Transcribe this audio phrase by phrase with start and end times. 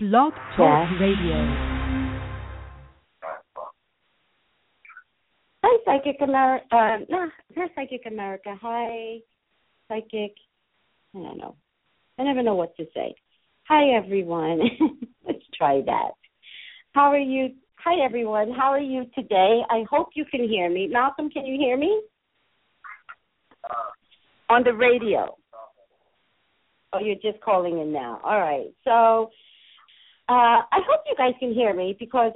[0.00, 1.34] Blog Talk Radio.
[5.64, 6.64] Hi, Psychic America.
[6.70, 8.56] Uh, no, not Psychic America.
[8.62, 9.18] Hi,
[9.88, 10.36] Psychic.
[11.16, 11.56] I don't know.
[12.16, 13.12] I never know what to say.
[13.64, 14.60] Hi, everyone.
[15.26, 16.12] Let's try that.
[16.92, 17.54] How are you?
[17.84, 18.52] Hi, everyone.
[18.52, 19.62] How are you today?
[19.68, 20.86] I hope you can hear me.
[20.86, 22.02] Malcolm, can you hear me?
[24.48, 25.36] On the radio.
[26.92, 28.20] Oh, you're just calling in now.
[28.22, 28.68] All right.
[28.84, 29.30] So
[30.28, 32.32] uh, I hope you guys can hear me because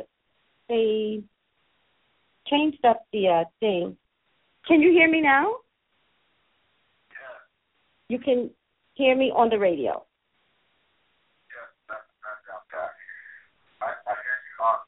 [0.69, 1.23] they
[2.47, 3.97] changed up the uh, thing.
[4.67, 5.57] Can you hear me now?
[8.09, 8.51] You can
[8.95, 10.05] hear me on the radio.
[11.51, 11.97] Yeah,
[13.81, 14.79] I, I hear you on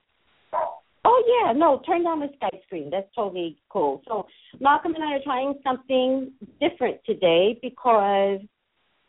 [1.05, 2.91] oh yeah, no, turn down the Skype screen.
[2.91, 4.03] That's totally cool.
[4.07, 4.27] So
[4.61, 8.41] Malcolm and I are trying something different today because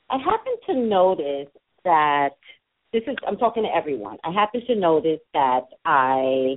[0.09, 1.49] I happen to notice
[1.83, 2.37] that
[2.95, 4.17] this is I'm talking to everyone.
[4.23, 6.55] I happen to notice that I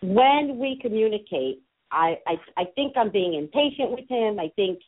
[0.00, 4.38] when we communicate, I, I I think I'm being impatient with him.
[4.38, 4.78] I think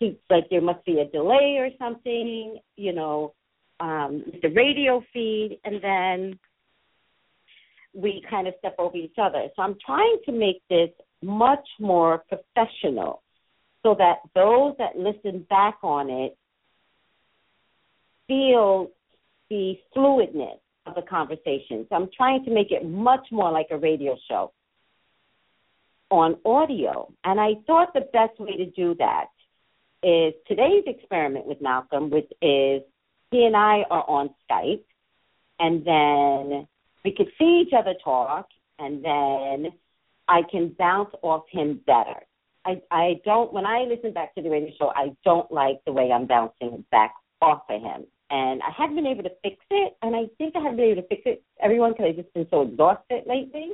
[0.00, 3.34] he like there must be a delay or something, you know,
[3.78, 6.38] um, the radio feed, and then
[7.94, 9.46] we kind of step over each other.
[9.54, 10.90] So I'm trying to make this
[11.22, 13.22] much more professional
[13.84, 16.36] so that those that listen back on it
[18.30, 18.92] feel
[19.48, 21.84] the fluidness of the conversation.
[21.88, 24.52] So I'm trying to make it much more like a radio show
[26.10, 27.12] on audio.
[27.24, 29.26] And I thought the best way to do that
[30.04, 32.82] is today's experiment with Malcolm, which is
[33.32, 34.84] he and I are on Skype,
[35.58, 36.68] and then
[37.04, 38.46] we could see each other talk,
[38.78, 39.72] and then
[40.28, 42.20] I can bounce off him better.
[42.64, 45.92] I I don't when I listen back to the radio show, I don't like the
[45.92, 49.96] way I'm bouncing back off of him and I haven't been able to fix it.
[50.02, 52.46] And I think I haven't been able to fix it, everyone, because I've just been
[52.50, 53.72] so exhausted lately.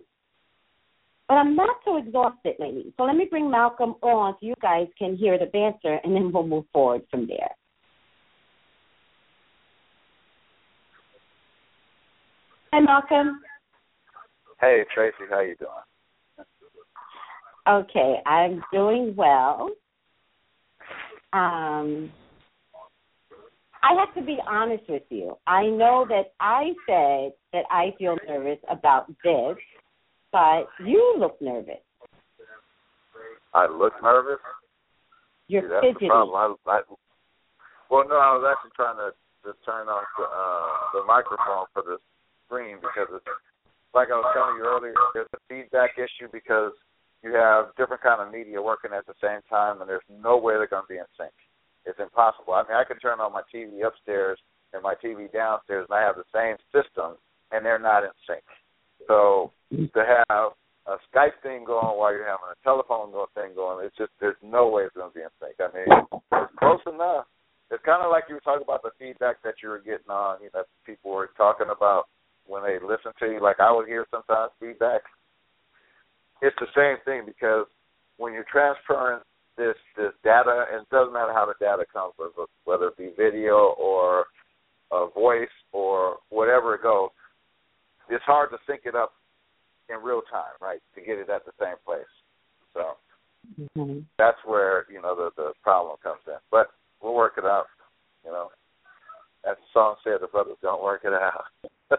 [1.28, 2.92] But I'm not so exhausted lately.
[2.96, 6.32] So let me bring Malcolm on so you guys can hear the banter, and then
[6.32, 7.50] we'll move forward from there.
[12.72, 13.40] Hi, Malcolm.
[14.60, 15.24] Hey, Tracey.
[15.28, 15.70] How you doing?
[17.68, 19.70] Okay, I'm doing well.
[21.32, 22.12] Um,
[23.86, 25.36] I have to be honest with you.
[25.46, 29.56] I know that I said that I feel nervous about this,
[30.32, 31.78] but you look nervous.
[33.54, 34.42] I look nervous.
[35.46, 36.06] You're See, that's fidgety.
[36.06, 36.58] the problem.
[36.66, 36.80] I, I,
[37.88, 39.14] well, no, I was actually trying to,
[39.46, 41.98] to turn off the uh, the microphone for the
[42.46, 43.30] screen because it's
[43.94, 44.98] like I was telling you earlier.
[45.14, 46.72] There's a feedback issue because
[47.22, 50.54] you have different kind of media working at the same time, and there's no way
[50.58, 51.30] they're going to be in sync.
[51.86, 52.54] It's impossible.
[52.54, 54.38] I mean, I can turn on my TV upstairs
[54.74, 57.14] and my TV downstairs, and I have the same system,
[57.52, 58.42] and they're not in sync.
[59.06, 60.52] So to have
[60.86, 64.68] a Skype thing going while you're having a telephone thing going, it's just there's no
[64.68, 65.54] way it's going to be in sync.
[65.62, 67.26] I mean, it's close enough.
[67.70, 70.42] It's kind of like you were talking about the feedback that you were getting on.
[70.42, 72.06] You know, people were talking about
[72.46, 73.40] when they listen to you.
[73.40, 75.02] Like I would hear sometimes feedback.
[76.42, 77.66] It's the same thing because
[78.18, 79.20] when you're transferring
[79.56, 82.12] this this data, and it doesn't matter how the data comes,
[82.64, 84.26] whether it be video or
[84.92, 87.10] a voice or whatever it goes,
[88.08, 89.12] it's hard to sync it up
[89.88, 90.80] in real time, right?
[90.94, 92.04] To get it at the same place.
[92.74, 92.96] So
[93.60, 94.00] Mm-hmm.
[94.18, 96.34] that's where you know the the problem comes in.
[96.50, 96.66] But
[97.00, 97.66] we'll work it out.
[98.24, 98.48] You know,
[99.48, 101.44] as the song said, the brothers don't work it out.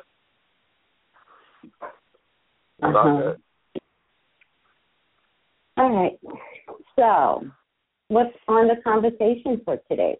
[2.79, 3.17] It's Uh-huh.
[3.17, 3.41] good.
[5.77, 6.19] All right.
[6.97, 7.45] So,
[8.07, 10.17] what's on the conversation for today?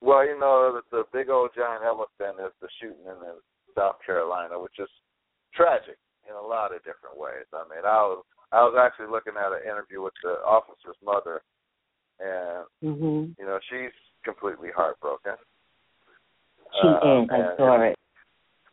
[0.00, 3.34] Well, you know, the, the big old giant elephant is the shooting in the
[3.76, 4.88] South Carolina, which is
[5.54, 5.98] tragic
[6.28, 7.46] in a lot of different ways.
[7.52, 11.42] I mean, I was I was actually looking at an interview with the officer's mother,
[12.20, 13.32] and Mm-hmm.
[13.40, 13.92] you know, she's
[14.24, 15.34] completely heartbroken.
[16.80, 17.28] She Uh, is.
[17.30, 17.96] I and- saw it.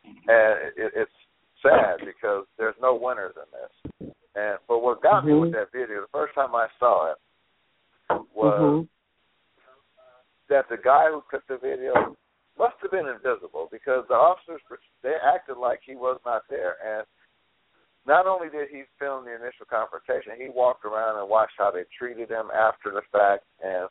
[0.04, 1.18] and it, it's
[1.62, 4.12] sad because there's no winners in this.
[4.36, 5.40] And but what got me Mhm.
[5.40, 7.18] with that video, the first time I saw it,
[8.34, 8.88] was Mhm.
[10.48, 12.16] that the guy who took the video
[12.56, 14.60] must have been invisible because the officers
[15.02, 17.06] they acted like he was not there and
[18.06, 21.84] not only did he film the initial confrontation he walked around and watched how they
[21.98, 23.88] treated him after the fact and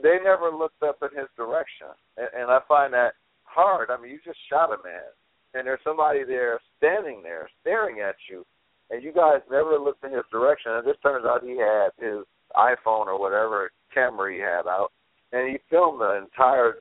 [0.00, 3.14] they never looked up in his direction and, and i find that
[3.44, 5.10] hard i mean you just shot a man
[5.52, 8.46] and there's somebody there standing there staring at you
[8.94, 12.22] and you guys never looked in his direction and this turns out he had his
[12.54, 14.92] iphone or whatever camera he had out
[15.34, 16.78] and he filmed the entire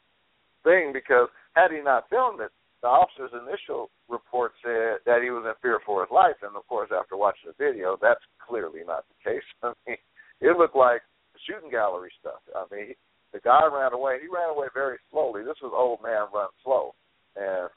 [0.63, 1.27] thing because
[1.57, 5.79] had he not filmed it, the officer's initial report said that he was in fear
[5.85, 9.47] for his life, and of course, after watching the video, that's clearly not the case.
[9.63, 9.97] I mean,
[10.41, 11.01] it looked like
[11.47, 12.43] shooting gallery stuff.
[12.53, 12.93] I mean,
[13.31, 14.19] the guy ran away.
[14.21, 15.41] He ran away very slowly.
[15.41, 16.93] This was old man run slow,
[17.35, 17.69] and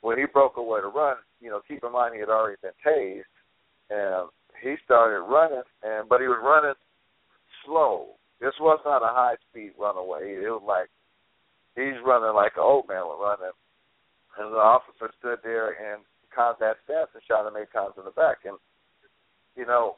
[0.00, 2.76] when he broke away to run, you know, keep in mind he had already been
[2.84, 3.30] tased,
[3.90, 4.30] and
[4.62, 6.78] he started running, and but he was running
[7.66, 8.16] slow.
[8.40, 10.32] This was not a high speed runaway.
[10.40, 10.88] It was like
[11.76, 13.52] he's running like an old man was running,
[14.38, 16.00] and the officer stood there in
[16.34, 18.56] combat stance and shot him eight times in the back, and
[19.56, 19.96] you know,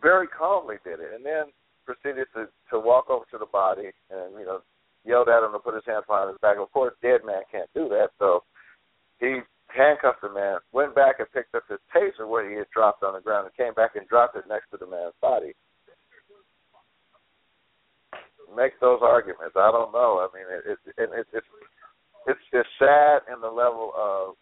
[0.00, 1.50] very calmly did it, and then
[1.84, 4.62] proceeded to to walk over to the body and you know
[5.04, 6.56] yelled at him to put his hands behind his back.
[6.58, 8.44] Of course, dead man can't do that, so
[9.18, 9.40] he
[9.76, 13.14] handcuffed the man, went back and picked up his taser where he had dropped on
[13.14, 15.52] the ground, and came back and dropped it next to the man's body.
[18.54, 19.56] Make those arguments.
[19.56, 20.20] I don't know.
[20.20, 21.50] I mean, it, it, it, it, it's
[22.26, 24.36] it's it's sad in the level of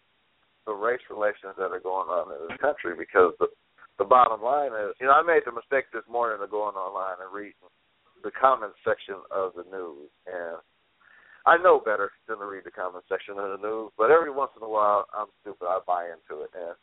[0.67, 3.47] the race relations that are going on in this country because the
[3.97, 7.21] the bottom line is, you know, I made the mistake this morning of going online
[7.21, 7.69] and reading
[8.23, 10.57] the comment section of the news, and
[11.45, 14.51] I know better than to read the comment section of the news, but every once
[14.55, 15.65] in a while I'm stupid.
[15.65, 16.75] I buy into it, and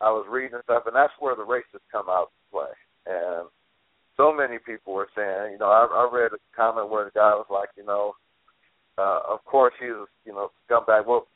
[0.00, 2.72] I was reading stuff, and that's where the racists come out to play.
[3.06, 3.48] And
[4.16, 7.36] so many people were saying, you know, I, I read a comment where the guy
[7.36, 8.14] was like, you know,
[8.96, 11.06] uh, of course he was, you know, scumbag.
[11.06, 11.26] Well,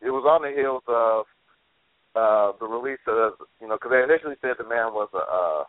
[0.00, 1.24] it was on the heels of
[2.16, 5.64] uh, the release of, you know, because they initially said the man was a uh,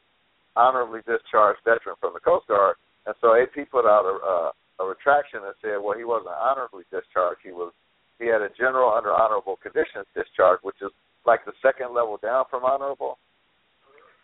[0.55, 4.85] honorably discharged veteran from the Coast Guard, and so AP put out a, uh, a
[4.85, 7.41] retraction that said, well, he wasn't honorably discharged.
[7.43, 7.73] He was
[8.19, 10.89] he had a general under honorable conditions discharge, which is
[11.25, 13.19] like the second level down from honorable.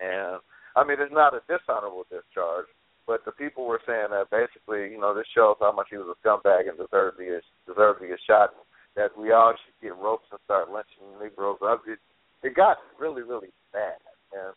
[0.02, 0.42] And
[0.76, 2.66] I mean, it's not a dishonorable discharge,
[3.06, 6.10] but the people were saying that basically, you know, this shows how much he was
[6.10, 8.54] a scumbag and deserved to get deserved to get shot.
[8.96, 11.58] That we all should get ropes and start lynching Negroes.
[11.88, 11.98] It,
[12.46, 13.98] it got really, really bad.
[14.30, 14.54] And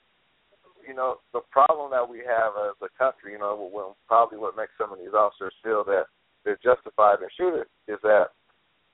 [0.87, 4.56] you know, the problem that we have as a country, you know, when, probably what
[4.56, 6.06] makes some of these officers feel that
[6.44, 8.31] they're justified in shooting is that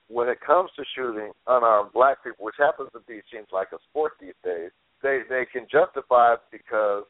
[0.09, 3.81] when it comes to shooting unarmed black people, which happens to be seems like a
[3.89, 4.71] sport these days,
[5.03, 7.05] they they can justify it because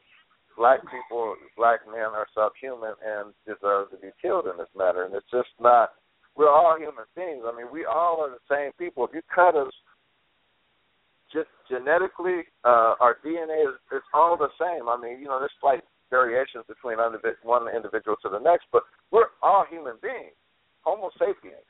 [0.57, 5.03] black people, black men are subhuman and deserve to be killed in this matter.
[5.03, 5.91] And it's just not.
[6.35, 7.43] We're all human beings.
[7.45, 9.05] I mean, we all are the same people.
[9.05, 9.73] If you cut us
[11.33, 14.87] just genetically, uh, our DNA is it's all the same.
[14.87, 16.97] I mean, you know, there's slight variations between
[17.41, 20.37] one individual to the next, but we're all human beings,
[20.85, 21.65] Homo sapiens.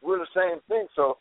[0.00, 0.86] We're the same thing.
[0.94, 1.18] So,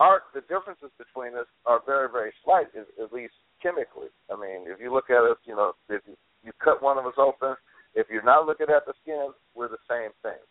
[0.00, 4.12] our the differences between us are very, very slight, at least chemically.
[4.28, 7.06] I mean, if you look at us, you know, if you, you cut one of
[7.06, 7.54] us open,
[7.94, 10.42] if you're not looking at the skin, we're the same thing.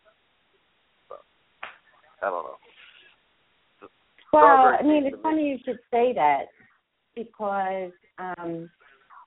[1.08, 1.16] So,
[2.22, 2.58] I don't know.
[4.32, 6.44] Well, I mean, it's funny you should say that
[7.14, 8.70] because um,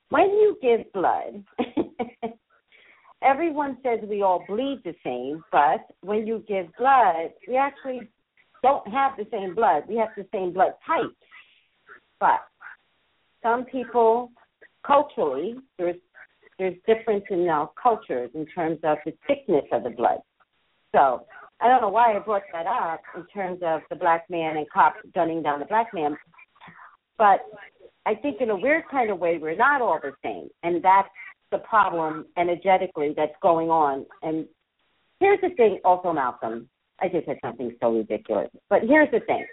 [0.08, 1.44] when you give blood,
[3.22, 8.00] everyone says we all bleed the same, but when you give blood, we actually
[8.62, 9.84] don't have the same blood.
[9.88, 11.14] We have the same blood type.
[12.18, 12.40] But
[13.42, 14.32] some people,
[14.84, 15.96] culturally, there's
[16.58, 20.20] there's difference in our cultures in terms of the thickness of the blood.
[20.92, 21.26] So
[21.60, 24.68] I don't know why I brought that up in terms of the black man and
[24.70, 26.16] cops gunning down the black man,
[27.16, 27.40] but
[28.04, 31.08] I think in a weird kind of way we're not all the same, and that's
[31.50, 34.04] the problem energetically that's going on.
[34.22, 34.46] And
[35.18, 36.68] here's the thing, also Malcolm.
[37.00, 39.46] I just said something so ridiculous, but here's the thing.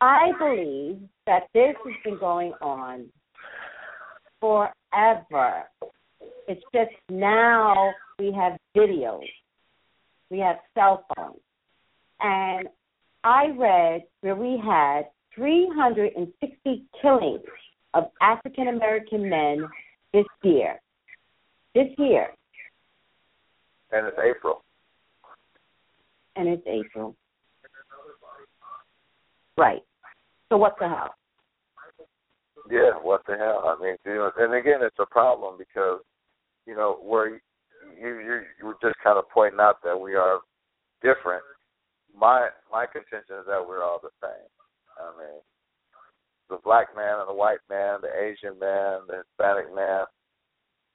[0.00, 3.06] I believe that this has been going on
[4.40, 5.64] forever.
[6.48, 9.28] It's just now we have videos
[10.32, 11.36] we have cell phones.
[12.20, 12.66] And
[13.22, 15.02] I read where we had
[15.34, 17.42] 360 killings
[17.94, 19.68] of African American men
[20.14, 20.80] this year.
[21.74, 22.28] This year.
[23.92, 24.64] And it's April.
[26.34, 27.14] And it's April.
[29.58, 29.82] Right.
[30.48, 31.14] So what the hell?
[32.70, 33.64] Yeah, what the hell?
[33.66, 36.00] I mean, you know, and again, it's a problem because
[36.66, 37.40] you know where
[38.00, 40.40] you you you were just kind of pointing out that we are
[41.02, 41.42] different.
[42.16, 44.50] My my contention is that we're all the same.
[44.98, 45.40] I mean,
[46.50, 50.04] the black man and the white man, the Asian man, the Hispanic man,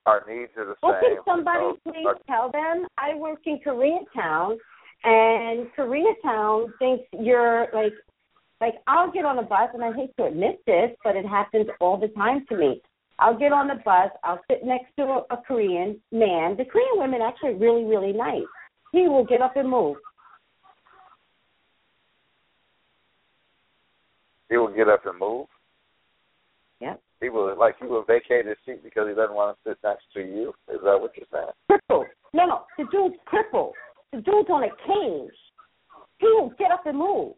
[0.06, 0.92] our needs are the same.
[0.92, 2.88] Well, can somebody please our, tell them?
[2.98, 4.58] I work in Koreatown,
[5.04, 7.94] and Koreatown thinks you're like
[8.62, 11.68] like I'll get on a bus, and I hate to admit this, but it happens
[11.80, 12.82] all the time to me.
[13.20, 14.12] I'll get on the bus.
[14.24, 16.56] I'll sit next to a, a Korean man.
[16.56, 18.44] The Korean women actually really, really nice.
[18.92, 19.98] He will get up and move.
[24.50, 25.48] He will get up and move.
[26.80, 27.02] Yep.
[27.22, 30.06] He will like he will vacate his seat because he doesn't want to sit next
[30.14, 30.50] to you.
[30.70, 31.52] Is that what you're saying?
[31.68, 32.06] Crippled.
[32.34, 32.62] No, no.
[32.78, 33.74] The dude's crippled.
[34.14, 35.30] The dude's on a cane.
[36.20, 37.34] He will get up and move.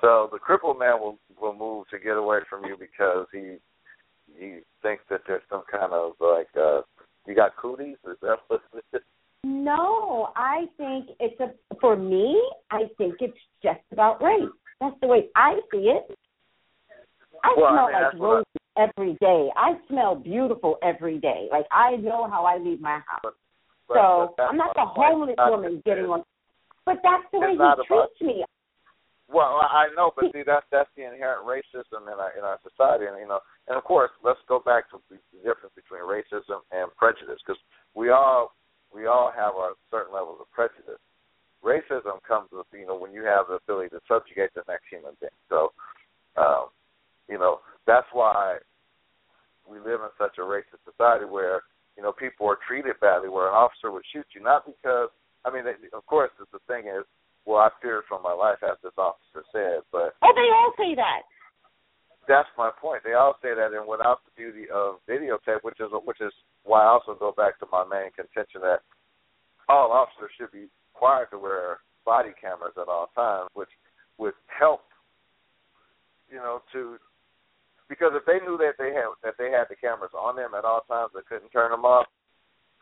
[0.00, 3.56] So the crippled man will will move to get away from you because he
[4.38, 6.82] he thinks that there's some kind of like uh
[7.26, 7.96] you got cooties.
[8.08, 8.60] Is that what?
[9.44, 12.40] No, I think it's a for me.
[12.70, 14.48] I think it's just about race.
[14.80, 16.16] That's the way I see it.
[17.44, 18.46] I Well, I smell mean, like what I- roses
[18.76, 19.50] every day.
[19.56, 21.48] I smell beautiful every day.
[21.50, 23.20] Like I know how I leave my house.
[23.22, 23.34] But-
[23.94, 26.22] so but I'm not the homeless woman getting on.
[26.86, 28.44] But that's the way he treats me.
[29.32, 33.08] Well, I know, but see, that's that's the inherent racism in our in our society,
[33.08, 36.92] and you know, and of course, let's go back to the difference between racism and
[37.00, 37.60] prejudice, because
[37.96, 38.52] we all
[38.92, 41.00] we all have our certain levels of prejudice.
[41.64, 45.16] Racism comes with you know when you have the ability to subjugate the next human
[45.20, 45.40] being.
[45.48, 45.72] So,
[46.36, 46.68] um,
[47.28, 48.58] you know, that's why
[49.64, 51.62] we live in such a racist society where
[51.96, 55.08] you know people are treated badly, where an officer would shoot you not because
[55.44, 57.04] I mean, they, of course, the thing is
[57.44, 60.94] well, I feared for my life, as this officer said, but Oh, they all say
[60.94, 61.22] that.
[62.28, 63.02] that's my point.
[63.04, 66.32] They all say that, and without the beauty of videotape, which is which is
[66.64, 68.80] why I also go back to my main contention that
[69.68, 73.70] all officers should be required to wear body cameras at all times, which
[74.18, 74.82] would help,
[76.30, 76.96] you know, to
[77.88, 80.64] because if they knew that they had that they had the cameras on them at
[80.64, 82.06] all times, they couldn't turn them off.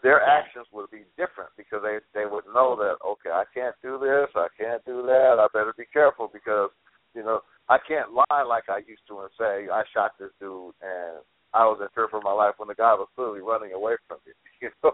[0.03, 3.99] Their actions would be different because they they would know that okay, I can't do
[4.01, 6.71] this, I can't do that, I better be careful because
[7.15, 10.75] you know I can't lie like I used to and say I shot this dude
[10.81, 11.21] and
[11.53, 14.19] I was in fear for my life when the guy was clearly running away from
[14.27, 14.33] me.
[14.61, 14.93] You know,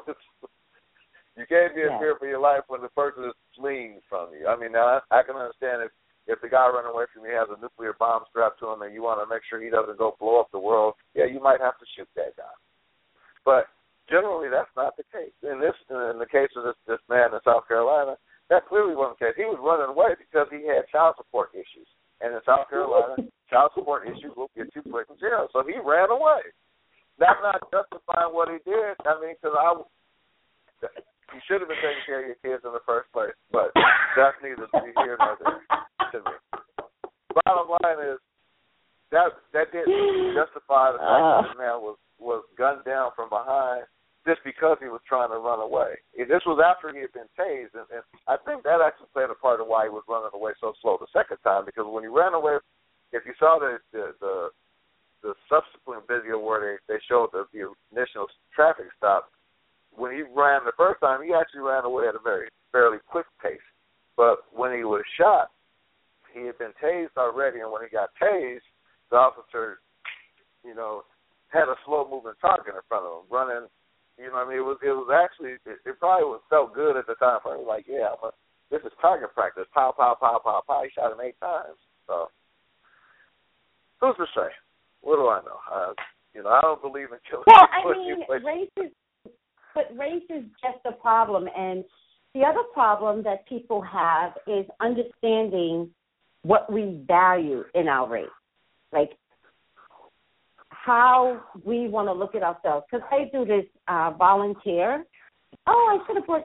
[1.37, 1.99] you can't be in Yeah.
[1.99, 4.47] fear for your life when the person is fleeing from you.
[4.47, 5.91] I mean, now I, I can understand if
[6.27, 8.95] if the guy running away from you has a nuclear bomb strapped to him and
[8.95, 10.95] you want to make sure he doesn't go blow up the world.
[11.15, 12.55] Yeah, you might have to shoot that guy,
[13.45, 13.67] but
[14.09, 15.35] generally that's not the case.
[15.43, 18.17] In this, in the case of this this man in South Carolina,
[18.51, 19.37] that clearly wasn't the case.
[19.39, 21.89] He was running away because he had child support issues,
[22.23, 25.51] and in South Carolina, child support issues will get you put in jail.
[25.53, 26.47] So he ran away.
[27.19, 28.95] That's not justifying what he did.
[29.09, 29.73] I mean, because I,
[31.33, 33.35] you should have been taking care of your kids in the first place.
[33.49, 33.73] But
[34.15, 34.69] that's neither
[35.01, 35.65] here nor there
[36.13, 36.35] to me.
[37.33, 38.21] Bottom line is
[39.11, 41.43] that that didn't justify the fact that uh.
[41.43, 43.85] this man was was gunned down from behind
[44.27, 46.03] just because he was trying to run away.
[46.19, 49.39] This was after he had been tased, and, and I think that actually played a
[49.39, 51.63] part of why he was running away so slow the second time.
[51.65, 52.59] Because when he ran away,
[53.15, 54.35] if you saw the the the,
[55.23, 59.31] the subsequent video where they they showed the, the initial traffic stop,
[59.95, 63.31] when he ran the first time, he actually ran away at a very fairly quick
[63.39, 63.63] pace.
[64.19, 65.55] But when he was shot,
[66.35, 68.67] he had been tased already, and when he got tased,
[69.11, 69.79] the officer,
[70.65, 71.07] you know,
[71.49, 73.71] had a slow moving target in front of him, running.
[74.19, 76.75] You know, what I mean, it was it was actually it, it probably was felt
[76.75, 77.67] good at the time for him.
[77.67, 78.35] Like, yeah, but
[78.71, 79.69] this is target practice.
[79.75, 80.83] Pow, pow, pow, pow, pow.
[80.83, 81.77] He shot him eight times.
[82.07, 82.29] So,
[84.01, 84.49] who's to say?
[85.03, 85.61] What do I know?
[85.69, 85.93] Uh,
[86.35, 87.45] you know, I don't believe in killing.
[87.47, 88.93] Well, I mean, race is,
[89.75, 91.85] but race is just a problem, and
[92.35, 95.91] the other problem that people have is understanding
[96.43, 98.27] what we value in our race,
[98.93, 99.11] like
[100.87, 102.87] how we want to look at ourselves.
[102.91, 105.05] Because I do this uh, volunteer.
[105.67, 106.45] Oh, I should have put.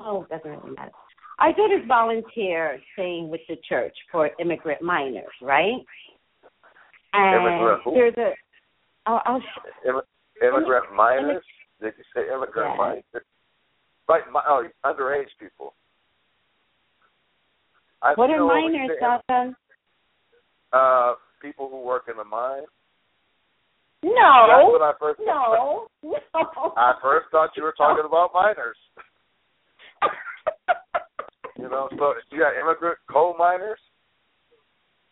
[0.00, 0.90] Oh, it doesn't really matter.
[1.38, 5.80] I do this volunteer thing with the church for immigrant minors, right?
[7.14, 7.94] And Immigrant who?
[7.94, 8.32] there's a.
[9.06, 11.42] I'll, I'll sh- Immi- immigrant minors?
[11.80, 12.76] Did you say immigrant Yeah.
[12.76, 13.04] minors?
[14.06, 15.72] Right, mi- oh, underage people.
[18.02, 19.56] I, What are know, when you minors, Jonathan?
[20.72, 22.24] Uh, people who work in the
[24.02, 24.12] mine.
[24.12, 25.20] That's No, what I first.
[25.24, 26.18] no, no.
[26.76, 28.76] I first thought you were talking about miners.
[31.58, 33.78] You know, so you got immigrant coal miners.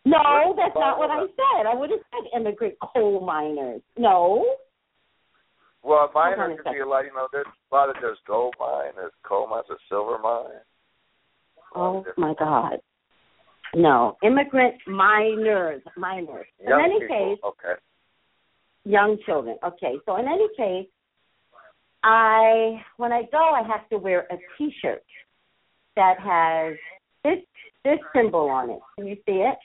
[0.05, 1.67] no, that's not what I said.
[1.67, 3.81] I would have said immigrant coal miners.
[3.97, 4.45] No.
[5.83, 7.05] Well, Hold on a miners could be a lot.
[7.05, 10.59] You know, there's a lot of there's gold mine, there's coal mines, there's silver mine.
[11.75, 12.79] Oh my God.
[13.75, 16.47] No, immigrant miners, minors.
[16.59, 17.07] In any people.
[17.07, 17.79] case, okay.
[18.85, 19.57] Young children.
[19.63, 20.89] Okay, so in any case,
[22.03, 25.03] I when I go, I have to wear a T-shirt
[25.95, 26.75] that has
[27.23, 27.43] this
[27.83, 28.79] this symbol on it.
[28.97, 29.57] Can you see it?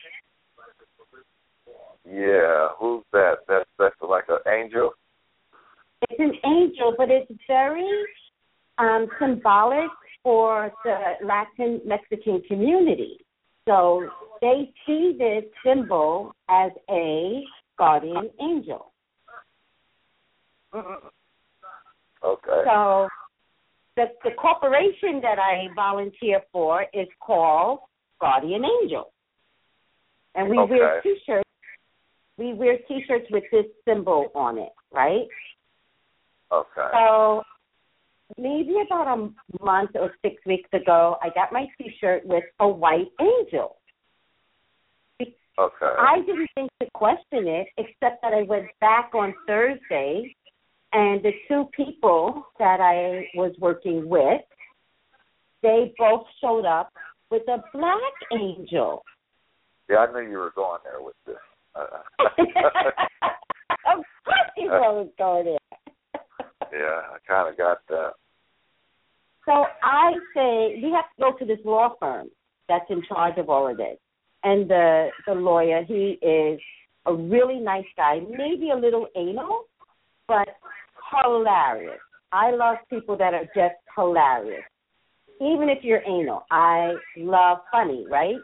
[2.06, 3.38] Yeah, who's that?
[3.48, 4.92] That's that's like an angel.
[6.10, 8.04] It's an angel, but it's very
[8.78, 9.90] um, symbolic
[10.22, 13.18] for the Latin Mexican community.
[13.66, 14.06] So
[14.42, 17.42] they see this symbol as a
[17.78, 18.92] guardian angel.
[20.74, 21.06] Mm-hmm.
[22.24, 22.62] Okay.
[22.64, 23.08] So
[23.96, 27.80] the the corporation that I volunteer for is called
[28.20, 29.12] Guardian Angel.
[30.34, 31.48] And we wear t shirts
[32.36, 35.28] we wear t shirts with this symbol on it, right?
[36.50, 36.88] Okay.
[36.92, 37.42] So
[38.36, 42.68] maybe about a month or six weeks ago I got my t shirt with a
[42.68, 43.76] white angel.
[45.56, 45.86] Okay.
[45.86, 50.34] I didn't think to question it, except that I went back on Thursday,
[50.94, 54.40] and the two people that I was working with,
[55.60, 56.92] they both showed up
[57.30, 59.02] with a black angel.
[59.90, 61.36] Yeah, I knew you were going there with this.
[61.76, 61.82] Uh,
[63.98, 65.58] of course, you know going in.
[66.72, 68.12] yeah, I kind of got that.
[69.44, 72.28] So I say we have to go to this law firm
[72.68, 73.98] that's in charge of all of this.
[74.44, 76.60] And the the lawyer, he is
[77.06, 79.64] a really nice guy, maybe a little anal,
[80.28, 80.46] but
[81.10, 82.00] hilarious.
[82.32, 84.64] I love people that are just hilarious.
[85.40, 88.36] Even if you're anal, I love funny, right?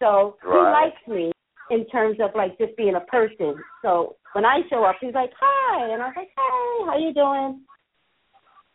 [0.00, 1.32] So he likes me
[1.70, 3.54] in terms of like just being a person.
[3.82, 7.12] So when I show up, he's like, "Hi," and I was like, "Hey, how you
[7.14, 7.60] doing?"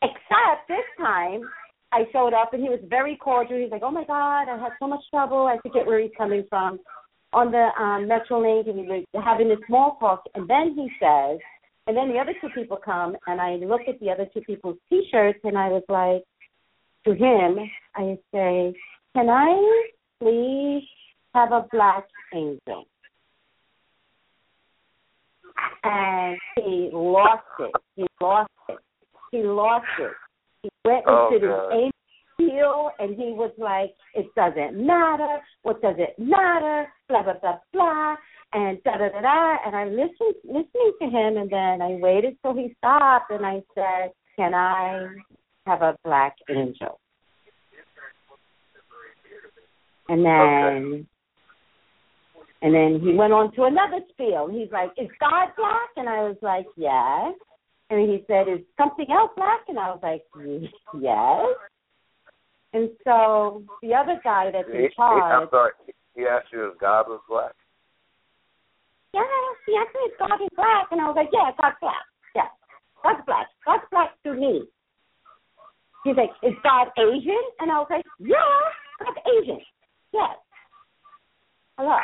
[0.02, 1.42] Except this time,
[1.92, 3.60] I showed up and he was very cordial.
[3.60, 5.48] He's like, "Oh my God, I had so much trouble.
[5.48, 6.80] I forget where he's coming from."
[7.34, 10.90] On the um, Metro Link, and we were having this small talk, and then he
[11.02, 11.38] says,
[11.88, 14.78] and then the other two people come, and I look at the other two people's
[14.90, 16.24] T-shirts, and I was like,
[17.06, 17.60] to him,
[17.96, 18.74] I say,
[19.16, 19.90] "Can I
[20.20, 20.84] please
[21.36, 22.86] have a black angel?"
[25.84, 27.72] And he lost it.
[27.96, 28.78] He lost it.
[29.32, 30.12] He lost it.
[30.64, 31.70] He went Oh, into God.
[31.70, 31.92] this
[32.40, 35.40] angel and he was like, It doesn't matter.
[35.62, 36.88] What does it matter?
[37.08, 38.16] Blah blah blah blah
[38.56, 42.00] and da da da da and I listened listening listening to him and then I
[42.00, 45.10] waited till he stopped and I said, Can I
[45.68, 47.00] have a black angel?
[50.08, 51.06] And then
[52.62, 54.48] and then he went on to another spiel.
[54.48, 55.90] He's like, Is God black?
[55.98, 57.34] And I was like, Yes.
[57.90, 59.66] And he said, Is something else black?
[59.68, 60.24] And I was like,
[61.02, 61.46] Yes.
[62.72, 65.72] And so the other guy that's He, in he, charge I'm sorry.
[66.16, 67.52] He asked you if God was black.
[69.16, 72.04] Yes, he asked me if God is black and I was like, Yeah, God's black.
[72.36, 72.52] Yes.
[73.02, 73.48] God's black.
[73.66, 74.68] God's black to me.
[76.04, 77.40] He's like, Is God Asian?
[77.64, 78.36] And I was like, Yeah,
[79.00, 79.62] God's Asian.
[80.12, 80.36] Yes.
[81.78, 81.96] Hello.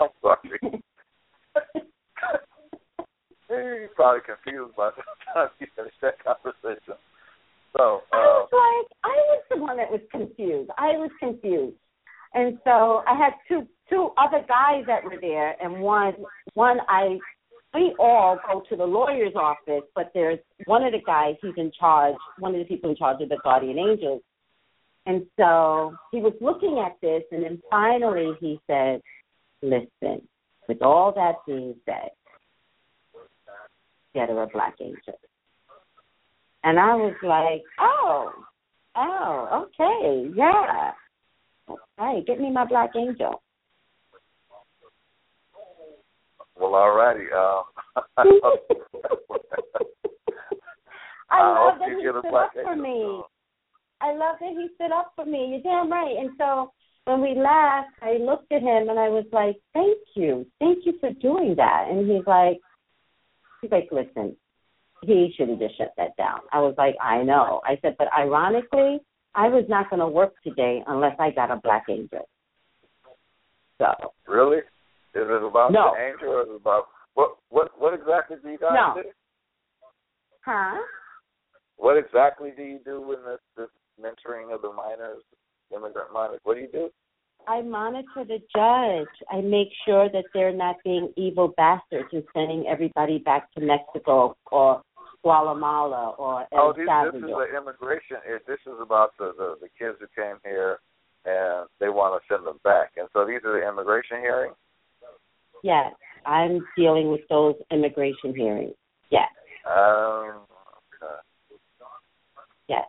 [0.00, 0.58] I'm sorry.
[3.48, 6.94] He's probably confused by the time you finish that conversation.
[7.76, 10.70] So, I uh, was like, I was the one that was confused.
[10.76, 11.76] I was confused,
[12.34, 16.14] and so I had two two other guys that were there, and one
[16.54, 17.18] one I
[17.74, 21.70] we all go to the lawyer's office, but there's one of the guys he's in
[21.78, 24.22] charge, one of the people in charge of the guardian angels,
[25.06, 29.00] and so he was looking at this, and then finally he said,
[29.62, 30.26] "Listen,
[30.68, 32.10] with all that being said,
[34.14, 35.18] get her a black angel."
[36.64, 38.32] And I was like, oh,
[38.96, 40.92] oh, okay, yeah.
[41.98, 43.42] Hey, get me my black angel.
[46.56, 47.32] well, alrighty.
[47.32, 47.64] Um,
[51.30, 52.82] I I love hope that he stood up for angel.
[52.82, 53.22] me.
[54.00, 55.48] I love that he stood up for me.
[55.50, 56.16] You're damn right.
[56.18, 56.72] And so
[57.04, 60.98] when we left, I looked at him and I was like, "Thank you, thank you
[61.00, 62.58] for doing that." And he's like,
[63.60, 64.36] "He's like, listen,
[65.02, 68.12] he should have just shut that down." I was like, "I know." I said, "But
[68.16, 69.00] ironically,
[69.38, 72.28] I was not going to work today unless I got a black angel."
[73.78, 74.58] So Really?
[74.58, 75.94] Is it about No.
[75.94, 79.02] the angel or is it about what what what exactly do you guys No.
[79.02, 79.08] do?
[80.44, 80.78] Huh?
[81.76, 83.70] What exactly do you do in this this
[84.00, 85.22] mentoring of the minors,
[85.74, 86.40] immigrant minors?
[86.42, 86.90] What do you do?
[87.46, 89.14] I monitor the judge.
[89.30, 94.36] I make sure that they're not being evil bastards and sending everybody back to Mexico
[94.50, 94.82] or
[95.22, 97.46] Guatemala or El oh, this, this is Salvador.
[97.50, 98.16] the immigration.
[98.46, 100.78] This is about the, the the kids who came here
[101.24, 102.92] and they want to send them back.
[102.96, 104.54] And so these are the immigration hearings.
[105.62, 105.92] Yes,
[106.24, 108.74] I'm dealing with those immigration hearings.
[109.10, 109.28] Yes,
[109.66, 110.46] Um,
[111.02, 111.14] okay.
[112.68, 112.84] yes.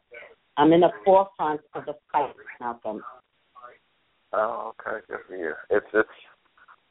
[0.58, 3.02] I'm in the forefront of the fight, Malcolm.
[4.34, 5.54] Oh, okay, good for you.
[5.70, 6.10] It's it's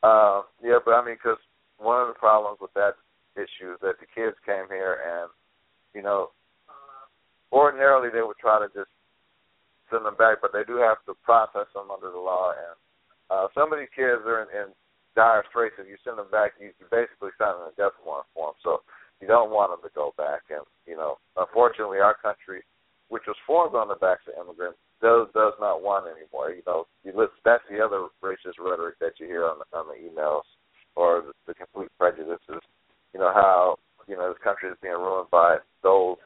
[0.03, 1.39] uh yeah, but I mean, because
[1.79, 2.95] one of the problems with that
[3.39, 5.31] issue is that the kids came here and
[5.95, 6.31] you know,
[7.53, 8.93] ordinarily they would try to just
[9.91, 12.53] send them back, but they do have to process them under the law.
[12.53, 12.77] And
[13.33, 14.69] uh, some of these kids are in, in
[15.17, 15.81] dire straits.
[15.81, 18.59] If you send them back, you, you basically sign a death warrant for them.
[18.63, 18.85] So
[19.21, 20.47] you don't want them to go back.
[20.53, 22.63] And you know, unfortunately, our country,
[23.09, 26.53] which was formed on the backs of immigrants, does does not want anymore.
[26.53, 29.89] You know, you listen, that's the other racist rhetoric that you hear on the, on
[29.89, 30.47] the emails
[30.95, 32.63] or the, the complete prejudices.
[33.15, 36.17] You know how you know this country is being ruined by those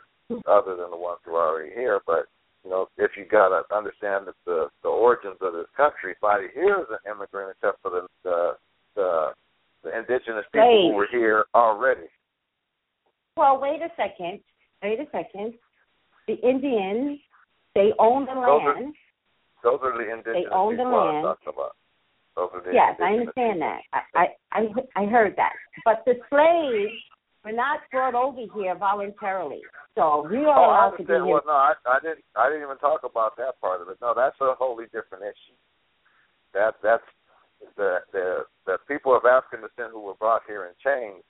[0.47, 2.01] other than the ones who are already here.
[2.07, 2.27] But
[2.65, 6.79] you know, if you gotta understand that the the origins of this country, nobody here
[6.81, 8.53] is an immigrant except for the the
[8.95, 9.29] the,
[9.85, 10.91] the indigenous people Right.
[10.91, 12.07] who were here already.
[13.37, 14.41] Well, wait a second.
[14.83, 15.55] Wait a second.
[16.29, 17.19] The Indians,
[17.75, 18.95] they own the Those are- land.
[19.65, 21.37] Those are the indigenous own the land.
[22.73, 23.81] Yes, I understand that.
[24.15, 24.61] I, I
[24.97, 25.53] I heard that.
[25.85, 26.93] But the slaves
[27.45, 29.61] were not brought over here voluntarily.
[29.95, 31.27] So we are Oh, I allowed to be here.
[31.27, 32.25] Well, no, I, I didn't.
[32.37, 33.99] I didn't even talk about that part of it.
[34.01, 35.59] No, that's a wholly different issue.
[36.55, 37.05] That that's
[37.77, 41.23] the the the people of African descent who were brought here in chains.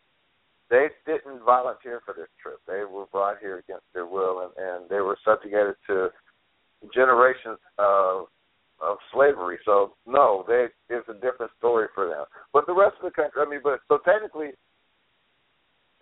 [0.71, 2.61] They didn't volunteer for this trip.
[2.67, 6.11] They were brought here against their will, and and they were subjugated to
[6.95, 8.27] generations of
[8.83, 9.59] of slavery.
[9.65, 12.25] So no, they it's a different story for them.
[12.53, 14.51] But the rest of the country, I mean, but so technically,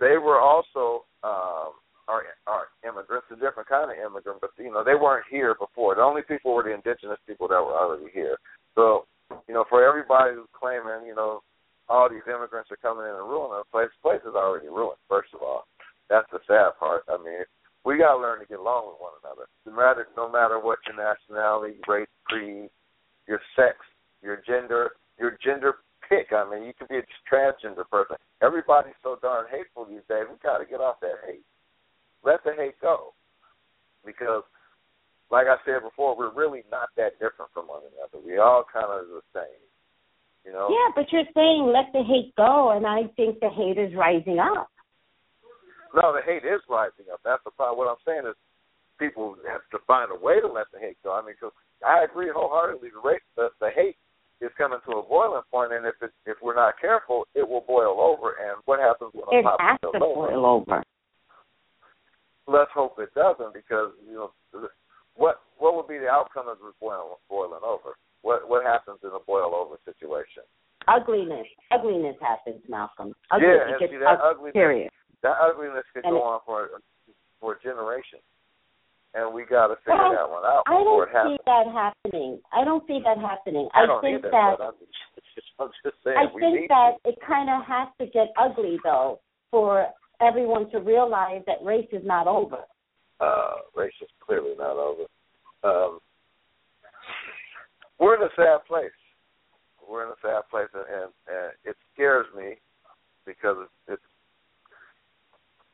[0.01, 1.77] they were also um,
[2.09, 5.95] are are immigrants, a different kind of immigrant, but you know they weren't here before.
[5.95, 8.39] The only people were the indigenous people that were already here.
[8.75, 9.05] So
[9.47, 11.43] you know, for everybody who's claiming, you know,
[11.89, 14.99] all these immigrants are coming in and ruining the place, the place is already ruined.
[15.09, 15.67] First of all,
[16.09, 17.03] that's the sad part.
[17.07, 17.47] I mean,
[17.85, 19.47] we got to learn to get along with one another.
[19.67, 22.71] No matter no matter what your nationality, race, creed,
[23.27, 23.77] your sex,
[24.23, 26.33] your gender, your gender pick.
[26.33, 28.17] I mean, you could be a transgender person.
[28.41, 30.25] Everybody's so darn hateful these days.
[30.31, 31.45] We got to get off that hate.
[32.25, 33.13] Let the hate go,
[34.05, 34.43] because,
[35.31, 38.25] like I said before, we're really not that different from one another.
[38.25, 39.61] We all kind of the same.
[40.45, 40.69] You know?
[40.69, 44.39] Yeah, but you're saying let the hate go, and I think the hate is rising
[44.39, 44.69] up.
[45.95, 47.21] No, the hate is rising up.
[47.25, 47.79] That's the problem.
[47.79, 48.37] What I'm saying is,
[49.01, 51.17] people have to find a way to let the hate go.
[51.17, 51.51] I mean, cause
[51.85, 52.91] I agree wholeheartedly.
[52.93, 53.97] The, rate, the the hate
[54.41, 57.65] is coming to a boiling point, and if it, if we're not careful, it will
[57.67, 58.37] boil over.
[58.39, 60.85] And what happens when It a pop has to boil over.
[62.47, 64.31] Let's hope it doesn't, because you know
[65.17, 67.97] what what would be the outcome of this boiling boiling over?
[68.23, 70.45] What what happens in a boil over situation?
[70.89, 73.15] Ugliness, ugliness happens, Malcolm.
[73.31, 74.91] Ugly, Yeah, and see, that ugliness- Period.
[75.23, 76.81] That ugliness could And go it- on for
[77.39, 78.25] for generations,
[79.15, 81.39] and we got to figure Well, that one out I don't it happens.
[81.39, 82.41] see that happening.
[82.53, 83.69] I don't see that happening.
[83.75, 84.75] I I, don't think either, that I'm
[85.35, 88.79] just, I'm just saying I we think that it kind of has to get ugly
[88.85, 89.21] though
[89.51, 89.87] for
[90.21, 92.59] everyone to realize that race is not over.
[93.21, 95.05] uh race is clearly not over.
[95.65, 95.99] Um
[97.99, 98.97] we're in a sad place.
[99.89, 102.55] We're in a sad place and, and, and it scares me
[103.27, 103.57] because
[103.89, 104.10] it's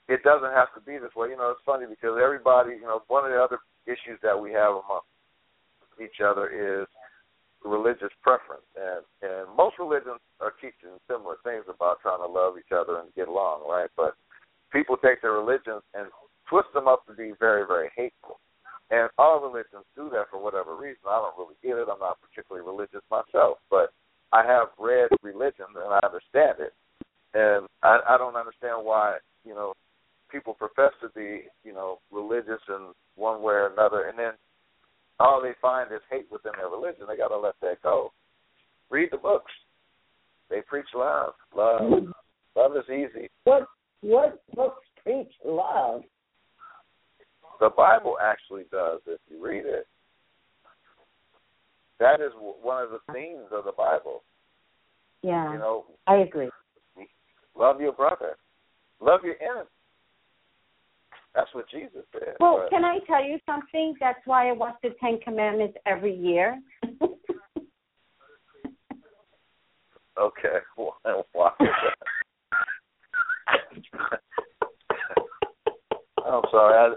[0.09, 1.29] it doesn't have to be this way.
[1.31, 4.53] You know, it's funny because everybody, you know, one of the other issues that we
[4.53, 5.03] have among
[5.99, 6.87] each other is
[7.65, 12.71] religious preference, and and most religions are teaching similar things about trying to love each
[12.71, 13.91] other and get along, right?
[13.97, 14.15] But
[14.71, 16.07] people take their religions and
[16.49, 18.39] twist them up to be very, very hateful.
[18.91, 21.11] And all religions do that for whatever reason.
[21.11, 21.91] I don't really get it.
[21.91, 23.91] I'm not particularly religious myself, but
[24.33, 26.73] I have read religion and I understand it.
[27.35, 29.75] And I, I don't understand why, you know,
[30.37, 34.33] people profess to be, you know, religious in one way or another, and then
[35.19, 37.05] all they find is hate within their religion.
[37.09, 38.13] They got to let that go.
[38.91, 39.53] Read the books.
[40.51, 41.33] They preach love.
[41.57, 41.81] Love.
[42.55, 43.29] Love is easy.
[43.45, 43.67] What
[44.03, 46.03] what books preach love?
[47.61, 49.87] The Bible actually does if you read it.
[51.99, 54.23] That is one of the themes of the Bible.
[55.23, 56.51] Yeah, You know, I agree.
[57.59, 58.37] love your brother,
[59.01, 59.67] love your enemy.
[61.37, 62.35] That's what Jesus said.
[62.41, 63.95] Well, But- can I tell you something?
[64.01, 66.59] That's why I watch the Ten Commandments every year.
[70.19, 71.23] okay, why?
[71.33, 71.51] why?
[76.25, 76.75] I'm sorry.
[76.75, 76.95] I,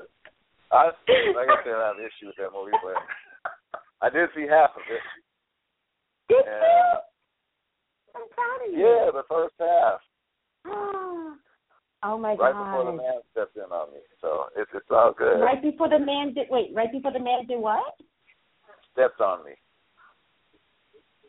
[0.75, 2.95] I like I said, I have an issue with that movie, but
[4.01, 5.01] I did see half of it.
[6.29, 6.99] Did And you?
[8.15, 8.79] I'm proud of you.
[8.79, 9.99] yeah, the first half,
[10.65, 11.08] oh,
[12.03, 12.65] oh my right god!
[12.65, 13.99] before the man stepped in on me.
[14.21, 15.39] So it's it's all good.
[15.41, 17.95] Right before the man did wait, right before the man did what?
[18.93, 19.51] Stepped on me.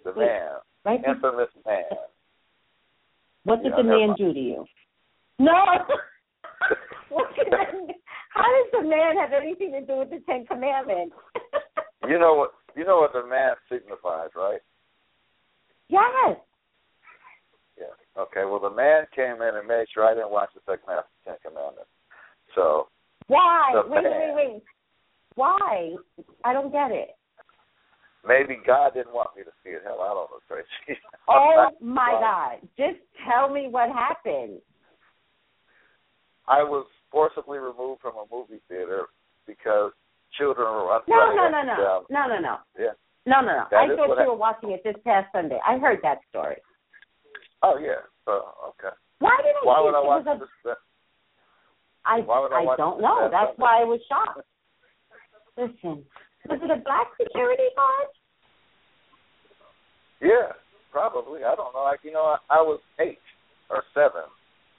[0.05, 0.27] The Wait.
[0.27, 0.51] man,
[0.85, 1.85] Right infamous man.
[3.45, 4.65] what did Yeah, the never man do to you?
[5.39, 5.53] No.
[7.11, 7.95] the,
[8.31, 11.15] how does the man have anything to do with the Ten Commandments?
[12.09, 12.53] You know what?
[12.77, 14.61] You know what the man signifies, right?
[15.91, 16.39] Yes.
[17.81, 18.23] Yeah.
[18.23, 18.45] Okay.
[18.45, 21.11] Well, the man came in and made sure I didn't watch the second half of
[21.25, 21.91] the Ten Commandments.
[22.55, 22.89] So.
[23.27, 23.73] Why?
[23.89, 24.35] Wait, man.
[24.35, 24.63] wait, wait.
[25.35, 25.95] Why?
[26.45, 27.11] I don't get it.
[28.27, 29.81] Maybe God didn't want me to see it.
[29.83, 31.01] Hell, I don't know, Tracey.
[31.29, 32.69] Oh my God!
[32.77, 34.59] Just tell me what happened.
[36.49, 39.07] I was forcibly removed from a movie theater
[39.47, 39.93] because
[40.37, 42.91] children were No, running no, up no, no, no, no, no, Yeah.
[43.27, 43.65] no, no, no.
[43.71, 45.61] That I thought you I- were watching it this past Sunday.
[45.65, 46.57] I heard that story.
[47.63, 48.05] Oh yeah.
[48.25, 48.43] So
[48.75, 48.95] okay.
[49.19, 50.77] Why did I Why would I watch this?
[52.07, 53.29] I would I I watch don't know.
[53.31, 54.41] That's why I was shocked.
[55.57, 56.05] Listen,
[56.49, 58.09] was it a black security guard?
[60.23, 60.57] Yeah,
[60.93, 61.45] probably.
[61.45, 61.85] I don't know.
[61.85, 63.21] Like you know, I, I was eight
[63.69, 64.25] or seven,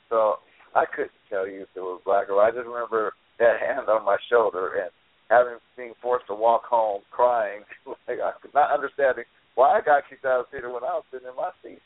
[0.10, 0.42] so
[0.74, 2.54] I couldn't tell you if it was black or white.
[2.54, 4.92] I just remember that hand on my shoulder and
[5.30, 7.62] having being forced to walk home crying,
[8.08, 10.98] like I could not understanding why I got kicked out of the theater when I
[10.98, 11.82] was sitting in my seat.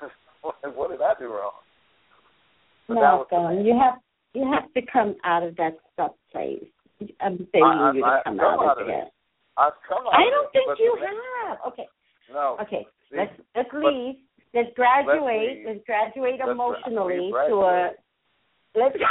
[0.42, 1.52] What did I do wrong?
[2.86, 3.98] But was Malcolm, you have
[4.34, 6.64] you have to come out of that stuff place.
[7.20, 9.04] I'm begging I- I- you to I've come out out of it.
[9.56, 10.96] I've come out I don't think you
[11.48, 11.58] have.
[11.66, 11.88] Okay,
[12.32, 12.56] No.
[12.62, 12.86] okay.
[13.10, 14.16] See, Let's let's leave.
[14.54, 15.22] Let's graduate.
[15.58, 15.66] leave.
[15.66, 17.90] Let's graduate Let's- emotionally to a.
[18.74, 18.96] Let's.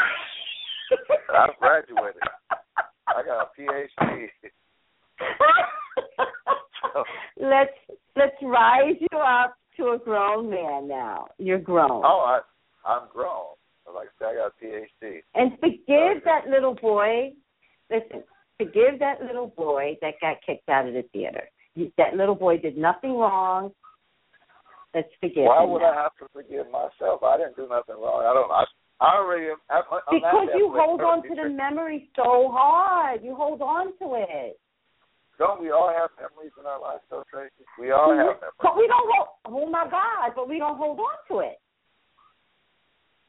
[1.38, 2.21] I've graduated.
[3.08, 4.27] I got a PhD.
[7.38, 7.71] let's
[8.15, 11.27] let's rise you up to a grown man now.
[11.37, 12.03] You're grown.
[12.03, 12.39] Oh, I,
[12.89, 13.55] I'm grown.
[13.93, 15.21] Like I said, I got a PhD.
[15.35, 17.31] And forgive that little boy.
[17.89, 18.23] Listen,
[18.57, 21.43] forgive that little boy that got kicked out of the theater.
[21.97, 23.71] That little boy did nothing wrong.
[24.93, 25.91] Let's forgive Why would now.
[25.91, 27.23] I have to forgive myself?
[27.23, 28.25] I didn't do nothing wrong.
[28.25, 28.51] I don't.
[28.51, 28.65] I,
[28.99, 29.57] I already am.
[29.69, 33.23] I, I'm Because you hold on to the memory so hard.
[33.23, 34.59] You hold on to it.
[35.38, 37.62] Don't we all have memories in our lives, though, Tracey?
[37.78, 38.62] We all have memories.
[38.62, 39.30] But we don't hold.
[39.45, 40.34] Oh my God!
[40.34, 41.62] But we don't hold on to it.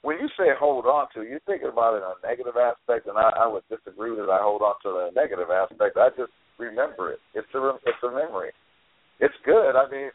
[0.01, 3.19] When you say hold on to, you're thinking about it in a negative aspect, and
[3.19, 5.99] I, I would disagree that I hold on to the negative aspect.
[5.99, 7.21] I just remember it.
[7.35, 8.57] It's a it's a memory.
[9.21, 9.77] It's good.
[9.77, 10.09] I mean,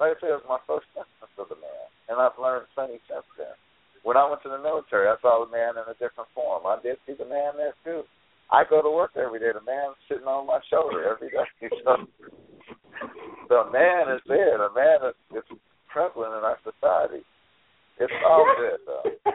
[0.00, 2.98] like I said, it was my first instance of the man, and I've learned plenty
[3.06, 3.54] since then.
[4.02, 6.66] When I went to the military, I saw the man in a different form.
[6.66, 8.02] I did see the man there too.
[8.50, 9.50] I go to work every day.
[9.52, 11.44] The man sitting on my shoulder every day.
[13.48, 14.56] So the man is there.
[14.56, 15.58] The man is, is
[15.92, 17.24] prevalent in our society.
[17.98, 19.10] It's all good though.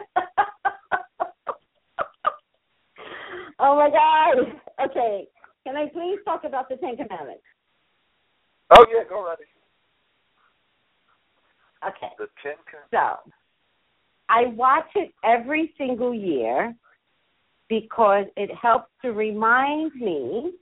[3.60, 4.38] oh my God!
[4.84, 5.28] Okay,
[5.64, 7.44] can I please talk about the Ten Commandments?
[8.70, 9.46] Oh yeah, go right ahead.
[11.94, 12.12] Okay.
[12.18, 12.90] The Ten Commandments.
[12.92, 13.32] So,
[14.28, 16.74] I watch it every single year
[17.70, 20.52] because it helps to remind me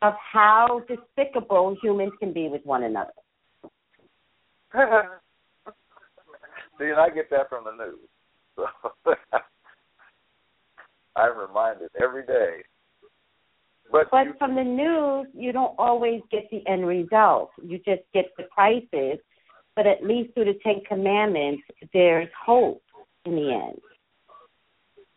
[0.00, 3.10] of how despicable humans can be with one another.
[6.78, 7.98] See, and I get that from the news.
[8.56, 8.66] So
[11.16, 12.62] I'm reminded every day.
[13.90, 17.50] But, But you, from the news, you don't always get the end result.
[17.62, 19.18] You just get the prices.
[19.76, 22.82] But at least through the Ten Commandments, there's hope
[23.24, 23.80] in the end.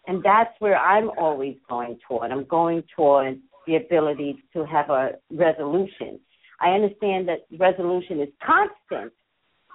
[0.08, 2.32] And that's where I'm always going toward.
[2.32, 6.20] I'm going toward the ability to have a resolution.
[6.60, 9.12] I understand that resolution is constant,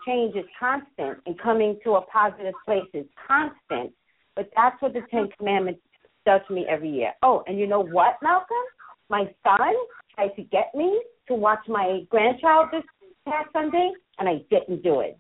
[0.07, 3.93] change is constant, and coming to a positive place is constant.
[4.37, 5.81] But that's what the Ten Commandments
[6.25, 7.13] does to me every year.
[7.23, 8.57] Oh, and you know what, Malcolm?
[9.09, 9.75] My son
[10.15, 12.85] tried to get me to watch my grandchild this
[13.27, 15.19] past Sunday, and I didn't do it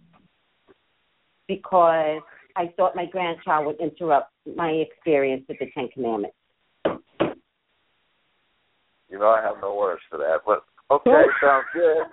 [1.48, 2.22] because
[2.56, 6.36] I thought my grandchild would interrupt my experience with the Ten Commandments.
[9.10, 10.38] you know, I have no words for that.
[10.46, 11.10] But okay,
[11.42, 12.06] sounds good.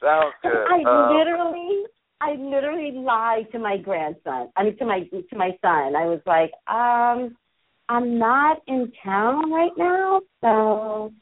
[0.00, 0.66] sounds good.
[0.70, 1.84] I Uh, literally,
[2.20, 4.50] I literally lied to my grandson.
[4.56, 5.96] I mean, to my to my son.
[5.96, 7.36] I was like, um,
[7.88, 11.12] I'm not in town right now, so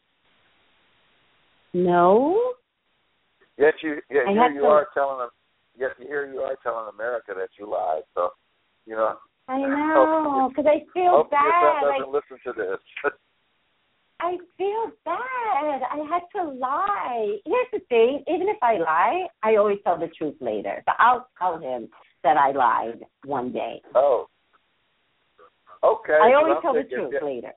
[1.73, 2.53] no.
[3.61, 5.29] Yet you, yet I here you to- are telling them.
[5.77, 8.03] Yet here you are telling America that you lied.
[8.15, 8.31] So,
[8.87, 9.17] you know,
[9.49, 11.81] I know because I feel hope your bad.
[11.83, 12.81] doesn't Like listen to this.
[14.21, 15.81] I feel bad.
[15.91, 17.37] I had to lie.
[17.45, 20.83] Here's the thing: even if I lie, I always tell the truth later.
[20.87, 21.89] So I'll tell him
[22.25, 23.83] that I lied one day.
[23.95, 24.27] oh.
[25.83, 26.13] Okay.
[26.13, 27.53] I always tell the truth yeah, later.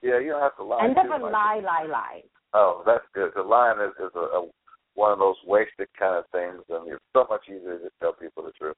[0.00, 0.78] Yeah, you don't have to lie.
[0.78, 2.22] I never lie, lie, lie.
[2.54, 3.32] Oh, that's good.
[3.36, 4.48] The lying is, is a, a
[4.98, 8.42] one of those wasted kind of things, and it's so much easier to tell people
[8.42, 8.74] the truth.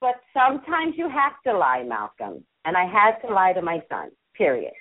[0.00, 2.42] But sometimes you have to lie, Malcolm.
[2.64, 4.10] And I had to lie to my son.
[4.36, 4.72] Period.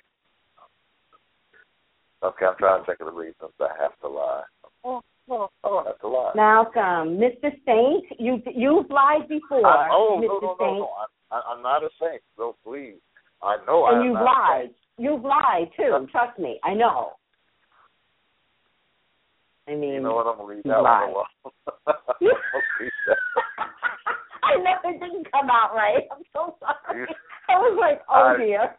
[2.23, 4.43] Okay, I'm trying to think of the reasons I have to lie.
[4.83, 6.31] Oh, well, I don't have to lie.
[6.35, 7.51] Malcolm, Mr.
[7.65, 9.65] Saint, you you've lied before.
[9.65, 10.27] I, oh Mr.
[10.27, 10.73] no no Saint.
[10.73, 10.89] no no!
[11.31, 12.21] I, I'm not a saint.
[12.35, 12.97] So please,
[13.43, 14.69] I know And I'm you've not a lied.
[14.97, 16.07] You've lied too.
[16.11, 17.13] Trust me, I know.
[19.69, 20.25] I mean, You know what?
[20.27, 21.25] I'm gonna leave that one alone.
[21.87, 21.95] I'll
[22.81, 23.17] leave that.
[24.43, 26.03] I know it didn't come out right.
[26.11, 27.01] I'm so sorry.
[27.01, 27.15] You-
[27.49, 28.75] I was like, oh I- dear.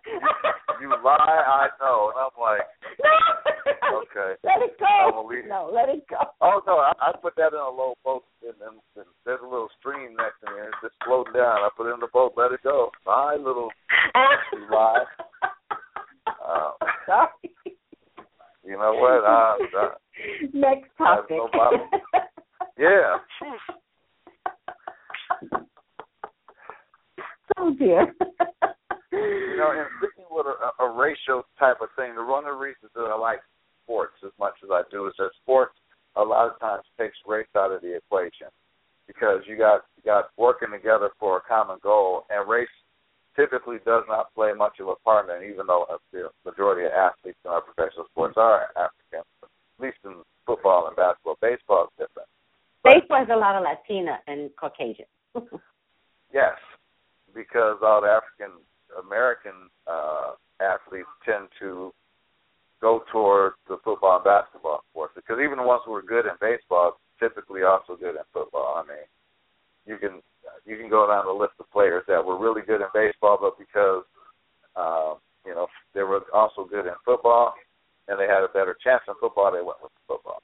[0.80, 2.62] You lie, I know, and I'm like,
[3.82, 3.98] no.
[4.02, 4.38] okay.
[4.44, 5.26] Let it go.
[5.48, 6.18] No, let it go.
[6.40, 9.44] Oh no, I, I put that in a low boat, and, and, and there's a
[9.44, 11.58] little stream next to me, and it's just floating down.
[11.66, 12.90] I put it in the boat, let it go.
[13.04, 13.70] My little
[14.52, 15.04] You lie.
[16.26, 16.70] Uh,
[17.06, 17.50] Sorry.
[18.64, 19.24] You know what?
[19.24, 19.88] Uh, uh,
[20.52, 21.36] Next I topic.
[21.36, 21.48] no
[22.78, 23.18] yeah.
[27.58, 28.14] oh dear.
[29.12, 32.58] You know, and sticking with a, a ratio type of thing, the one of the
[32.58, 33.40] reasons that I like
[33.84, 35.74] sports as much as I do is that sports
[36.16, 38.48] a lot of times takes race out of the equation
[39.06, 42.68] because you got you got working together for a common goal, and race
[43.36, 46.86] typically does not play much of a part in it, even though uh, the majority
[46.86, 50.14] of athletes in our professional sports are African, at least in
[50.46, 51.38] football and basketball.
[51.40, 52.28] Baseball is different.
[52.84, 55.06] Baseball has a lot of Latina and Caucasian.
[56.32, 56.54] Yes,
[57.34, 58.62] because all the African
[59.04, 61.92] American uh, athletes tend to
[62.80, 65.12] go toward the football and basketball sports.
[65.16, 68.78] Because even the ones who are good in baseball typically also good in football.
[68.78, 69.06] I mean,
[69.86, 70.22] you can
[70.64, 73.58] you can go down the list of players that were really good in baseball, but
[73.58, 74.04] because
[74.76, 77.54] um, you know they were also good in football
[78.08, 80.42] and they had a better chance in football, they went with football.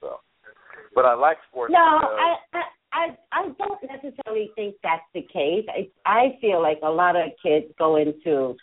[0.00, 0.20] So,
[0.94, 1.72] but I like sports.
[1.72, 5.66] No, because, I, I I I don't necessarily think that's the case.
[5.68, 8.56] I I feel like a lot of kids go into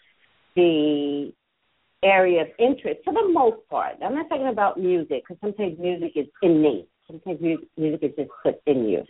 [0.56, 1.32] the
[2.04, 3.96] area of interest for the most part.
[4.04, 6.88] I'm not talking about music because sometimes music is innate.
[7.08, 7.40] Sometimes
[7.78, 9.04] music is just put in you.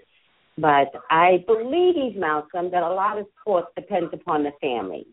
[0.57, 5.05] But I believe, Malcolm, that a lot of sports depends upon the family.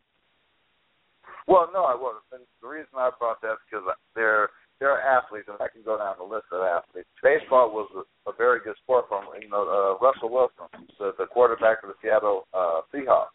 [1.48, 2.22] Well, no, I wasn't.
[2.32, 5.98] And the reason I brought that is because they're they're athletes, and I can go
[5.98, 7.06] down the list of athletes.
[7.22, 9.30] Baseball was a, a very good sport for 'em.
[9.40, 10.66] You know, uh, Russell Wilson,
[10.98, 13.34] the, the quarterback of the Seattle uh, Seahawks,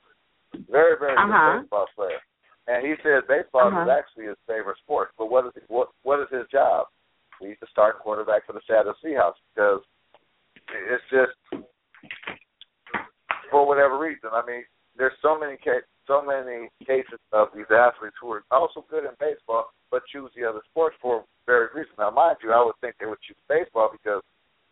[0.69, 1.29] very very Uh-huh.
[1.29, 2.19] good baseball player.
[2.67, 3.89] And he said baseball is Uh-huh.
[3.91, 5.11] actually his favorite sport.
[5.17, 6.87] But what is he, what what is his job?
[7.39, 9.81] He's the starting quarterback for the Seattle Seahawks because
[10.69, 11.37] it's just
[13.49, 14.29] for whatever reason.
[14.33, 14.63] I mean,
[14.97, 19.11] there's so many ca- so many cases of these athletes who are also good in
[19.19, 21.95] baseball but choose the other sports for various reasons.
[21.97, 24.21] Now, mind you, I would think they would choose baseball because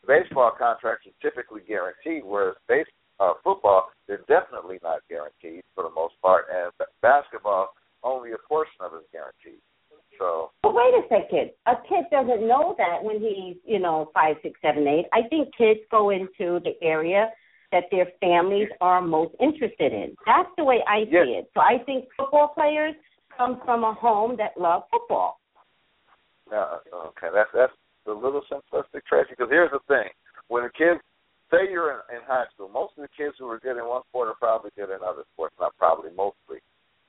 [0.07, 2.87] baseball contracts are typically guaranteed, whereas base
[3.19, 7.69] uh, football they're definitely not guaranteed for the most part, and b- basketball
[8.03, 9.61] only a portion of it is guaranteed.
[10.19, 11.51] So But wait a second.
[11.65, 15.05] A kid doesn't know that when he's, you know, five, six, seven, eight.
[15.11, 17.29] I think kids go into the area
[17.71, 20.15] that their families are most interested in.
[20.25, 21.25] That's the way I see Yes.
[21.27, 21.51] it.
[21.53, 22.95] So I think football players
[23.35, 25.39] come from a home that love football.
[26.53, 27.73] Uh, okay, that's that's
[28.07, 29.31] a little simplistic, Tracey.
[29.31, 30.09] Because here's the thing:
[30.47, 30.97] when a kid,
[31.51, 34.03] say you're in, in high school, most of the kids who are good in one
[34.09, 35.55] sport are probably good in other sports.
[35.59, 36.59] Not probably, mostly.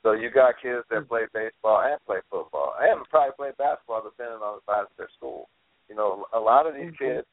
[0.02, 4.38] So you got kids that play baseball and play football, and probably play basketball, depending
[4.38, 5.48] on the size of their school.
[5.88, 6.98] You know, a lot of these Mhm.
[6.98, 7.26] kids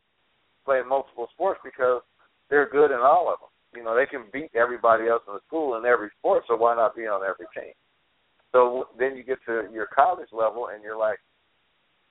[0.66, 2.02] play multiple sports because
[2.50, 3.50] they're good in all of them.
[3.76, 6.76] You know, they can beat everybody else in the school in every sport, so why
[6.76, 7.74] not be on every team?
[8.52, 11.20] So then you get to your college level, and you're like,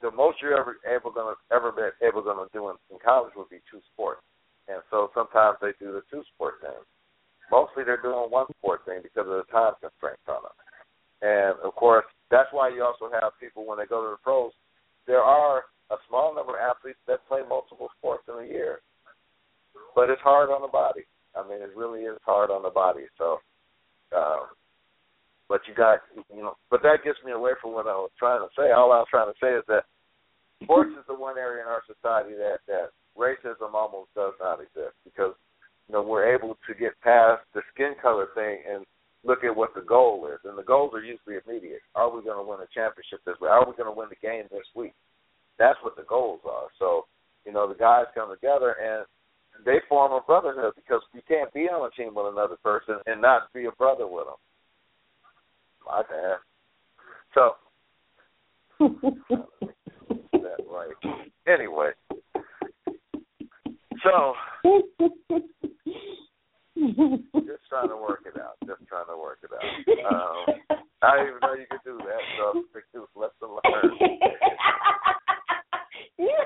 [0.00, 3.48] the most you're ever able gonna ever be able gonna do in, in college would
[3.48, 4.22] be two sports,
[4.68, 6.78] and so sometimes they do the two sport thing.
[7.50, 10.56] Mostly they're doing one sport thing because of the time constraints on them,
[11.20, 14.52] and of course that's why you also have people when they go to the pros.
[15.06, 18.80] There are a small number of athletes that play multiple sports in a year,
[19.94, 21.04] but it's hard on the body.
[21.36, 23.04] I mean, it really is hard on the body.
[23.18, 23.38] So,
[24.16, 24.52] um,
[25.48, 26.00] but you got
[26.32, 28.72] you know, but that gets me away from what I was trying to say.
[28.72, 29.84] All I was trying to say is that
[30.62, 34.96] sports is the one area in our society that that racism almost does not exist
[35.04, 35.34] because
[35.88, 38.84] you know we're able to get past the skin color thing and
[39.24, 41.82] look at what the goal is, and the goals are usually immediate.
[41.94, 43.50] Are we going to win a championship this week?
[43.50, 44.94] Are we going to win the game this week?
[45.58, 46.68] That's what the goals are.
[46.78, 47.06] So
[47.46, 49.06] you know the guys come together and
[49.64, 53.20] they form a brotherhood because you can't be on a team with another person and
[53.20, 54.40] not be a brother with them.
[55.86, 56.38] My bad.
[57.34, 57.52] So
[60.32, 60.94] that right.
[61.46, 61.90] Anyway,
[64.02, 64.34] so
[66.74, 68.56] just trying to work it out.
[68.66, 69.62] Just trying to work it out.
[70.12, 70.46] Um,
[71.02, 72.22] I didn't even know you could do that.
[72.38, 73.98] So six years left to learn.
[76.18, 76.36] you,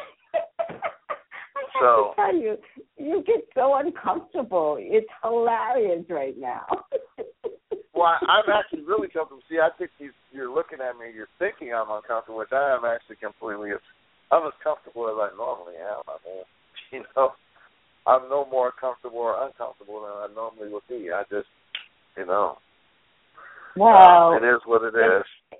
[1.57, 2.57] I so, have to tell you,
[2.99, 4.77] you get so uncomfortable.
[4.79, 6.67] It's hilarious right now.
[7.95, 9.43] well, I, I'm actually really comfortable.
[9.49, 12.85] See, I think you, you're looking at me, you're thinking I'm uncomfortable, which I am
[12.85, 13.36] actually completely
[18.87, 21.11] comfortable or uncomfortable than I normally would be.
[21.13, 21.49] I just,
[22.17, 22.59] you know,
[23.77, 25.59] well, it is what it is.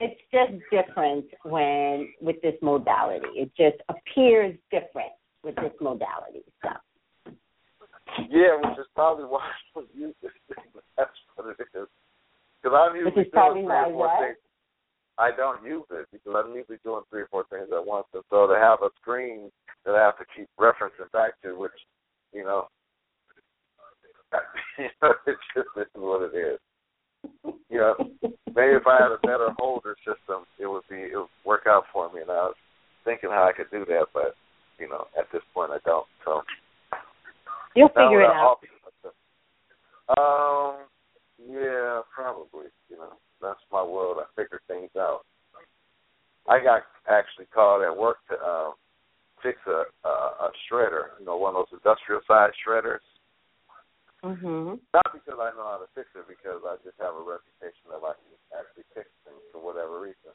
[0.00, 3.28] It's just different when with this modality.
[3.36, 5.12] It just appears different
[5.44, 6.42] with this modality.
[6.62, 6.70] So.
[8.28, 10.32] Yeah, which is probably why I don't use it.
[10.96, 11.86] That's what it is.
[12.62, 14.36] Because I'm usually doing three or four things.
[15.18, 18.06] I don't use it because I'm usually doing three or four things at once.
[18.14, 19.50] And so to have a screen
[19.84, 21.72] that I have to keep referencing back to, which,
[22.32, 22.66] you know,
[24.78, 24.88] you
[25.76, 26.58] it is what it is.
[27.70, 27.94] You know,
[28.54, 31.84] maybe if I had a better holder system, it would be it would work out
[31.92, 32.20] for me.
[32.20, 32.54] And I was
[33.04, 34.34] thinking how I could do that, but
[34.78, 36.06] you know, at this point, I don't.
[36.24, 36.42] So
[37.74, 38.58] you'll figure it out.
[40.18, 40.84] Um,
[41.38, 42.68] yeah, probably.
[42.90, 44.18] You know, that's my world.
[44.20, 45.20] I figure things out.
[46.48, 48.74] I got actually called at work to um,
[49.42, 51.16] fix a, a a shredder.
[51.20, 53.02] You know, one of those industrial size shredders.
[54.24, 54.78] Mhm.
[54.94, 58.04] Not because I know how to fix it, because I just have a reputation of
[58.04, 60.30] I can actually fix things for whatever reason.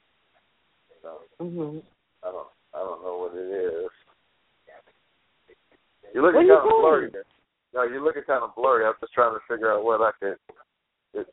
[1.01, 1.83] So Mhm.
[2.23, 3.91] I don't I don't know what it is.
[6.13, 7.11] You're looking What are you kind of blurry doing?
[7.13, 7.23] there.
[7.73, 8.85] No, you're looking kind of blurry.
[8.85, 10.37] I'm just trying to figure out what I could,
[11.13, 11.27] it,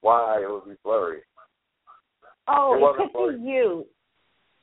[0.00, 1.22] why it would be blurry.
[2.48, 3.86] Oh, It it, wasn't could be you.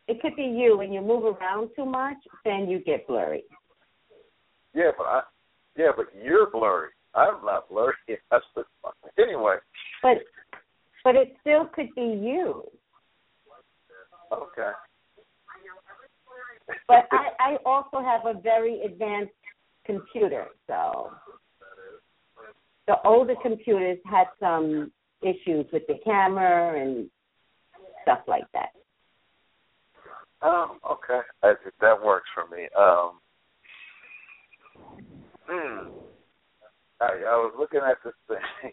[0.07, 3.43] It could be you when you move around too much, then you get blurry.
[4.73, 5.21] Yeah, but I,
[5.75, 6.89] yeah, but you're blurry.
[7.15, 7.93] I'm not blurry.
[8.29, 8.63] That's the
[9.17, 9.55] anyway.
[10.01, 10.17] But
[11.03, 12.63] but it still could be you.
[14.31, 14.71] Okay.
[16.87, 19.33] But I, I also have a very advanced
[19.85, 21.11] computer, so
[22.87, 24.91] the older computers had some
[25.21, 27.09] issues with the camera and
[28.03, 28.69] stuff like that.
[30.41, 30.79] Um.
[30.89, 31.19] Okay.
[31.43, 32.67] I, that works for me.
[32.77, 33.19] Um.
[35.47, 35.89] Hmm.
[37.01, 38.37] I, I was looking at this thing.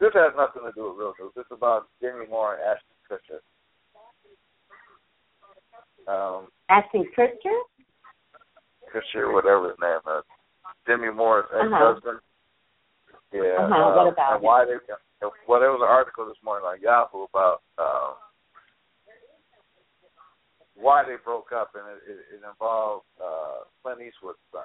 [0.00, 1.32] this has nothing to do with real news.
[1.36, 3.40] This is about Demi Moore and Ashton Kutcher.
[6.10, 7.58] Um, Ashton Kutcher?
[8.92, 10.24] Kutcher, whatever his name is.
[10.86, 11.60] Demi Moore's Uh-huh.
[11.64, 12.18] ex-husband.
[13.32, 13.56] Yeah.
[13.60, 13.74] Uh-huh.
[13.74, 14.76] uh, What about and why they?
[15.46, 18.16] Well, there was an article this morning on Yahoo about um,
[20.74, 24.64] why they broke up, and it, it, it involved uh, Clint Eastwood's son.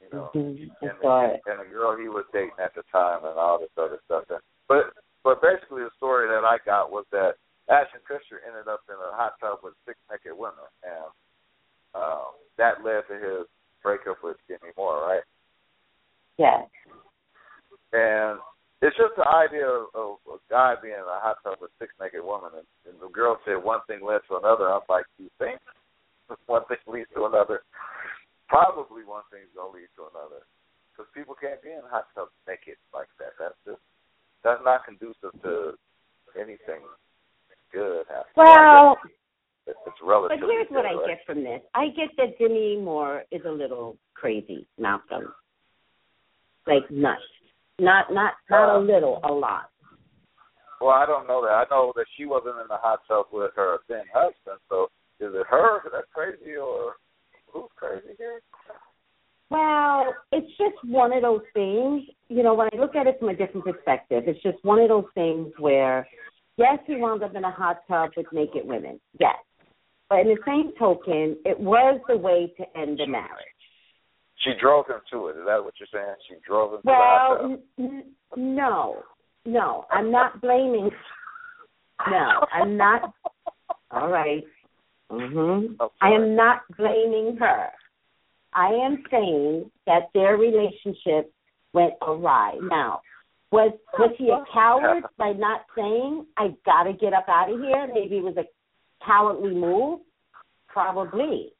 [0.00, 0.70] You know, Mhm.
[0.80, 1.40] I and, saw it.
[1.46, 4.24] and a girl he was dating at the time, and all this other stuff.
[4.30, 4.92] And, but
[5.22, 7.36] but basically, the story that I got was that
[7.68, 11.08] Ashton Kutcher ended up in a hot tub with six naked women, and
[11.94, 13.44] um, that led to his
[13.82, 15.24] breakup with Demi Moore, right?
[16.36, 16.64] Yes.
[17.94, 18.40] And
[18.82, 21.94] it's just the idea of, of a guy being in a hot tub with six
[21.96, 24.68] naked women, and, and the girl said one thing led to another.
[24.68, 25.56] I'm like, you think
[26.44, 27.62] one thing leads to another?
[28.48, 30.44] Probably one thing's gonna lead to another,
[30.92, 33.32] because people can't be in hot tubs naked like that.
[33.40, 33.80] That's just
[34.44, 35.72] that's not conducive to
[36.36, 36.84] anything
[37.72, 38.04] good.
[38.10, 38.36] happening.
[38.36, 38.98] Well,
[39.66, 40.38] it's it's but relative.
[40.44, 41.62] here's what I get from this.
[41.74, 45.32] I get that Demi Moore is a little crazy, Malcolm.
[46.66, 47.22] Like nuts.
[48.50, 49.70] Not a uh, little, a lot.
[50.80, 51.52] Well, I don't know that.
[51.52, 54.60] I know that she wasn't in the hot tub with her then husband.
[54.68, 54.88] So
[55.20, 56.96] is it her that's crazy or
[57.52, 58.40] who's crazy here?
[59.50, 62.02] Well, it's just one of those things.
[62.28, 64.88] You know, when I look at it from a different perspective, it's just one of
[64.88, 66.08] those things where,
[66.56, 69.00] yes, he wound up in a hot tub with naked women.
[69.20, 69.36] Yes.
[70.08, 73.53] But in the same token, it was the way to end the marriage.
[74.44, 75.32] She drove him to it.
[75.32, 76.14] Is that what you're saying?
[76.28, 78.04] She drove him to the Well, n- n-
[78.36, 79.02] no,
[79.46, 80.90] no, I'm not blaming.
[82.10, 83.14] No, I'm not.
[83.92, 84.42] All right.
[85.10, 85.76] Mhm.
[85.78, 87.68] I'm I am not blaming her.
[88.52, 91.32] I am saying that their relationship
[91.72, 92.58] went awry.
[92.62, 93.00] Now,
[93.52, 97.60] was was he a coward by not saying I got to get up out of
[97.60, 97.88] here?
[97.94, 98.44] Maybe it was a
[99.04, 100.00] cowardly move.
[100.68, 101.52] Probably.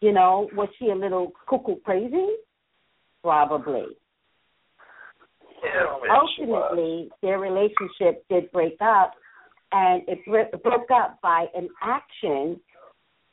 [0.00, 2.26] You know, was she a little cuckoo crazy?
[3.22, 3.86] Probably.
[5.64, 6.70] Yeah, maybe she was.
[6.70, 9.12] Ultimately, their relationship did break up,
[9.72, 12.60] and it bro- broke up by an action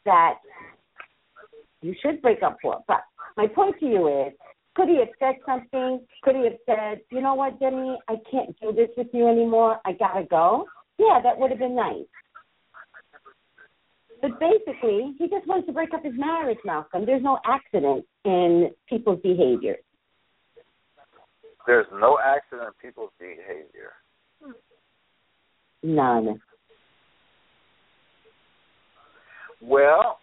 [0.05, 0.35] that
[1.81, 2.83] you should break up for.
[2.87, 3.01] But
[3.37, 4.33] my point to you is,
[4.75, 6.01] could he have said something?
[6.23, 9.79] Could he have said, you know what, Demi, I can't do this with you anymore.
[9.85, 10.65] I gotta go.
[10.97, 12.05] Yeah, that would have been nice.
[14.27, 17.05] But basically, he just wants to break up his marriage, Malcolm.
[17.05, 19.75] There's no accident in people's behavior.
[21.67, 23.93] There's no accident in people's behavior.
[25.83, 26.41] None.
[29.61, 30.19] Well,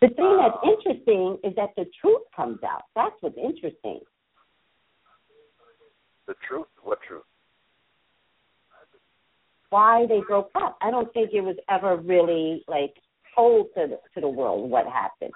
[0.00, 0.68] The thing that's Uh.
[0.70, 2.82] interesting is that the truth comes out.
[2.96, 4.00] That's what's interesting.
[6.26, 6.66] the truth.
[6.82, 7.24] What truth?
[9.72, 10.76] Why they broke up.
[10.82, 12.92] I don't think it was ever really like
[13.34, 15.32] told to the, to the world what happened.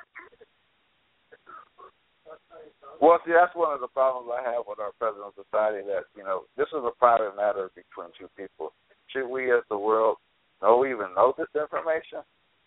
[3.00, 5.80] Well, see, that's one of the problems I have with our present society.
[5.88, 8.76] That you know, this is a private matter between two people.
[9.08, 10.20] Should we, as the world,
[10.60, 12.20] know even know this information?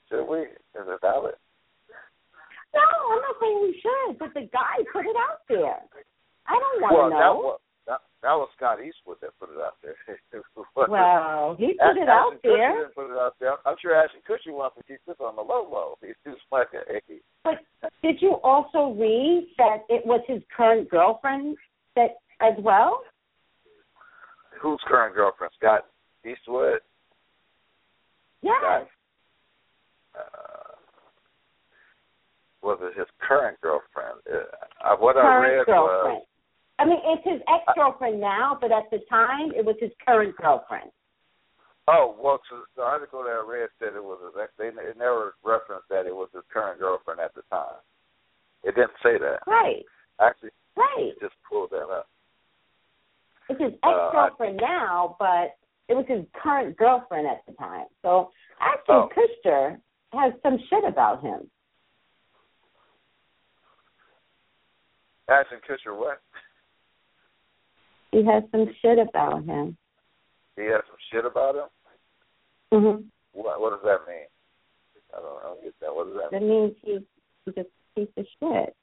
[0.10, 0.50] Should we?
[0.74, 1.38] Is it valid?
[2.74, 5.86] No, I'm not saying we should, but the guy put it out there.
[6.50, 7.58] I don't want well, to that know.
[7.90, 9.98] That, that was Scott Eastwood that put it out there.
[10.78, 12.78] wow, he put it out Ashton Kutcher there.
[12.78, 13.54] didn't put it out there.
[13.66, 15.98] I'm sure Ashton Kutcher wants to keep this on the low low.
[16.02, 17.18] He's just like a hey.
[17.44, 17.66] But
[18.04, 21.58] did you also read that it was his current girlfriend
[21.96, 23.02] that as well?
[24.62, 25.52] Whose current girlfriend?
[25.58, 25.86] Scott
[26.24, 26.82] Eastwood.
[28.44, 28.56] Yes.
[28.62, 28.88] Scott.
[30.16, 30.60] Uh,
[32.62, 34.20] was it his current girlfriend?
[34.30, 36.18] Uh, what I read girlfriend.
[36.20, 36.26] was
[36.80, 40.36] I mean, it's his ex girlfriend now, but at the time, it was his current
[40.38, 40.90] girlfriend.
[41.90, 44.52] Oh, well, so the article that I read said it was his ex.
[44.58, 47.82] They it never referenced that it was his current girlfriend at the time.
[48.64, 49.40] It didn't say that.
[49.46, 49.84] Right.
[50.22, 51.12] Actually, Right.
[51.12, 52.08] it just pulled that up.
[53.50, 55.58] It's his Uh, ex girlfriend now, but
[55.90, 57.88] it was his current girlfriend at the time.
[58.04, 59.10] So Ashton Oh.
[59.10, 59.82] Kutcher
[60.14, 61.50] has some shit about him.
[65.28, 66.22] Ashton Kutcher, what?
[68.12, 69.78] He has some shit about him.
[70.56, 71.70] He has some shit about him.
[72.72, 73.02] hmm
[73.34, 73.62] What?
[73.62, 74.28] What does that mean?
[75.16, 75.94] I don't, I don't get that.
[75.94, 76.50] What does that That mean?
[76.50, 77.02] means he's
[77.46, 77.66] he's a
[78.00, 78.76] piece of shit.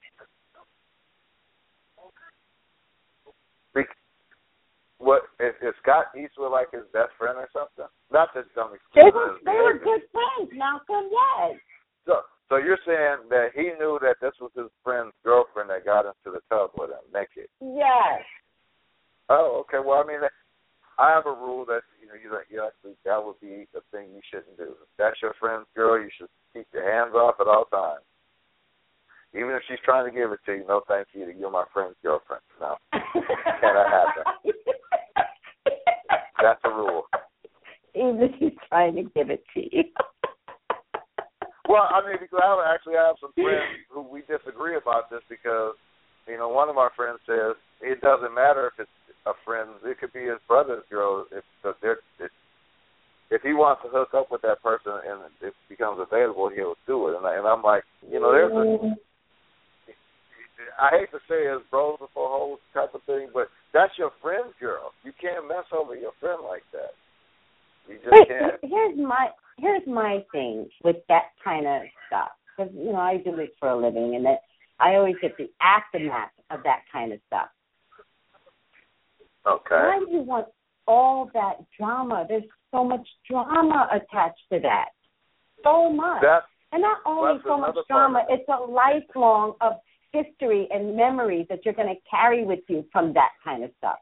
[4.98, 7.86] What is, is Scott Eastwood like his best friend or something?
[8.10, 11.10] Not that some They were they were good friends, Malcolm.
[11.12, 11.60] Yes.
[12.06, 16.06] So, so you're saying that he knew that this was his friend's girlfriend that got
[16.10, 17.46] into the tub with him naked?
[17.60, 18.24] Yes.
[19.28, 19.82] Oh, okay.
[19.84, 20.20] Well, I mean,
[20.98, 23.80] I have a rule that you know you like you actually that would be the
[23.92, 24.76] thing you shouldn't do.
[24.80, 28.04] If that's your friend's girl, you should keep your hands off at all times.
[29.34, 31.28] Even if she's trying to give it to you, no thank you.
[31.36, 32.42] You're my friend's girlfriend.
[32.60, 34.52] No, Cannot happen.
[36.40, 37.04] that's a rule.
[37.94, 39.84] Even if he's trying to give it to you.
[41.68, 45.74] Well, I mean, because I actually have some friends who we disagree about this because,
[46.28, 49.98] you know, one of my friends says it doesn't matter if it's a friend; it
[49.98, 51.26] could be his brother's girl.
[51.30, 51.44] If
[51.82, 52.30] they're if,
[53.30, 57.08] if he wants to hook up with that person and it becomes available, he'll do
[57.08, 57.16] it.
[57.16, 58.94] And, I, and I'm like, you know, there's a
[60.80, 64.54] I hate to say it's bros before hoes type of thing, but that's your friend's
[64.60, 64.92] girl.
[65.04, 66.92] You can't mess over your friend like that.
[67.88, 68.54] You just can't.
[68.62, 73.36] here's my here's my thing with that kind of stuff because you know I do
[73.36, 74.40] this for a living, and that
[74.80, 77.48] I always get the aftermath of that kind of stuff.
[79.47, 79.74] Okay.
[79.74, 80.47] Why do you want
[80.86, 82.26] all that drama?
[82.28, 84.88] There's so much drama attached to that,
[85.62, 88.24] so much, That's and not only so much drama.
[88.28, 88.40] it.
[88.40, 89.74] It's a lifelong of
[90.12, 93.99] history and memories that you're going to carry with you from that kind of stuff.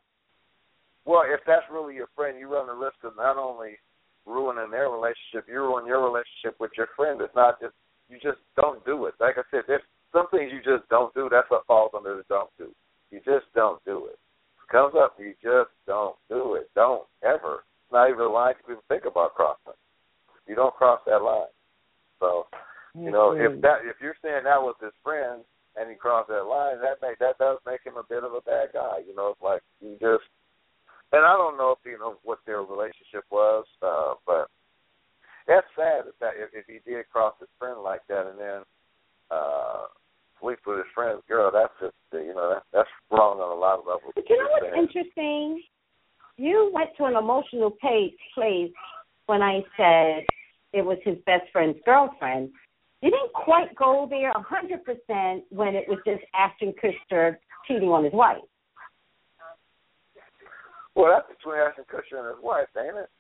[1.05, 3.76] Well, if that's really your friend, you run the risk of not only
[4.24, 7.20] ruining their relationship, you ruin your relationship with your friend.
[7.20, 7.74] It's not just
[8.09, 9.14] you just don't do it.
[9.20, 9.82] Like I said, there's
[10.12, 11.28] some things you just don't do.
[11.30, 12.72] That's what falls under the don't do.
[13.11, 14.18] You just don't do it.
[14.70, 16.70] Comes up, you just don't do it.
[16.74, 17.64] Don't ever.
[17.84, 19.78] It's not even a line you even think about crossing.
[20.46, 21.52] You don't cross that line.
[22.20, 22.46] So
[22.94, 25.42] you know, if that if you're saying that was his friend
[25.76, 28.40] and he crossed that line, that make that does make him a bit of a
[28.42, 29.02] bad guy.
[29.06, 30.24] You know, it's like you just
[31.12, 34.50] and I don't know if you know what their relationship was, uh, but
[35.46, 38.60] that's sad if that if, if he did cross his friend like that and then
[39.30, 39.86] uh
[40.45, 43.61] sleep with his friend's girl, that's just uh, you know, that, that's wrong on a
[43.61, 44.12] lot of levels.
[44.14, 45.62] But you know what's Saying- interesting?
[46.36, 48.72] You went to an emotional page, place
[49.26, 50.24] when I said
[50.72, 52.51] it was his best friend's girlfriend.
[53.03, 57.36] You didn't quite go there a hundred percent when it was just Ashton Kutcher
[57.66, 58.38] cheating on his wife.
[60.95, 63.11] Well, that's between Ashton Kutcher and his wife, ain't it?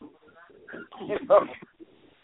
[1.06, 1.44] You know,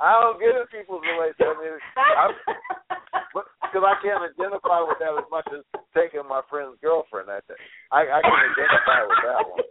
[0.01, 1.53] I don't get in people's relationship.
[1.53, 1.75] I mean,
[2.17, 5.63] I'm, because I can't identify with that as much as
[5.93, 7.29] taking my friend's girlfriend.
[7.29, 7.61] That day.
[7.93, 9.69] I, I can identify with that one.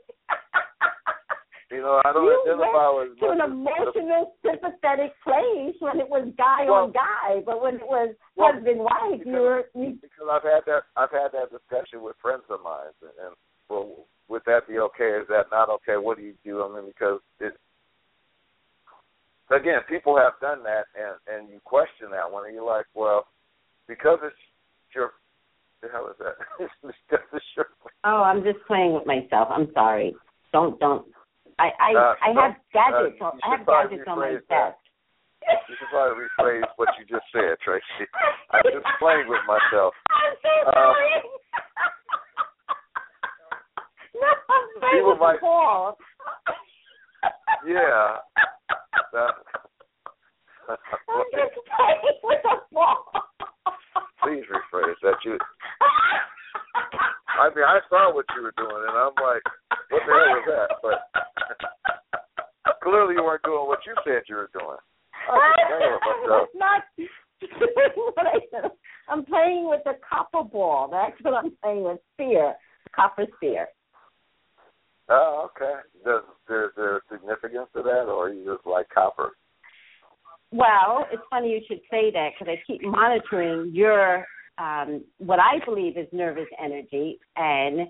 [1.67, 6.07] You know, I don't you identify went with to an emotional, sympathetic place when it
[6.07, 9.99] was guy well, on guy, but when it was well, husband wife, you were you.
[9.99, 13.33] Because I've had that I've had that discussion with friends of mine, and, and
[13.67, 15.19] well, would that be okay?
[15.19, 15.99] Is that not okay?
[15.99, 16.63] What do you do?
[16.63, 17.51] I mean, because it
[19.51, 23.27] again, people have done that, and and you question that one, and you're like, well,
[23.87, 24.35] because it's
[24.95, 25.11] your
[25.81, 26.35] the hell is that?
[26.83, 27.67] it's your.
[28.03, 29.49] Oh, I'm just playing with myself.
[29.51, 30.15] I'm sorry.
[30.53, 31.05] Don't don't
[31.59, 33.17] I I, Uh, I have gadgets.
[33.21, 34.77] uh, on, I have gadgets on my desk.
[35.69, 38.05] You should probably rephrase what you just said, Tracey.
[38.51, 39.93] I'm just playing with myself.
[40.11, 41.21] I'm so Uh, sorry.
[44.21, 45.97] no, I'm playing with might- ball.
[47.65, 48.17] Yeah.
[49.13, 49.31] That,
[50.69, 50.75] I'm
[51.31, 53.05] just playing with the ball.
[54.23, 55.17] Please rephrase that.
[55.23, 55.37] You.
[57.39, 59.43] I mean, I saw what you were doing, and I'm like,
[59.89, 60.69] what the hell was that?
[60.81, 60.99] But
[62.83, 64.77] clearly, you weren't doing what you said you were doing.
[65.29, 65.39] I'm
[65.91, 66.49] with myself.
[68.15, 68.71] What I said.
[69.09, 70.89] I'm playing with the copper ball.
[70.91, 71.99] That's what I'm playing with.
[72.13, 72.55] Spear,
[72.95, 73.67] copper spear.
[75.09, 75.81] Oh, okay.
[76.03, 79.37] Does there there significance to that, or you just like copper?
[80.51, 84.25] Well, it's funny you should say that because I keep monitoring your
[84.57, 87.87] um, what I believe is nervous energy, and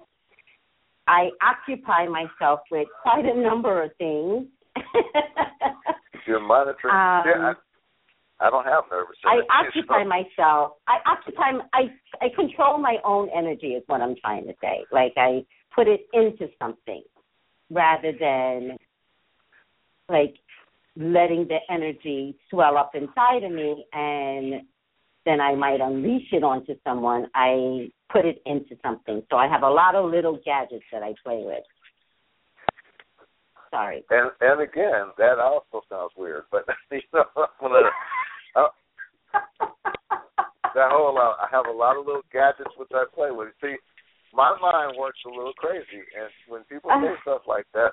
[1.08, 4.48] I occupy myself with quite a number of things.
[6.28, 6.94] You're monitoring.
[6.94, 7.54] Um, yeah,
[8.42, 9.16] I, I don't have nervous.
[9.26, 9.48] energy.
[9.50, 10.72] I occupy so- myself.
[10.88, 11.52] I occupy.
[11.74, 11.82] I
[12.22, 13.68] I control my own energy.
[13.68, 14.84] Is what I'm trying to say.
[14.92, 17.04] Like I put it into something
[17.70, 18.78] rather than
[20.10, 20.36] like
[20.98, 24.62] letting the energy swell up inside of me and
[25.26, 27.28] then I might unleash it onto someone.
[27.36, 29.22] I put it into something.
[29.30, 31.64] So I have a lot of little gadgets that I play with.
[33.70, 34.06] Sorry.
[34.10, 37.90] And and again, that also sounds weird, but you know, I'm gonna.
[38.56, 38.68] Uh,
[40.74, 41.38] that whole lot.
[41.42, 43.50] I have a lot of little gadgets which I play with.
[43.62, 43.76] See,
[44.34, 47.92] my mind works a little crazy, and when people say stuff like that,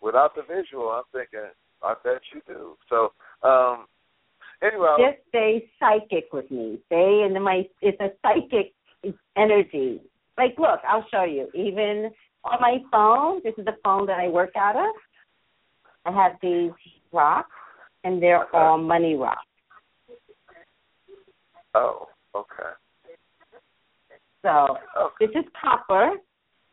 [0.00, 1.48] without the visual, I'm thinking,
[1.82, 2.76] I bet you do.
[2.88, 3.12] So,
[3.46, 3.86] um,
[4.62, 6.78] anyway, Just stay psychic with me.
[6.86, 8.72] Stay in my it's a psychic
[9.36, 10.00] energy.
[10.38, 11.48] Like look, I'll show you.
[11.54, 12.10] Even
[12.44, 14.94] on my phone, this is the phone that I work out of.
[16.04, 16.72] I have these
[17.12, 17.50] rocks
[18.04, 18.58] and they're Okay.
[18.58, 19.46] all money rocks.
[21.74, 22.70] oh, okay,
[24.42, 26.12] So okay, this is copper.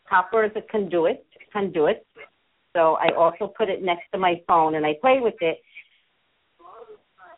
[0.10, 2.06] Copper is a conduit conduit.
[2.80, 5.58] So I also put it next to my phone and I play with it.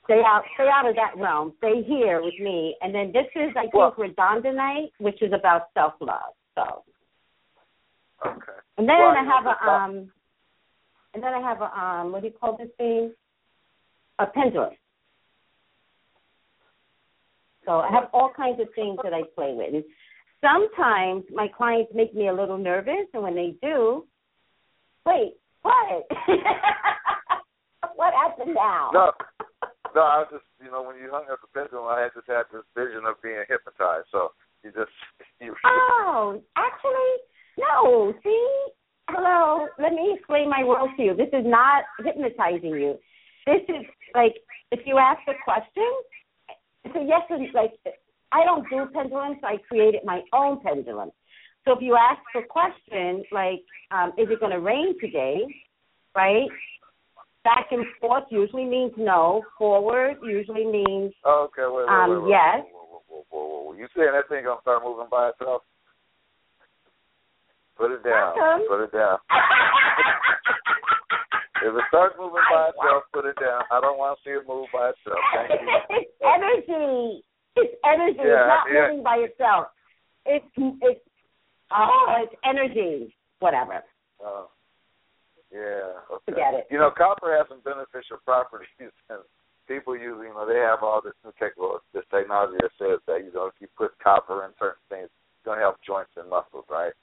[0.04, 1.54] Stay out stay out of that realm.
[1.58, 2.76] Stay here with me.
[2.82, 6.34] And then this is I think Well- redondonite, which is about self love.
[6.54, 6.84] So
[8.24, 8.60] okay.
[8.78, 10.12] And then Well, I have a um
[11.16, 13.12] and then I have a um what do you call this thing?
[14.20, 14.76] A pendulum.
[17.66, 19.74] So I have all kinds of things that I play with.
[19.74, 19.84] And
[20.40, 24.06] sometimes my clients make me a little nervous and when they do,
[25.06, 26.08] wait, what?
[27.96, 28.90] what happened now?
[28.94, 29.12] No,
[29.96, 32.28] no, I was just, you know, when you hung up the pendulum, I had just
[32.28, 34.08] had this vision of being hypnotized.
[34.12, 34.32] So
[34.64, 34.94] you just,
[35.42, 37.14] you, Oh, actually,
[37.60, 38.14] no.
[38.24, 38.48] See,
[39.10, 39.68] hello.
[39.80, 41.16] Let me explain my world to you.
[41.16, 42.98] This is not hypnotizing you.
[43.46, 44.36] This is like
[44.72, 45.92] if you ask a question.
[46.94, 47.74] So yes, and like
[48.32, 49.38] I don't do pendulums.
[49.42, 51.12] So I created my own pendulum.
[51.66, 55.42] So if you ask a question like, um, "Is it going to rain today?"
[56.16, 56.50] Right?
[57.44, 59.44] Back and forth usually means no.
[59.58, 62.66] Forward usually means okay, wait, wait, Um, wait, wait, yes.
[62.72, 63.74] whoa, whoa, whoa.
[63.74, 65.64] You saying that thing gonna start moving by itself?
[67.78, 68.38] Put it down.
[68.38, 68.68] Welcome.
[68.68, 69.18] Put it down.
[71.62, 73.62] If it starts moving by itself, put it down.
[73.70, 75.22] I don't want to see it move by itself.
[75.34, 75.70] Thank you.
[75.90, 77.24] it's energy.
[77.56, 78.18] It's energy.
[78.18, 78.88] Yeah, it's not yeah.
[78.90, 79.68] moving by itself.
[80.26, 81.02] It's it's
[81.76, 83.16] oh, it's energy.
[83.40, 83.82] Whatever.
[84.22, 84.50] Oh.
[85.52, 86.00] Yeah.
[86.08, 86.32] Okay.
[86.32, 86.68] Forget it.
[86.72, 88.68] You know, copper has some beneficial properties,
[89.10, 89.20] and
[89.68, 93.24] people usually, you know, they have all this new technology, this technology that says that
[93.26, 96.30] you know, if you put copper in certain things, it's going to help joints and
[96.30, 96.94] muscles, right?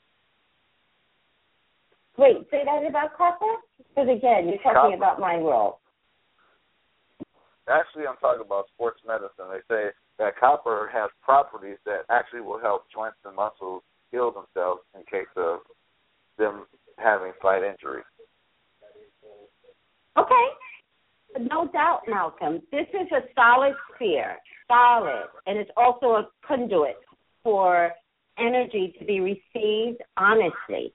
[2.17, 3.63] Wait, say that about copper?
[3.79, 4.97] Because again, you're talking Copper.
[4.97, 5.75] about my world.
[7.69, 9.53] Actually, I'm talking about sports medicine.
[9.53, 9.85] They say
[10.19, 15.29] that copper has properties that actually will help joints and muscles heal themselves in case
[15.37, 15.61] of
[16.39, 16.67] them
[16.99, 18.05] having slight injuries.
[20.17, 20.47] Okay.
[21.39, 22.61] No doubt, Malcolm.
[22.73, 26.97] This is a solid sphere, solid, and it's also a conduit
[27.45, 27.93] for
[28.39, 30.93] energy to be received honestly.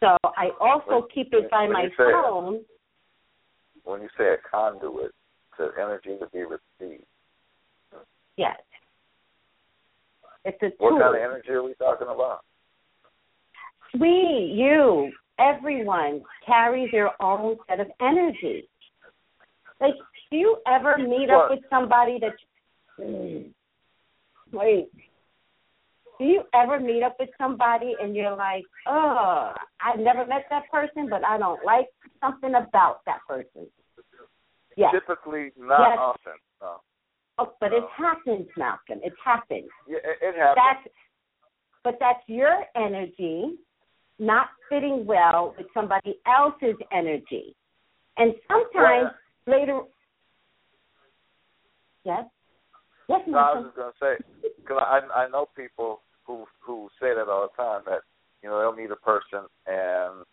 [0.00, 2.64] So I also When- keep it by my phone.
[3.84, 5.12] When you say a conduit
[5.56, 7.06] to energy to be received,
[8.36, 8.60] Yes.
[10.44, 10.98] It's a what tool.
[10.98, 12.40] kind of energy are we talking about?
[13.98, 18.68] We, you, everyone carries their own set of energy.
[19.80, 19.94] Like,
[20.30, 22.32] do you ever meet up with somebody that?
[24.52, 24.88] Wait.
[26.18, 30.70] Do you ever meet up with somebody and you're like, oh, I've never met that
[30.70, 31.86] person, but I don't like
[32.20, 33.66] something about that person?
[34.76, 34.92] Yes.
[34.92, 35.98] Typically, not Yes.
[35.98, 36.32] often.
[36.60, 36.80] No.
[37.38, 37.90] Oh, but it oh.
[37.96, 39.00] happens, Malcolm.
[39.02, 39.68] It happens.
[39.88, 40.56] Yeah, it, it happens.
[40.56, 40.94] That's,
[41.84, 43.56] but that's your energy
[44.18, 47.56] not fitting well with somebody else's energy.
[48.16, 49.10] And sometimes
[49.46, 49.80] later.
[52.04, 52.24] Yes.
[53.08, 54.24] Yes, No, I was just gonna say
[54.56, 58.00] because I I know people who who say that all the time that
[58.42, 60.24] you know they'll meet a person and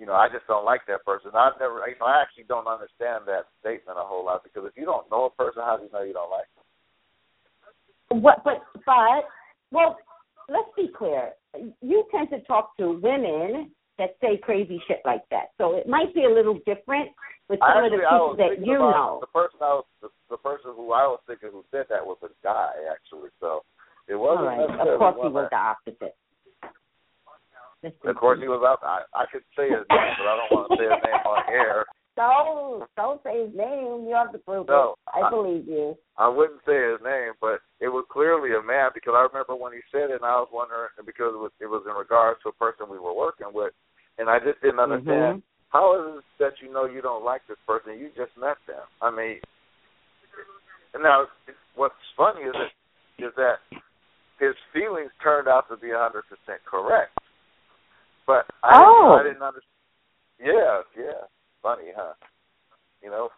[0.00, 1.30] you know I just don't like that person.
[1.36, 4.72] I've never you know I actually don't understand that statement a whole lot because if
[4.74, 8.24] you don't know a person, how do you know you don't like them?
[8.24, 8.40] What?
[8.42, 9.28] But but
[9.70, 10.00] well,
[10.48, 11.36] let's be clear.
[11.82, 16.14] You tend to talk to women that say crazy shit like that, so it might
[16.14, 17.12] be a little different
[17.52, 19.18] with some I of the actually people that you know.
[19.20, 22.16] the person I was the, the person who I was thinking who said that was
[22.24, 23.28] a guy actually.
[23.38, 23.68] So
[24.08, 24.64] it wasn't right.
[24.64, 26.16] Of course, he was the opposite.
[27.82, 28.80] Of course, he was out.
[28.84, 31.42] I, I could say his name, but I don't want to say his name on
[31.48, 31.84] air.
[32.18, 34.04] Don't don't say his name.
[34.04, 35.16] You have to prove No, it.
[35.16, 35.96] I I- believe you.
[36.18, 39.72] I wouldn't say his name, but it was clearly a man because I remember when
[39.72, 42.50] he said it, and I was wondering because it was it was in regards to
[42.50, 43.72] a person we were working with,
[44.18, 45.42] and I just didn't understand Mhm.
[45.70, 47.96] how is it that you know you don't like this person?
[47.96, 48.84] You just met them.
[49.00, 49.40] I mean,
[50.92, 51.24] and now
[51.76, 52.72] what's funny is that
[53.24, 53.60] is that
[54.42, 57.16] his feelings turned out to be a hundred percent correct,
[58.30, 59.18] but I Oh.
[59.18, 59.74] I didn't understand.
[60.38, 61.26] Yeah, yeah,
[61.62, 62.14] funny, huh?
[63.02, 63.32] You know,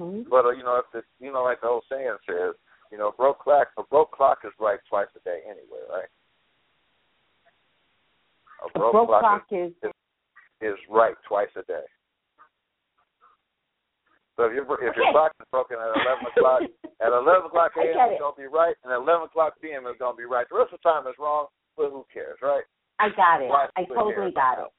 [0.00, 0.28] Mhm.
[0.28, 2.54] but uh, you know, if the you know, like the old saying says,
[2.90, 6.08] you know, a broke clock a broke clock is right twice a day anyway, right?
[8.62, 9.92] A A broke, broke clock, clock is is,
[10.62, 11.84] is right twice a day.
[14.36, 15.12] So if your if your Okay.
[15.12, 16.62] clock is broken at eleven o'clock
[17.04, 17.92] at eleven o'clock a.m.
[17.92, 19.86] get it's gonna be right, and at eleven o'clock p.m.
[19.86, 20.48] it's gonna be right.
[20.48, 22.64] The rest of the time it's wrong, but who cares, right?
[23.02, 23.50] I got it.
[23.76, 24.70] I totally got it.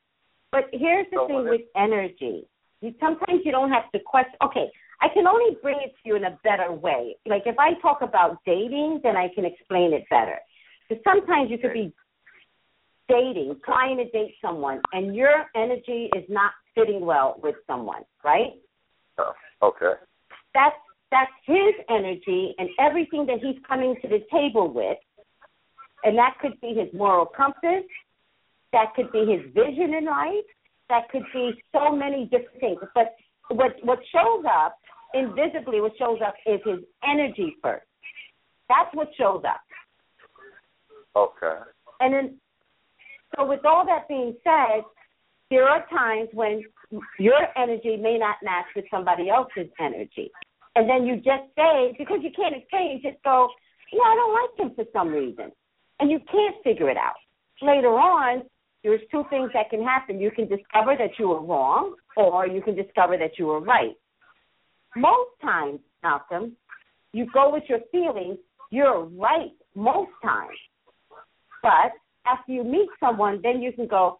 [0.51, 2.47] But here's the So thing with energy.
[2.82, 4.36] You sometimes you don't have to question.
[4.43, 4.71] Okay,
[5.01, 7.15] I can only bring it to you in a better way.
[7.26, 10.38] Like if I talk about dating, then I can explain it better.
[10.88, 11.93] Because sometimes you could be
[13.09, 18.53] dating, trying to date someone, and your energy is not fitting well with someone, right?
[19.17, 19.93] Oh, okay.
[20.53, 20.76] That's
[21.11, 24.97] that's his energy and everything that he's coming to the table with,
[26.03, 27.84] and that could be his moral compass,
[28.74, 30.45] that could be his vision in life,
[30.89, 32.80] that could be so many different things.
[32.93, 33.15] But
[33.49, 34.78] what what shows up
[35.13, 37.86] invisibly, what shows up is his energy first.
[38.67, 39.61] That's what shows up.
[41.15, 41.59] Okay.
[41.99, 42.38] And then,
[43.36, 44.84] so with all that being said,
[45.49, 46.63] there are times when
[47.19, 50.32] your energy may not match with somebody else's energy.
[50.76, 53.47] And then you just say, because you can't explain, you just go,
[53.91, 55.51] yeah, I don't like him for some reason.
[55.99, 57.13] And you can't figure it out.
[57.61, 58.43] Later on,
[58.84, 60.20] there's two things that can happen.
[60.20, 63.96] You can discover that you were wrong, or you can discover that you were right.
[64.96, 66.56] Most times, Malcolm,
[67.14, 68.38] you go with your feelings,
[68.72, 70.58] you're right most times.
[71.62, 71.94] But
[72.26, 74.20] after you meet someone, then you can go,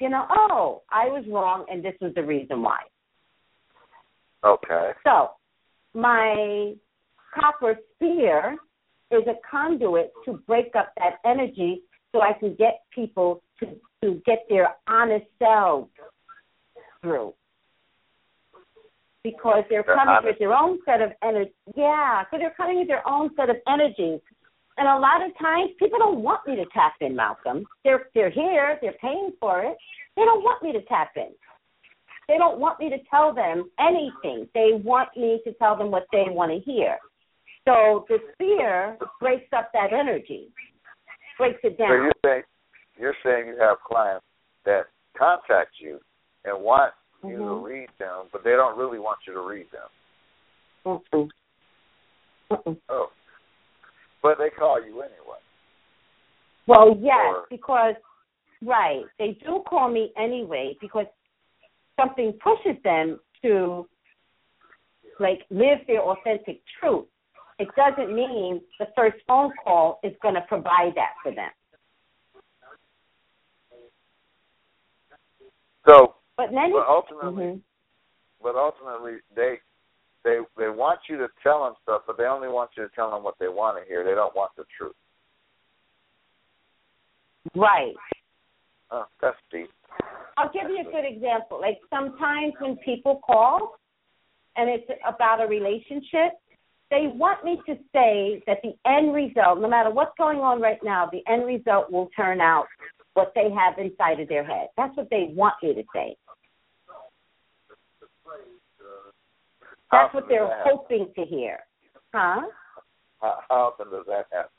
[0.00, 2.78] you know, oh, I was wrong and this was the reason why.
[4.44, 4.90] Okay.
[5.04, 5.30] So
[5.94, 6.74] my
[7.34, 8.56] copper sphere
[9.10, 11.82] is a conduit to break up that energy
[12.12, 13.66] so I can get people to,
[14.02, 15.90] to get their honest selves
[17.02, 17.32] through.
[19.22, 21.52] Because they're coming honest- with their own set of energy.
[21.76, 24.20] Yeah, because they're coming with their own set of energies.
[24.78, 27.66] And a lot of times people don't want me to tap in, Malcolm.
[27.84, 29.76] They're they're here, they're paying for it.
[30.16, 31.32] They don't want me to tap in.
[32.28, 34.48] They don't want me to tell them anything.
[34.54, 36.96] They want me to tell them what they want to hear.
[37.68, 40.48] So the fear breaks up that energy,
[41.36, 41.90] breaks it So down.
[42.04, 42.42] you're saying
[43.00, 44.24] you're saying you have clients
[44.64, 44.82] that
[45.16, 45.98] contact you
[46.44, 46.92] and want
[47.24, 47.64] you to Mhm.
[47.64, 49.88] read them, but they don't really want you to read them.
[50.86, 51.30] Mm-mm.
[52.50, 52.80] Mm-mm.
[52.88, 53.10] Oh.
[54.22, 55.38] But they call you anyway.
[56.66, 57.96] Well, yes, Or- because
[58.62, 61.06] right, they do call me anyway because
[61.98, 63.88] something pushes them to
[65.18, 67.06] like live their authentic truth.
[67.58, 71.50] It doesn't mean the first phone call is going to provide that for them.
[75.90, 77.60] So, but then but ultimately, mhm.
[78.42, 79.58] but ultimately, they
[80.24, 83.10] they they want you to tell them stuff, but they only want you to tell
[83.10, 84.04] them what they want to hear.
[84.04, 84.94] They don't want the truth.
[87.56, 87.94] right.
[88.92, 89.70] Oh, that's deep.
[90.36, 91.60] I'll give you a good example.
[91.60, 93.76] Like sometimes when people call
[94.56, 96.32] and it's about a relationship,
[96.90, 100.82] they want me to say that the end result, no matter what's going on right
[100.82, 102.66] now, the end result will turn out
[103.14, 104.68] what they have inside of their head.
[104.76, 106.16] That's what they want me to say.
[109.90, 111.58] That's what they're that hoping to hear.
[112.14, 112.42] Huh?
[113.20, 114.50] How, how often does that happen?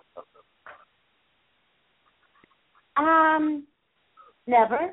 [2.97, 3.66] Um,
[4.45, 4.91] never.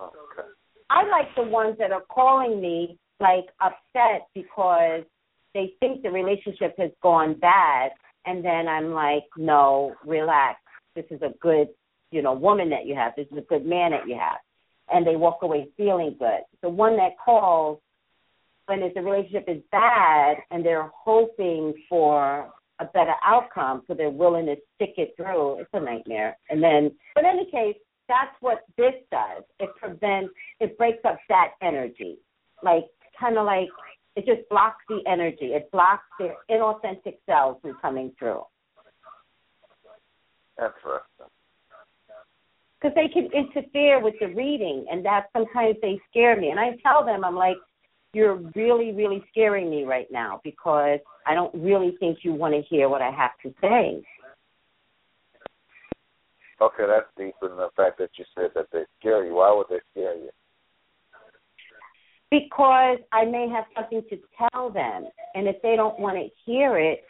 [0.00, 0.48] Okay.
[0.90, 5.02] I like the ones that are calling me like upset because
[5.54, 7.90] they think the relationship has gone bad
[8.26, 10.60] and then I'm like, No, relax.
[10.98, 11.68] This is a good,
[12.10, 13.12] you know, woman that you have.
[13.16, 14.38] This is a good man that you have.
[14.92, 16.40] And they walk away feeling good.
[16.60, 17.78] The one that calls
[18.66, 24.46] when the relationship is bad and they're hoping for a better outcome, so they're willing
[24.46, 25.60] to stick it through.
[25.60, 26.36] It's a nightmare.
[26.50, 27.76] And then, but in any case,
[28.08, 29.44] that's what this does.
[29.60, 32.18] It prevents, it breaks up that energy,
[32.64, 32.86] like
[33.18, 33.68] kind of like
[34.16, 35.52] it just blocks the energy.
[35.54, 38.42] It blocks their inauthentic selves from coming through
[40.58, 41.30] Interesting.
[42.80, 46.50] because they can interfere with the reading, and that sometimes they scare me.
[46.50, 47.56] And I tell them, I'm like,
[48.12, 52.62] you're really, really scaring me right now because I don't really think you want to
[52.62, 54.02] hear what I have to say.
[56.60, 59.34] Okay, that's deeper than the fact that you said that they scare you.
[59.34, 60.30] Why would they scare you?
[62.30, 66.78] because I may have something to tell them, and if they don't want to hear
[66.78, 67.04] it,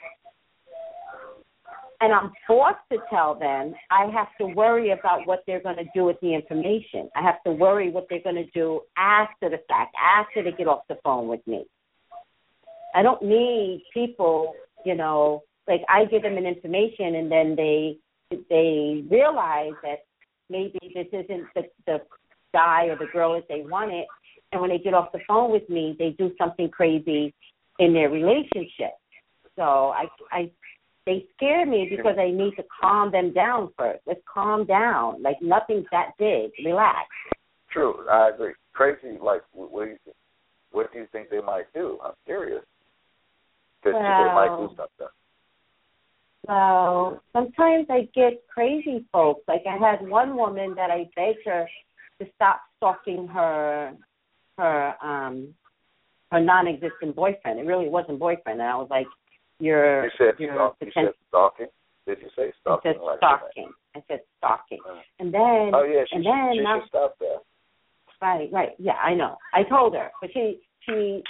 [2.01, 5.85] and I'm forced to tell them, I have to worry about what they're going to
[5.95, 7.11] do with the information.
[7.17, 10.69] I have to worry what they're going to do after the fact, after they get
[10.69, 11.65] off the phone with me.
[12.95, 17.99] I don't need people, you know, like I give them an information and then they
[18.49, 20.05] they realize that
[20.49, 22.01] maybe this isn't the the
[22.55, 24.07] guy or the girl that they wanted
[24.53, 27.35] and when they get off the phone with me, they do something crazy
[27.79, 28.93] in their relationship.
[29.57, 30.51] So I, I,
[31.09, 34.01] they scare me because I need to calm them down first.
[34.07, 35.23] Let's calm down.
[35.23, 36.51] Like nothing's that big.
[36.63, 37.09] Relax.
[37.73, 38.53] True, I agree.
[38.75, 40.17] Crazy, like, what what do you think?
[40.71, 41.99] What do you think they might do?
[42.05, 42.63] I'm curious.
[43.85, 45.15] That they might do Well- something.
[46.47, 49.43] Well, sometimes I get crazy folks.
[49.49, 51.67] Like I had one woman that I begged her
[52.21, 53.95] to stop stalking her,
[54.57, 55.55] her, um,
[56.31, 57.59] her non-existent boyfriend.
[57.59, 59.07] It really wasn't boyfriend, and I was like,
[59.61, 61.67] "You're, You said, you're stalk, you said stalking.
[62.07, 62.93] Did you say I stalking?
[62.95, 63.71] said like stalking.
[63.97, 64.79] I said stalking.
[64.89, 67.39] Uh, And then Oh yeah, she, and should, then she now, should stop there.
[68.23, 69.37] right, right, yeah, I know.
[69.53, 71.23] I told her, but she she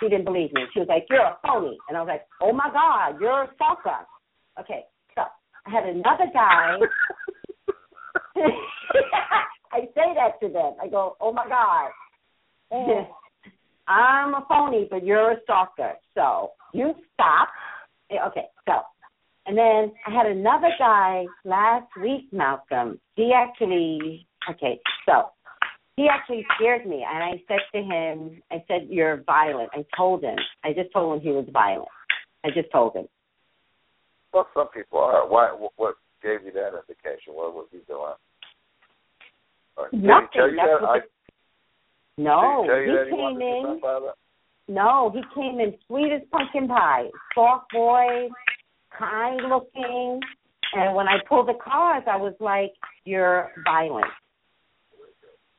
[0.00, 0.62] she didn't believe me.
[0.72, 3.50] She was like, "You're a phony," and I was like, "Oh my God, you're a
[3.56, 4.06] stalker."
[4.60, 5.22] Okay, so
[5.66, 6.78] I had another guy.
[9.72, 10.74] I say that to them.
[10.82, 11.90] I go, "Oh my God,
[13.88, 15.94] I'm a phony, but you're a stalker.
[16.14, 17.48] So you stop."
[18.26, 18.82] Okay, so
[19.46, 23.00] and then I had another guy last week, Malcolm.
[23.16, 25.30] He actually, okay, so
[25.96, 30.22] he actually scared me, and I said to him, I said, "You're violent." I told
[30.22, 30.36] him.
[30.64, 31.88] I just told him he was violent.
[32.44, 33.08] I just told him.
[34.32, 35.28] Well, some people are.
[35.28, 35.48] Why?
[35.52, 37.34] What, what gave you that indication?
[37.34, 38.14] What was he doing?
[39.76, 40.28] Or did Nothing.
[40.32, 40.86] he tell you that?
[40.88, 43.80] I, the- no, he tell you that he he came in.
[44.72, 48.30] No, he came in sweet as pumpkin pie, soft boy,
[48.98, 50.18] kind looking.
[50.72, 52.72] And when I pulled the cards, I was like,
[53.04, 54.10] "You're violent."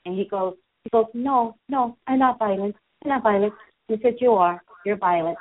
[0.06, 2.76] And he goes, he goes, "No, no, I'm not violent.
[3.04, 3.54] I'm not violent."
[3.88, 4.64] He said, "You are.
[4.84, 5.38] You're violent."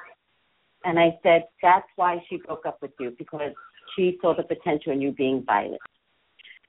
[0.85, 3.55] And I said, "That's why she broke up with you because
[3.97, 5.81] she saw the potential in you being violent."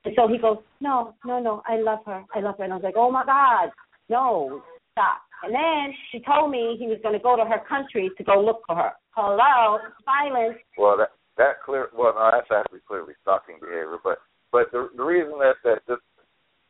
[0.06, 1.64] And so he goes, "No, no, no.
[1.68, 2.24] I love her.
[2.34, 3.72] I love her." And I was like, "Oh my God,
[4.08, 8.10] no, stop." And then she told me he was going to go to her country
[8.18, 8.92] to go look for her.
[9.12, 9.78] Hello,
[10.08, 10.58] violence.
[10.78, 11.90] Well, that that clear.
[11.92, 14.00] Well, no, that's actually clearly stalking behavior.
[14.04, 14.24] But
[14.56, 16.00] but the the reason that that this,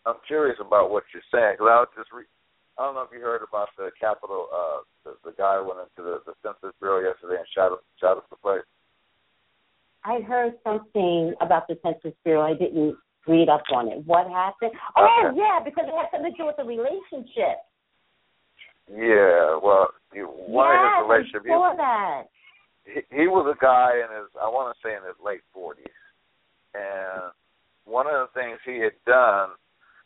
[0.06, 2.26] I'm curious about what you're saying because I was just re,
[2.82, 4.50] I don't know if you heard about the Capitol.
[4.50, 8.18] Uh, the, the guy went into the, the Census Bureau yesterday and shot up shot
[8.18, 8.66] up the place.
[10.04, 12.42] I heard something about the Census Bureau.
[12.42, 12.98] I didn't
[13.28, 14.04] read up on it.
[14.06, 14.72] What happened?
[14.98, 15.38] Oh, Okay.
[15.38, 17.64] yeah, because it had something to do with the relationship.
[18.92, 21.42] Yeah, well, you, one yes, of his relationship.
[21.48, 22.24] I saw that.
[22.84, 25.98] he, he was a guy in his I want to say in his late forties,
[26.76, 27.32] and
[27.86, 29.56] one of the things he had done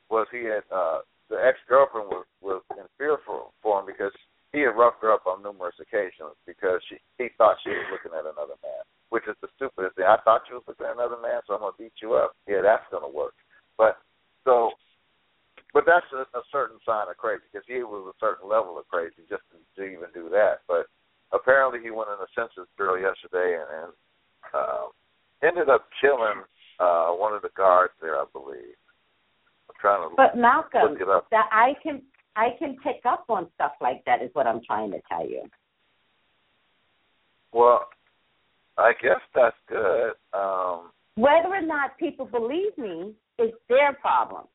[0.10, 4.14] was he had uh the ex girlfriend was was in fear for for him because
[4.54, 8.16] he had roughed her up on numerous occasions because she he thought she was looking
[8.16, 10.08] at another man, which is the stupidest thing.
[10.08, 12.38] I thought you was looking at another man, so I'm gonna beat you up.
[12.48, 13.36] Yeah, that's gonna work.
[13.78, 13.98] But
[14.46, 14.72] so,
[15.78, 18.88] but that's a, a certain sign of crazy because he was a certain level of
[18.90, 20.66] crazy just to, to even do that.
[20.68, 20.90] But
[21.30, 23.92] apparently, he went in a census bureau yesterday and, and
[24.58, 24.90] uh,
[25.46, 26.42] ended up killing
[26.80, 28.74] uh one of the guards there, I believe.
[29.70, 31.28] I'm trying to But Malcolm, look it up.
[31.30, 32.02] that I can
[32.36, 35.44] I can pick up on stuff like that is what I'm trying to tell you.
[37.54, 37.88] Well,
[38.80, 40.14] I guess that's good.
[40.34, 44.46] Um, Whether or not people believe me is their problem.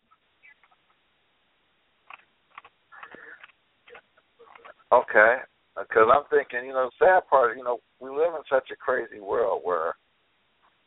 [4.93, 5.41] Okay,
[5.77, 8.77] because I'm thinking, you know, the sad part, you know, we live in such a
[8.77, 9.97] crazy world where,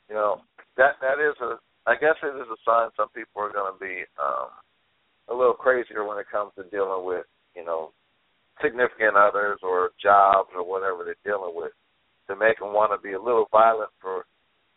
[0.09, 0.41] you know,
[0.77, 1.57] that that is a,
[1.89, 4.53] I guess it is a sign some people are going to be um,
[5.29, 7.25] a little crazier when it comes to dealing with,
[7.55, 7.91] you know,
[8.61, 11.73] significant others or jobs or whatever they're dealing with,
[12.27, 14.25] to make them want to be a little violent for,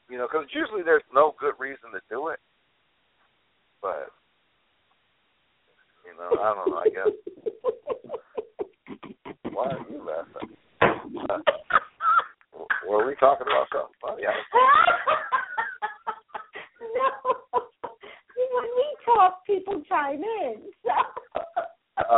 [0.09, 2.41] you know, because usually there's no good reason to do it,
[3.83, 4.09] but.
[6.09, 6.79] You know, I don't know.
[6.79, 7.48] I guess
[9.59, 10.55] why are you laughing?
[10.81, 11.39] Uh,
[12.89, 14.23] were we talking about something funny?
[14.25, 14.31] I,
[16.95, 17.11] no.
[18.55, 20.63] When we talk, people chime in.
[20.85, 20.93] So.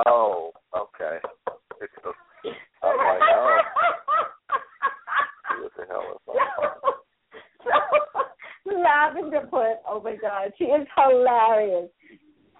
[0.06, 1.18] oh, okay.
[2.82, 3.60] I'm like, oh,
[5.62, 6.18] what the hell is
[8.66, 8.66] that?
[8.84, 11.88] Lavender put, oh my God, she is hilarious.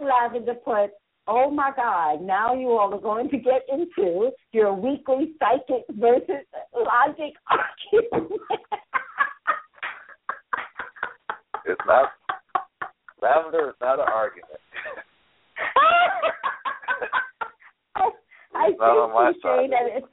[0.01, 0.91] Lavender put,
[1.31, 6.45] oh my God, now you all are going to get into your weekly psychic versus
[6.75, 8.41] logic argument.
[11.67, 12.11] It's not
[13.23, 14.59] lavender is not an argument.
[18.53, 20.07] I It's not on my think she's saying that it's.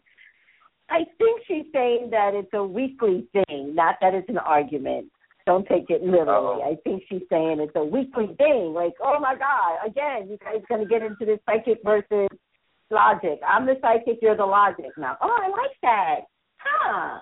[0.89, 5.11] I think she's saying that it's a weekly thing, not that it's an argument.
[5.47, 6.61] Don't take it literally.
[6.61, 6.71] Oh.
[6.71, 8.73] I think she's saying it's a weekly thing.
[8.73, 12.27] Like, oh my God, again, you guys going to get into this psychic versus
[12.91, 13.39] logic.
[13.47, 15.17] I'm the psychic, you're the logic now.
[15.21, 16.19] Oh, I like that.
[16.57, 17.19] Huh.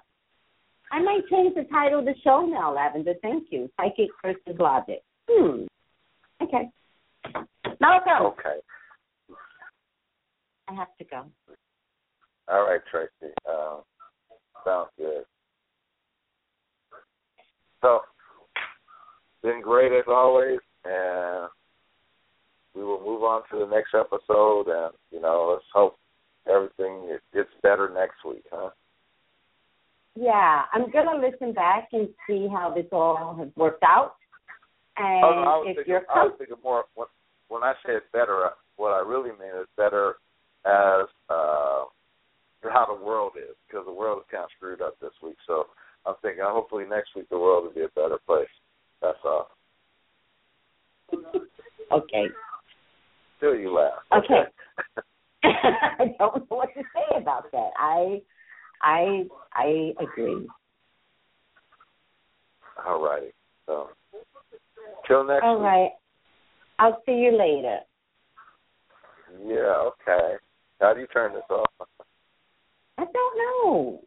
[0.92, 3.14] I might change the title of the show now, Lavender.
[3.22, 3.70] Thank you.
[3.80, 5.04] Psychic versus logic.
[5.30, 5.66] Hmm.
[6.42, 6.72] Okay.
[7.80, 8.34] Now go.
[8.40, 8.58] Okay.
[10.68, 11.26] I have to go.
[12.48, 13.34] All right, Tracey.
[13.48, 13.82] Um,
[14.66, 15.26] sounds good.
[17.84, 18.02] So,
[19.46, 21.48] been great as always, and
[22.74, 24.68] we will move on to the next episode.
[24.68, 25.96] And you know, let's hope
[26.50, 28.72] everything gets better next week, huh?
[30.16, 34.16] Yeah, I'm gonna listen back and see how this all has worked out.
[34.98, 37.08] And oh, no, I was if thinking, you're I was thinking more when,
[37.50, 38.50] when I said better.
[38.78, 40.16] What I really mean is better
[40.66, 41.88] as uh,
[42.64, 45.38] how the world is, because the world is kind of screwed up this week.
[45.48, 45.68] So
[46.06, 48.52] I'm thinking, hopefully next week the world will be a better place.
[49.02, 49.50] That's all.
[51.92, 52.28] okay.
[53.38, 54.00] Still, you laugh.
[54.16, 54.44] Okay.
[55.44, 57.70] I don't know what to say about that.
[57.78, 58.22] I
[58.82, 60.48] I I agree.
[62.86, 63.32] All righty.
[63.66, 63.90] So,
[65.08, 65.64] till next All week.
[65.64, 65.90] right.
[66.80, 67.80] I'll see you later.
[69.46, 69.90] Yeah.
[70.08, 70.36] Okay.
[70.82, 71.70] How do you turn this off?
[72.98, 74.02] I don't know.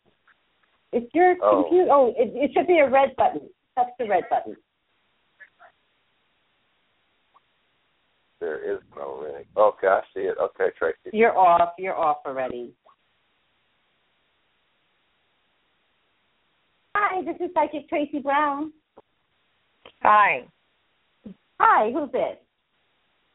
[0.92, 1.62] It's your Oh.
[1.62, 1.90] computer.
[1.92, 3.48] Oh, it, it should be a red button.
[3.76, 4.56] Touch the red button.
[8.40, 9.44] There is no ring.
[9.56, 10.36] Okay, I see it.
[10.40, 11.10] Okay, Tracey.
[11.12, 11.70] You're off.
[11.78, 12.72] You're off already.
[16.94, 18.72] Hi, this is Psychic Tracey Brown.
[20.02, 20.44] Hi,
[21.60, 22.36] Hi, who's this?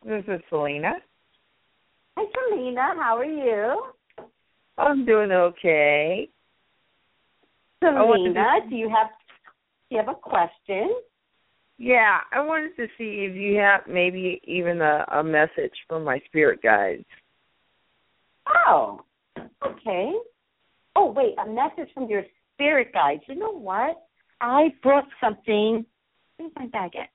[0.06, 0.94] this is Selena.
[2.18, 2.94] Hi, Selena.
[2.98, 3.84] How are you?
[4.78, 6.30] I'm doing okay.
[7.82, 9.08] wanted to- Selena, do you have
[9.90, 10.96] do you have a question?
[11.78, 16.20] Yeah, I wanted to see if you have maybe even a, a message from my
[16.28, 17.06] spirit guides.
[18.68, 19.02] Oh,
[19.66, 20.14] okay.
[20.96, 23.24] Oh, wait, a message from your spirit guides.
[23.28, 24.04] You know what?
[24.42, 25.86] I brought something.
[26.38, 27.10] Where's my bag at?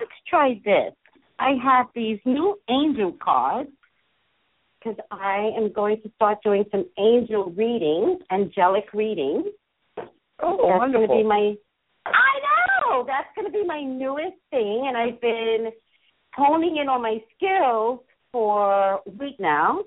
[0.00, 0.92] Let's try this.
[1.38, 3.70] I have these new angel cards
[4.78, 9.46] because I am going to start doing some angel readings, angelic readings.
[10.42, 11.06] Oh, That's wonderful.
[11.06, 11.54] going to be my.
[12.06, 12.61] I know
[12.92, 15.70] Oh, that's going to be my newest thing, and I've been
[16.34, 19.80] honing in on my skills for a week now.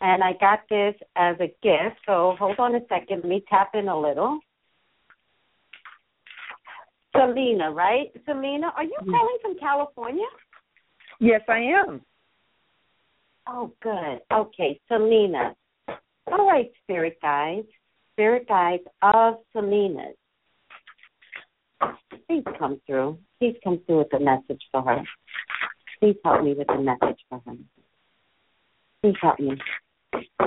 [0.00, 2.00] And I got this as a gift.
[2.06, 3.20] So hold on a second.
[3.22, 4.40] Let me tap in a little.
[7.16, 8.08] Selena, right?
[8.24, 9.10] Selena, are you mm-hmm.
[9.10, 10.26] calling from California?
[11.20, 12.00] Yes, I am.
[13.48, 14.20] Oh, good.
[14.32, 15.54] Okay, Selena.
[16.30, 17.66] All right, spirit guides,
[18.12, 20.16] spirit guides of Selena's.
[22.28, 23.18] Please come through.
[23.38, 25.02] Please come through with a message for her.
[26.00, 27.56] Please help me with a message for her.
[29.02, 29.56] Please help me.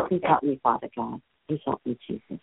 [0.08, 1.22] Please help me, Father God.
[1.48, 2.40] Please help me, Jesus.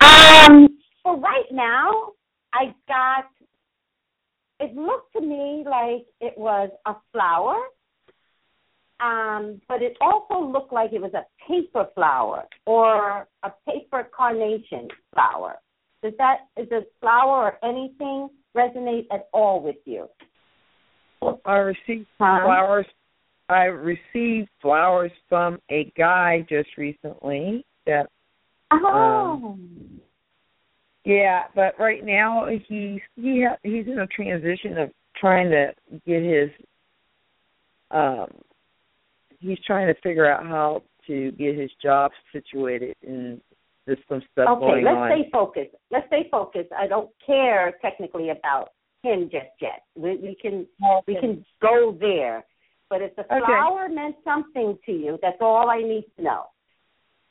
[0.00, 0.68] Um,
[1.02, 2.12] for right now,
[2.52, 3.26] I got.
[4.60, 7.56] It looked to me like it was a flower,
[9.02, 14.88] um, but it also looked like it was a paper flower or a paper carnation
[15.12, 15.56] flower.
[16.02, 20.08] Does that is a flower or anything resonate at all with you?
[21.44, 22.40] I received Huh?
[22.44, 22.86] flowers.
[23.48, 27.64] I received flowers from a guy just recently.
[27.86, 28.08] That
[28.70, 29.58] Oh,
[31.04, 35.72] yeah, but right now he's he ha- he's in a transition of trying to
[36.06, 36.50] get his
[37.90, 38.28] um
[39.42, 43.40] he's trying to figure out how to get his job situated and
[43.86, 44.82] there's some stuff okay.
[44.82, 45.74] going Let's stay focused.
[45.90, 46.70] Let's stay focused.
[46.76, 48.70] I don't care technically about
[49.02, 49.82] him just yet.
[49.96, 50.66] We, we can
[51.06, 52.44] we can go there.
[52.88, 53.40] But if the Okay.
[53.44, 56.44] flower meant something to you, that's all I need to know.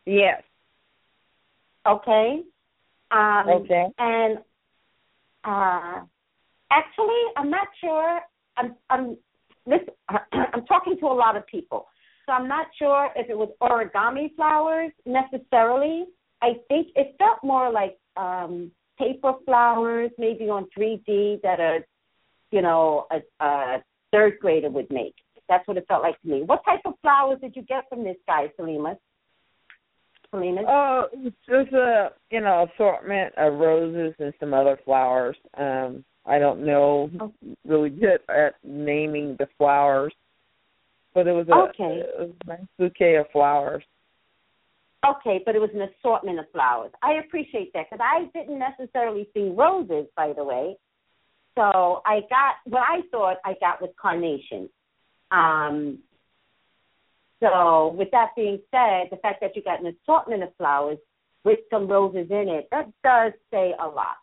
[0.06, 0.44] Yes.
[1.88, 2.42] Okay.
[3.12, 3.88] Um, Okay.
[3.98, 4.40] And
[5.46, 6.02] uh,
[6.70, 8.20] actually, I'm not sure.
[8.58, 9.18] I'm I'm
[9.66, 11.88] listen, I'm talking to a lot of people,
[12.26, 16.06] so I'm not sure if it was origami flowers necessarily.
[16.42, 21.80] I think it felt more like um, paper flowers, maybe on 3D that a
[22.52, 25.16] you know a, a third grader would make.
[25.50, 26.44] That's what it felt like to me.
[26.44, 28.96] What type of flowers did you get from this guy, Selima?
[30.30, 30.62] Selena?
[30.68, 35.36] Oh, it's just a you know assortment of roses and some other flowers.
[35.58, 37.34] Um, I don't know Oh.
[37.68, 40.14] really good at naming the flowers,
[41.14, 42.00] but it was a, Okay.
[42.00, 43.84] it was a nice bouquet of flowers.
[45.06, 46.92] Okay, but it was an assortment of flowers.
[47.02, 50.78] I appreciate that because I didn't necessarily see roses, by the way.
[51.56, 54.70] So I got what I thought I got was carnations.
[55.32, 56.00] Um,
[57.40, 61.00] so with that being said, the fact that you got an assortment of flowers
[61.44, 64.18] with some roses in it, that does say a lot.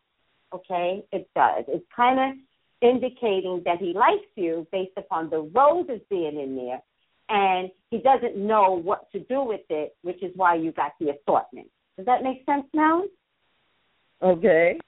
[0.55, 1.64] Okay, it does.
[1.66, 2.39] It's kind of
[2.81, 6.81] indicating that he likes you based upon the roses being in there
[7.29, 11.11] and he doesn't know what to do with it, which is why you got the
[11.11, 11.68] assortment.
[11.97, 13.03] Does that make sense now?
[14.22, 14.79] Okay.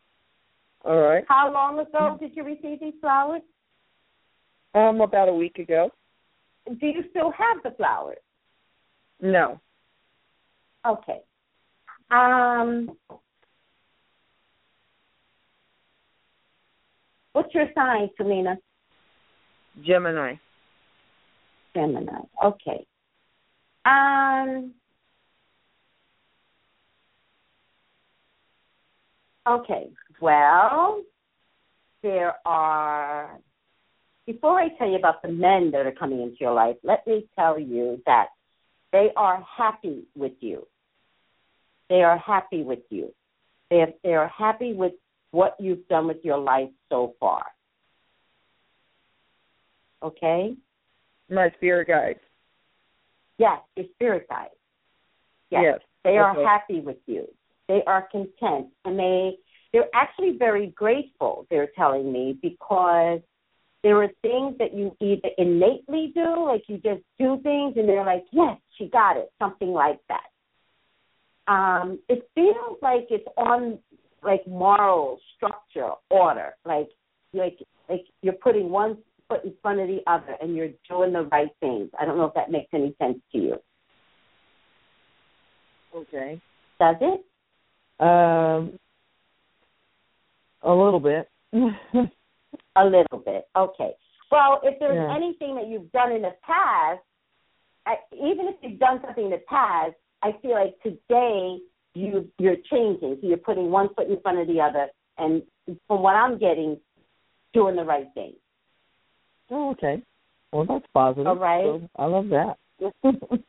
[0.84, 1.24] All right.
[1.28, 3.42] How long ago did you receive these flowers?
[4.74, 5.90] Um, about a week ago.
[6.66, 8.18] Do you still have the flowers?
[9.20, 9.60] No.
[10.86, 11.20] Okay.
[12.10, 12.96] Um,
[17.40, 18.56] what's your sign, Selena?
[19.82, 20.34] Gemini.
[21.74, 22.20] Gemini.
[22.44, 22.86] Okay.
[23.84, 24.72] Um.
[29.48, 29.88] Okay.
[30.20, 31.02] Well,
[32.02, 33.38] there are.
[34.26, 37.26] Before I tell you about the men that are coming into your life, let me
[37.36, 38.26] tell you that
[38.92, 40.66] they are happy with you.
[41.88, 43.12] They are happy with you.
[43.70, 44.92] They are, they are happy with
[45.30, 47.44] what you've done with your life so far.
[50.02, 50.54] Okay?
[51.28, 52.18] My spirit guides.
[53.38, 54.50] Yes, your spirit guides.
[55.50, 55.62] Yes.
[55.64, 55.80] Yes.
[56.04, 57.26] They are happy with you.
[57.68, 59.36] They are content and they
[59.72, 63.20] they're actually very grateful, they're telling me, because
[63.84, 68.04] there are things that you either innately do, like you just do things and they're
[68.04, 70.24] like, Yes, she got it, something like that.
[71.52, 73.78] Um, it feels like it's on
[74.22, 76.88] like moral structure, order, like
[77.32, 78.98] like like you're putting one
[79.28, 81.88] foot in front of the other and you're doing the right things.
[81.98, 83.56] I don't know if that makes any sense to you.
[85.94, 86.40] Okay.
[86.78, 87.24] Does it?
[88.04, 88.78] Um,
[90.62, 91.28] a little bit.
[92.76, 93.48] A little bit.
[93.56, 93.92] Okay.
[94.30, 95.14] Well, if there's Yeah.
[95.14, 97.00] anything that you've done in the past,
[97.86, 101.60] I, even if you've done something in the past, I feel like today
[101.94, 103.18] you you're changing.
[103.20, 104.88] So you're putting one foot in front of the other,
[105.18, 105.42] and
[105.86, 106.78] from what I'm getting,
[107.52, 108.34] doing the right thing.
[109.50, 110.02] oh, okay.
[110.52, 111.26] Well, that's positive.
[111.26, 111.64] All right.
[111.64, 112.56] So I love that.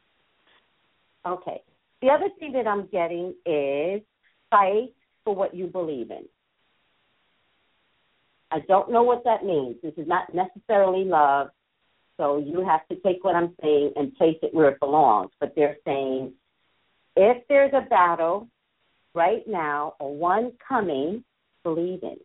[1.26, 1.61] Okay.
[2.01, 4.01] The other thing that I'm getting is
[4.49, 4.93] fight
[5.23, 6.26] for what you believe in.
[8.51, 9.77] I don't know what that means.
[9.81, 11.49] This is not necessarily love,
[12.18, 15.31] so you have to take what I'm saying and place it where it belongs.
[15.39, 16.34] But they're saying
[17.15, 18.47] if there's a battle
[19.13, 21.23] right now or one coming,
[21.63, 22.17] believe in.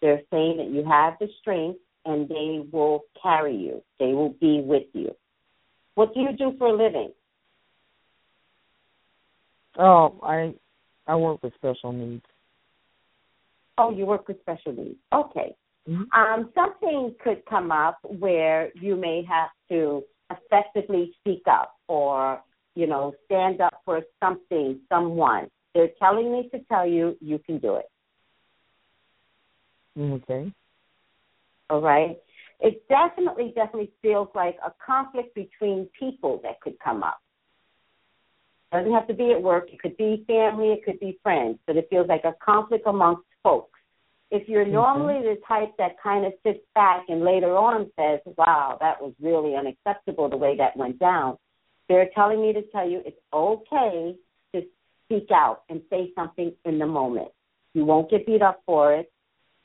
[0.00, 3.82] They're saying that you have the strength and they will carry you.
[4.00, 5.14] They will be with you.
[5.94, 7.12] What do you do for a living?
[9.78, 10.54] Oh, I
[11.06, 12.24] I work with special needs.
[13.78, 14.98] Oh, you work with special needs.
[15.12, 15.54] Okay.
[15.88, 16.04] Mm-hmm.
[16.12, 22.40] Um, something could come up where you may have to effectively speak up or,
[22.74, 25.48] you know, stand up for something, someone.
[25.74, 27.86] They're telling me to tell you you can do it.
[29.98, 30.52] Okay.
[31.70, 32.18] All right.
[32.60, 37.18] It definitely, definitely feels like a conflict between people that could come up.
[38.72, 39.70] Doesn't have to be at work.
[39.72, 40.68] It could be family.
[40.68, 41.58] It could be friends.
[41.66, 43.78] But it feels like a conflict amongst folks.
[44.30, 44.72] If you're Mhm.
[44.72, 49.12] normally the type that kind of sits back and later on says, "Wow, that was
[49.20, 51.36] really unacceptable the way that went down,"
[51.92, 54.16] they're telling me to tell you it's okay
[54.54, 54.62] to
[55.04, 57.28] speak out and say something in the moment.
[57.74, 59.12] You won't get beat up for it,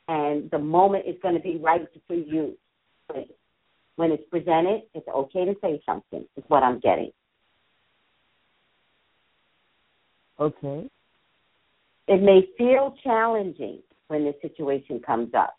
[0.10, 2.58] and the moment is going to be right for you.
[3.08, 3.30] But
[3.96, 6.26] when it's presented, it's okay to say something.
[6.36, 7.12] Is what I'm getting.
[10.38, 10.90] Okay.
[12.10, 13.80] It may feel challenging
[14.10, 15.56] when the situation comes up,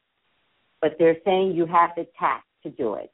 [0.82, 3.10] but they're saying you have the tact to do it.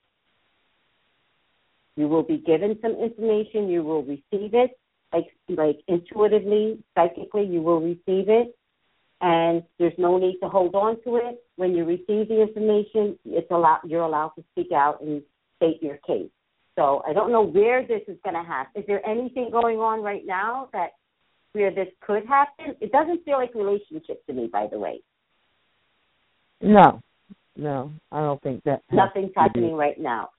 [1.96, 3.68] You will be given some information.
[3.68, 4.78] You will receive it,
[5.12, 7.44] like like intuitively, psychically.
[7.44, 8.56] You will receive it,
[9.20, 11.44] and there's no need to hold on to it.
[11.56, 13.80] When you receive the information, it's allowed.
[13.84, 15.22] You're allowed to speak out and
[15.56, 16.30] state your case.
[16.76, 18.82] So I don't know where this is going to happen.
[18.82, 20.94] Is there anything going on right now that
[21.52, 22.74] where this could happen?
[22.80, 25.00] It doesn't feel like relationship to me, by the way.
[26.60, 27.00] No.
[27.56, 28.82] No, I don't think that.
[28.90, 30.30] Nothing's happening right now.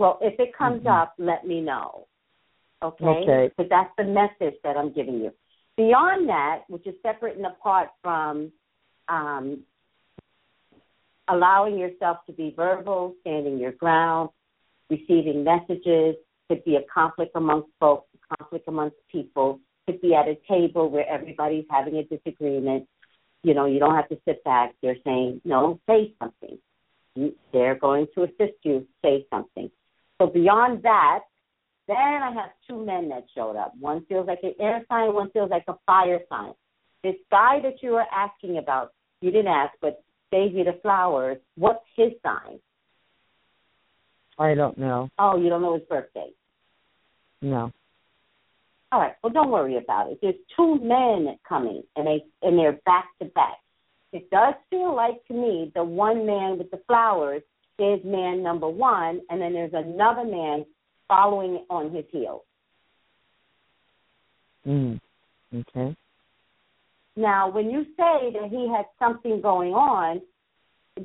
[0.00, 1.02] Well, if it comes Mhm.
[1.02, 2.06] up, let me know.
[2.82, 3.22] Okay?
[3.22, 3.50] Okay.
[3.58, 5.30] But that's the message that I'm giving you.
[5.76, 8.50] Beyond that, which is separate and apart from
[9.08, 9.62] um,
[11.28, 14.30] allowing yourself to be verbal, standing your ground,
[14.88, 16.16] receiving messages,
[16.48, 20.88] could be a conflict amongst folks, a conflict amongst people, could be at a table
[20.88, 22.88] where everybody's having a disagreement.
[23.42, 24.74] You know, you don't have to sit back.
[24.80, 26.58] They're saying, no, say something.
[27.52, 29.70] They're going to assist you, say something.
[30.20, 31.20] So beyond that,
[31.88, 33.72] then I have two men that showed up.
[33.80, 36.52] One feels like an air sign, one feels like a fire sign.
[37.02, 38.92] This guy that you were asking about,
[39.22, 42.60] you didn't ask, but gave you the flowers, what's his sign?
[44.38, 45.08] I don't know.
[45.18, 46.28] Oh, you don't know his birthday.
[47.40, 47.72] No.
[48.92, 49.14] All right.
[49.22, 50.18] Well, don't worry about it.
[50.20, 53.58] There's two men coming, and they and they're back to back.
[54.12, 57.42] It does feel like to me the one man with the flowers
[57.80, 60.64] is man number one, and then there's another man
[61.08, 62.42] following on his heels.
[64.66, 65.00] Mm.
[65.54, 65.96] Okay.
[67.16, 70.20] Now, when you say that he had something going on,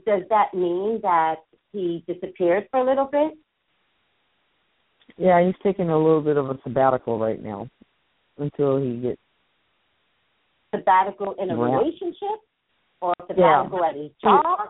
[0.05, 1.37] does that mean that
[1.71, 3.37] he disappeared for a little bit?
[5.17, 7.69] Yeah, he's taking a little bit of a sabbatical right now
[8.37, 9.21] until he gets.
[10.73, 11.77] Sabbatical in a Yeah.
[11.77, 12.41] relationship,
[13.01, 14.69] or sabbatical at his job?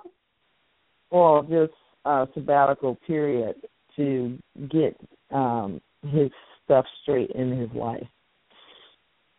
[1.09, 1.73] Well, just
[2.05, 3.55] a sabbatical period
[3.95, 4.37] to
[4.69, 4.95] get
[5.31, 6.29] um his
[6.63, 8.07] stuff straight in his life.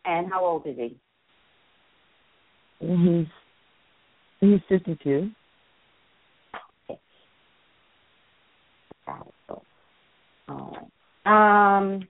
[0.04, 0.96] And how old is he?
[2.80, 3.26] He's
[4.40, 5.30] he's fifty two.
[9.04, 9.64] Sabbatical.
[10.48, 10.90] All
[11.24, 11.76] right.
[11.78, 12.08] Um.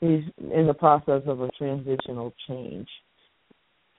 [0.00, 2.86] He's in the process of a transitional change.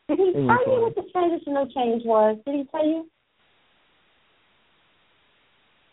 [0.07, 2.37] Did he tell you what the transitional change was?
[2.45, 3.07] Did he tell you?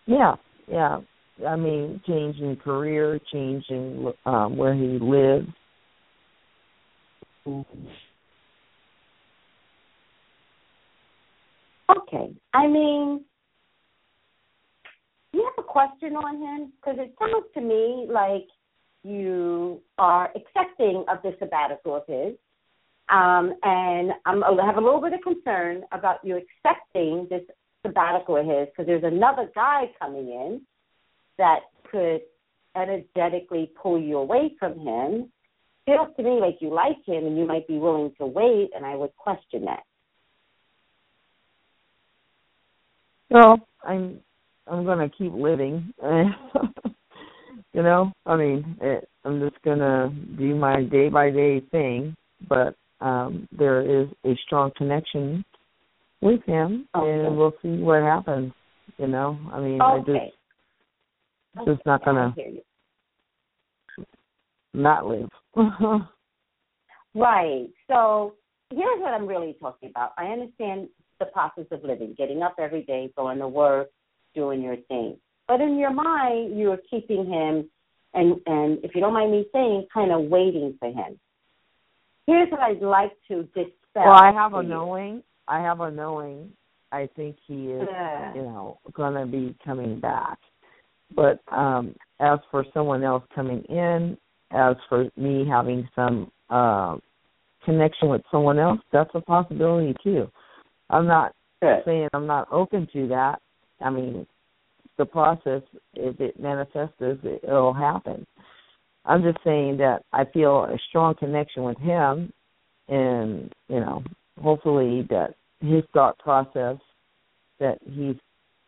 [0.06, 0.34] Yeah,
[0.68, 1.00] yeah.
[1.46, 5.48] I mean, changing career, changing um where he lives.
[11.90, 12.34] Okay.
[12.54, 13.24] I mean,
[15.32, 16.72] do you have a question on him?
[16.76, 18.46] Because it sounds to me like
[19.02, 22.36] you are accepting of the sabbatical of his.
[23.10, 27.42] Um, and I'm, I have a little bit of concern about you accepting this
[27.84, 30.60] sabbatical of his because there's another guy coming in
[31.36, 31.60] that
[31.90, 32.22] could
[32.76, 35.30] energetically pull you away from him.
[35.86, 38.86] Feels to me like you like him and you might be willing to wait, and
[38.86, 39.82] I would question that.
[43.30, 44.20] Well, I'm
[44.66, 45.92] I'm gonna keep living.
[47.72, 52.16] you know, I mean, it, I'm just gonna do my day by day thing,
[52.48, 52.74] but
[53.04, 55.44] um there is a strong connection
[56.20, 57.26] with him, Okay.
[57.26, 58.52] and we'll see what happens.
[58.98, 60.32] You know, I mean, I Okay.
[61.56, 62.34] just just not gonna
[64.72, 65.30] not live.
[67.14, 67.68] Right.
[67.86, 68.34] So
[68.70, 70.12] here's what I'm really talking about.
[70.18, 70.88] I understand
[71.20, 73.90] the process of living, getting up every day, going to work,
[74.34, 75.16] doing your thing.
[75.46, 77.70] But in your mind, you are keeping him,
[78.14, 81.20] and and if you don't mind me saying, kind of waiting for him.
[82.26, 83.72] Here's what I'd like to dispel.
[83.96, 85.22] Well, I have a knowing.
[85.46, 86.50] I have a knowing.
[86.92, 88.34] I think he is, Yeah.
[88.34, 90.38] you know, going to be coming back.
[91.14, 94.16] But um as for someone else coming in,
[94.52, 96.96] as for me having some uh,
[97.64, 100.30] connection with someone else, that's a possibility too.
[100.90, 101.82] I'm not Good.
[101.84, 103.40] saying I'm not open to that.
[103.80, 104.26] I mean,
[104.96, 105.62] the process,
[105.94, 108.26] if it manifests, it, it'll happen.
[109.04, 112.32] I'm just saying that I feel a strong connection with him,
[112.88, 114.02] and you know,
[114.40, 116.76] hopefully that his thought process
[117.60, 118.16] that he's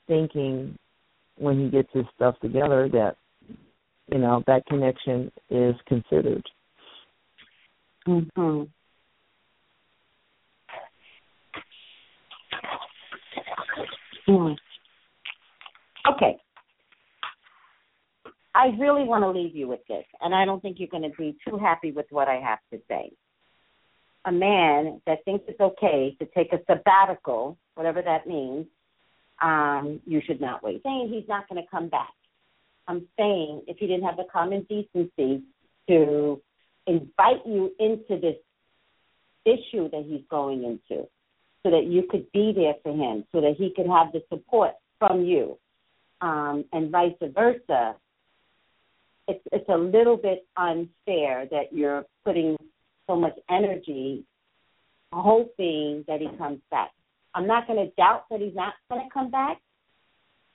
[0.06, 0.76] thinking
[1.38, 3.16] when he gets his stuff together that
[4.12, 6.44] you know that connection is considered.
[8.04, 8.62] Hmm.
[16.14, 16.36] Okay.
[18.56, 21.14] I really want to leave you with this, and I don't think you're going to
[21.18, 23.12] be too happy with what I have to say.
[24.24, 28.64] A man that thinks it's okay to take a sabbatical, whatever that means,
[29.42, 30.82] um, you should not wait.
[30.82, 32.14] Saying he's not going to come back.
[32.88, 35.42] I'm saying if he didn't have the common decency
[35.88, 36.40] to
[36.86, 38.36] invite you into this
[39.44, 41.06] issue that he's going into,
[41.62, 44.72] so that you could be there for him, so that he could have the support
[44.98, 45.58] from you,
[46.22, 47.96] um, and vice versa.
[49.28, 52.56] It's it's a little bit unfair that you're putting
[53.06, 54.24] so much energy
[55.12, 56.90] hoping that he comes back.
[57.34, 59.58] I'm not going to doubt that he's not going to come back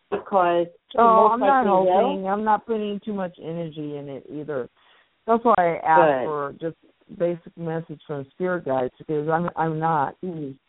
[0.09, 0.67] because
[0.97, 2.09] Oh, I'm not likely will.
[2.09, 2.27] hoping.
[2.27, 4.69] I'm not putting too much energy in it either.
[5.25, 6.25] That's why I asked Good.
[6.25, 6.75] for just
[7.17, 10.15] basic message from spirit guides because I'm I'm not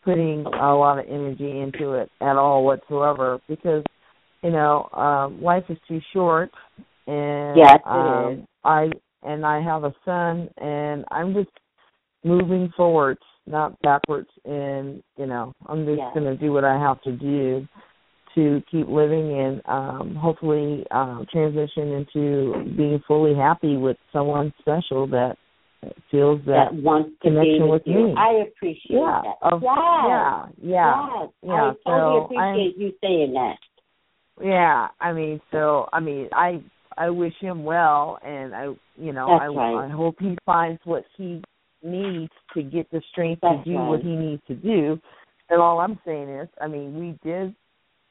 [0.03, 3.83] putting a lot of energy into it at all whatsoever because
[4.41, 6.51] you know um life is too short
[7.07, 8.47] and Yes, um is.
[8.63, 8.89] I
[9.23, 11.49] and I have a son and I'm just
[12.23, 16.13] moving forwards not backwards and you know I'm just Yes.
[16.13, 17.67] going to do what I have to do
[18.35, 25.05] to keep living and um hopefully um transition into being fully happy with someone special
[25.07, 25.37] that
[26.09, 28.07] feels that, that wants to connection with with you.
[28.07, 28.15] me.
[28.17, 29.35] I appreciate yeah that.
[29.41, 29.73] of, yes.
[30.07, 31.29] yeah yeah Yes.
[31.43, 33.57] yeah, I totally so I'm- appreciate you saying that.
[34.41, 36.61] yeah, I mean, so I mean, I
[36.97, 38.63] I wish him well, and I
[38.97, 39.85] you know That's I right.
[39.85, 41.41] I hope he finds what he
[41.83, 43.89] needs to get the strength That's to do right.
[43.89, 44.99] what he needs to do.
[45.49, 47.53] And all I'm saying is, I mean, we did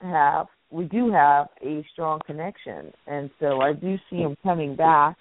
[0.01, 5.17] have we do have a strong connection, and so I do see him coming back,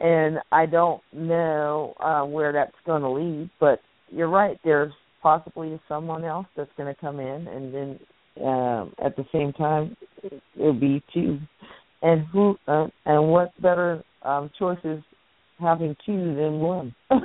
[0.00, 4.58] and I don't know uh, where that's going to lead, but you're right.
[4.64, 4.92] There's
[5.22, 7.98] possibly someone else that's going to come in, and then
[8.44, 9.96] um, at the same time,
[10.54, 11.38] it'll be two.
[12.02, 15.02] And who uh, and what better um, choice is
[15.58, 16.94] having two than one?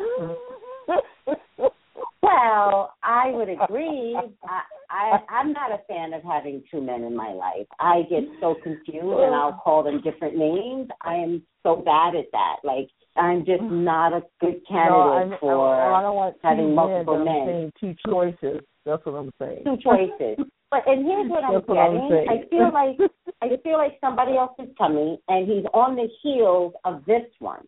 [2.23, 4.18] Well, I would agree.
[4.43, 7.68] I, I I'm not a fan of having two men in my life.
[7.80, 10.89] I get so confused and I'll call them different names.
[11.02, 12.57] I am so bad at that.
[12.64, 16.68] Like I'm just not a good no, I, candidate I, for I don't want having
[16.68, 17.72] men, multiple I'm men.
[17.80, 18.61] two choices.
[18.85, 19.64] That's what I'm saying.
[19.65, 20.45] two choices.
[20.72, 22.30] But and here's what I'm That's what I'm getting.
[22.30, 22.98] I feel like
[23.43, 27.68] I feel like somebody else is coming and he's on the heels of this one.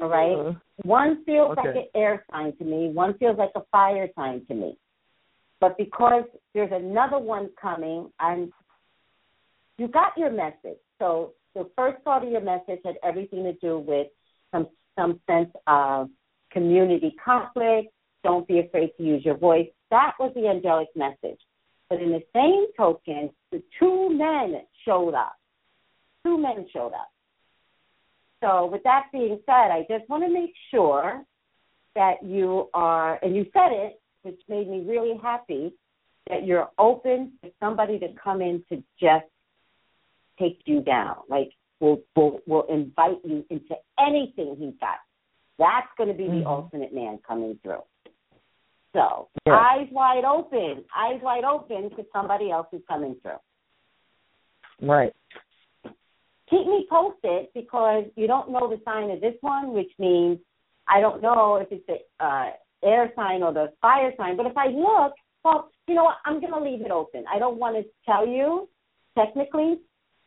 [0.00, 0.34] All right?
[0.34, 0.52] Uh,
[0.82, 4.54] One feels like an air sign to me, one feels like a fire sign to
[4.54, 4.76] me.
[5.60, 8.52] But because there's another one coming, and
[9.78, 10.78] you got your message.
[10.98, 14.08] So the first part of your message had everything to do with
[14.52, 16.10] some some sense of
[16.50, 17.88] community conflict.
[18.24, 19.68] Don't be afraid to use your voice.
[19.90, 21.38] That was the angelic message.
[21.88, 25.36] But in the same token, the two men showed up.
[26.24, 27.10] Two men showed up.
[28.42, 31.24] So, with that being said, I just want to make sure
[31.94, 35.72] that you are, and you said it, which made me really happy,
[36.28, 39.26] that you're open to somebody to come in to just
[40.38, 41.16] take you down.
[41.28, 44.98] Like, we'll will will invite you into anything he's got.
[45.58, 46.40] That's going to be Mhm.
[46.40, 47.82] the ultimate man coming through.
[48.94, 49.58] So, Yeah.
[49.58, 53.38] eyes wide open, eyes wide open to somebody else who's coming through.
[54.80, 55.14] right.
[56.50, 60.38] keep me posted because you don't know the sign of this one, which means
[60.86, 62.50] I don't know if it's the uh,
[62.82, 64.36] air sign or the fire sign.
[64.36, 66.16] But if I look, well, you know what?
[66.24, 67.24] I'm going to leave it open.
[67.32, 68.68] I don't want to tell you
[69.16, 69.80] technically.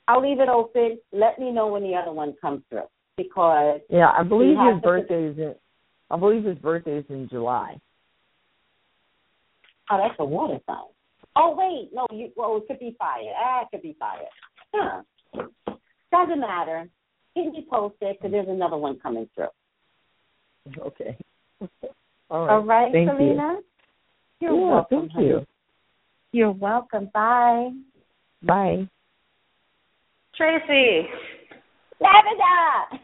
[0.07, 0.97] I'll leave it open.
[1.11, 2.87] Let me know when the other one comes through
[3.17, 5.55] because Yeah, I believe his birthday is in
[6.09, 7.79] I believe his birthday is in July.
[9.89, 10.77] Oh, that's a water sign.
[11.35, 13.31] Oh wait, no, you well it could be fire.
[13.37, 14.25] Ah, it could be fire.
[14.73, 15.01] Huh.
[16.11, 16.89] Doesn't matter.
[17.33, 19.47] Keep me posted because there's another one coming through.
[20.79, 21.17] Okay.
[22.29, 22.53] All right.
[22.53, 23.57] All right, Thank Selena.
[23.57, 23.63] you.
[24.39, 24.99] You're yeah, welcome.
[24.99, 25.27] thank honey.
[25.27, 25.45] you.
[26.31, 27.09] You're welcome.
[27.13, 27.71] Bye.
[28.43, 28.89] Bye.
[30.35, 31.07] Tracey,
[31.99, 33.03] Lavender.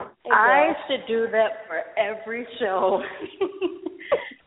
[0.30, 3.02] I should do that for every show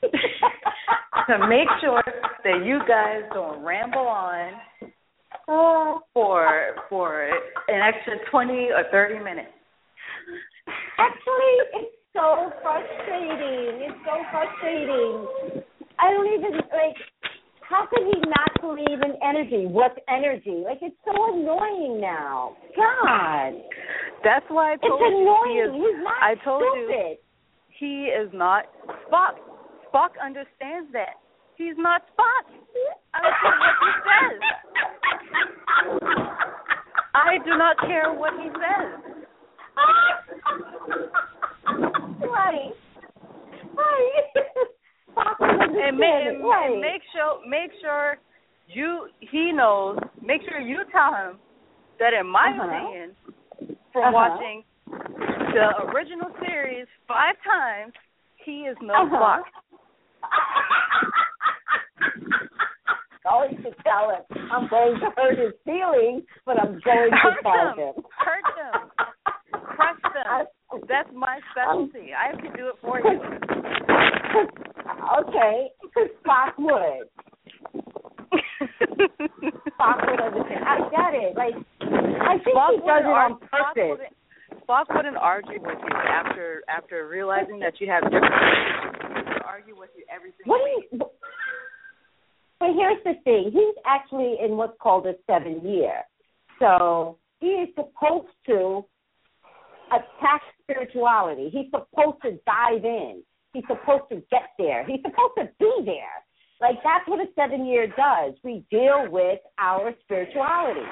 [0.01, 2.03] to make sure
[2.43, 4.53] that you guys don't ramble on
[6.13, 7.23] for for
[7.67, 9.49] an extra twenty or thirty minutes.
[10.97, 13.81] Actually, it's so frustrating.
[13.89, 15.63] It's so frustrating.
[15.99, 16.95] I don't even like.
[17.61, 19.65] How could he not believe in energy?
[19.65, 20.61] What's energy?
[20.65, 22.57] Like it's so annoying now.
[22.75, 23.53] God,
[24.25, 25.69] That's why I it's told you he annoying.
[25.69, 25.73] is.
[25.95, 27.17] He's not I told you stupid.
[27.79, 28.65] he is not
[29.07, 29.39] Spock.
[29.93, 31.19] Spock understands that.
[31.57, 32.45] He's not Spock.
[33.13, 34.39] I don't care what he says.
[37.13, 39.15] I do not care what he says.
[42.29, 42.71] right.
[43.75, 44.11] Right.
[45.13, 46.43] And, ma- understand and.
[46.45, 46.71] Right.
[46.71, 48.17] and make sure make sure
[48.69, 49.97] you he knows.
[50.21, 51.37] Make sure you tell him
[51.99, 52.63] that in my Uh-huh.
[52.63, 53.15] opinion,
[53.91, 54.11] from Uh-huh.
[54.13, 57.93] watching the original series five times,
[58.45, 59.43] he is no Uh-huh.
[63.23, 64.23] Going to tell him.
[64.51, 67.77] I'm going to hurt his feelings, but I'm going to Hurt tell them.
[67.77, 68.03] him.
[68.17, 68.89] Hurt them.
[69.63, 70.47] Crush them.
[70.89, 72.11] That's my specialty.
[72.17, 73.19] I can do it for you.
[75.19, 75.69] okay,
[76.25, 77.07] Spock would.
[79.79, 80.63] Spock would understand.
[80.65, 81.37] I get it.
[81.37, 83.89] Like, I think Spock he does it on Spock purpose.
[83.89, 84.15] wouldn't-
[84.67, 89.20] Spock wouldn't argue with you after after realizing that you have different.
[89.45, 91.03] Argue with you every single What do you?
[92.59, 93.51] But here's the thing.
[93.51, 96.01] He's actually in what's called a seven year.
[96.59, 98.85] So he is supposed to
[99.89, 101.49] attack spirituality.
[101.49, 103.23] He's supposed to dive in.
[103.53, 104.85] He's supposed to get there.
[104.85, 106.21] He's supposed to be there.
[106.61, 108.35] Like that's what a seven year does.
[108.43, 110.85] We deal with our spirituality.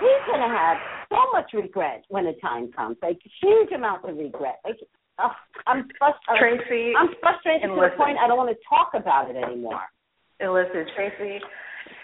[0.00, 0.78] He's gonna have
[1.10, 2.96] so much regret when the time comes.
[3.02, 4.60] Like huge amounts of regret.
[4.64, 4.78] Like
[5.22, 5.32] oh,
[5.66, 6.60] I'm frustrated.
[6.66, 9.80] Tracey, I'm frustrated to the point I don't want to talk about it anymore.
[10.40, 11.40] and listen, Tracey.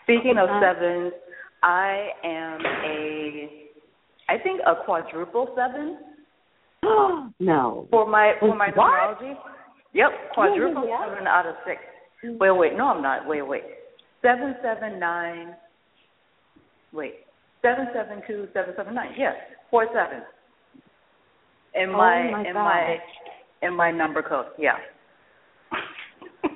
[0.05, 0.61] Speaking of Uh-huh.
[0.61, 1.13] sevens,
[1.63, 3.51] I am a,
[4.29, 5.99] I think a quadruple seven
[7.41, 7.89] no.
[7.91, 9.19] for my for my What?
[9.21, 9.35] numerology.
[9.95, 11.09] Yep, quadruple Yeah, yeah.
[11.11, 11.81] seven out of six.
[12.23, 13.27] Wait, wait, no, I'm not.
[13.27, 13.65] Wait, wait.
[14.23, 15.55] Seven seven nine.
[16.93, 17.15] Wait,
[17.63, 19.13] seven seven two seven seven nine.
[19.17, 19.35] Yes,
[19.71, 20.23] four seven.
[21.77, 22.99] In Oh, my, my in my
[23.63, 24.47] in my number code.
[24.59, 24.77] Yeah.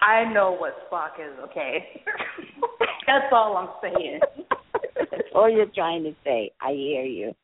[0.00, 1.38] I know what Spock is.
[1.50, 2.02] Okay.
[3.06, 4.20] That's all I'm saying.
[5.10, 6.52] That's all you're trying to say.
[6.60, 7.34] I hear you.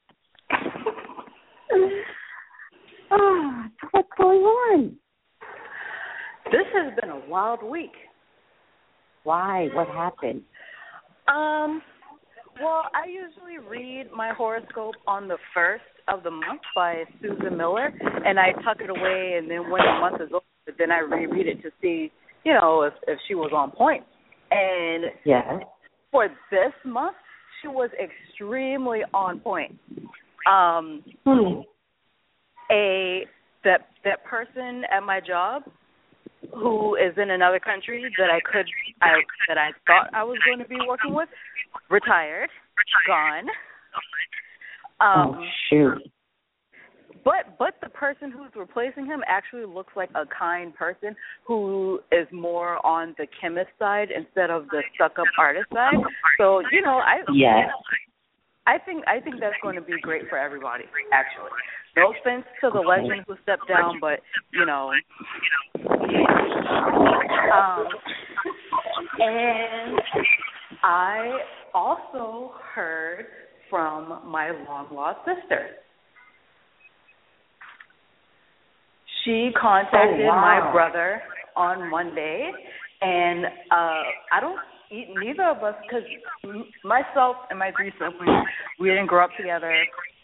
[3.10, 4.96] oh, what's going on?
[6.46, 7.92] This has been a wild week.
[9.24, 9.68] Why?
[9.72, 10.42] What happened?
[11.28, 11.82] Um,
[12.60, 17.92] well, I usually read my horoscope on the first of the month by Susan Miller,
[18.24, 21.46] and I tuck it away, and then when the month is over, then I reread
[21.46, 22.12] it to see,
[22.44, 24.04] you know, if if she was on point.
[24.50, 25.62] And Yes.
[26.10, 27.16] for this month,
[27.60, 29.78] she was extremely on point.
[30.46, 31.62] Um, Hmm.
[32.70, 33.26] a
[33.64, 35.64] that that person at my job
[36.52, 38.68] who is in another country that I could
[39.00, 41.28] I that I thought I was going to be working with
[41.88, 42.50] retired,
[43.06, 43.48] gone.
[45.00, 45.98] Um oh shoot.
[47.24, 51.16] but but the person who's replacing him actually looks like a kind person
[51.46, 55.98] who is more on the chemist side instead of the stuck up artist side.
[56.38, 57.70] So, you know, I Yes.
[58.66, 60.84] I think I think that's going to be great for everybody.
[61.12, 61.50] Actually,
[61.96, 64.20] no offense to the legend who stepped down, but
[64.52, 64.90] you know,
[67.52, 67.86] um,
[69.18, 70.00] and
[70.82, 71.38] I
[71.74, 73.26] also heard
[73.74, 75.66] from my long lost sister.
[79.24, 80.62] She contacted Oh, wow.
[80.62, 81.20] my brother
[81.56, 82.52] on Monday,
[83.00, 84.58] and uh I don't.
[85.18, 86.06] Neither of us, because
[86.84, 88.46] myself and my three siblings,
[88.78, 89.74] we didn't grow up together.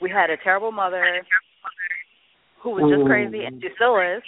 [0.00, 1.26] We had a terrible mother
[2.62, 4.22] who was just crazy, and she still is.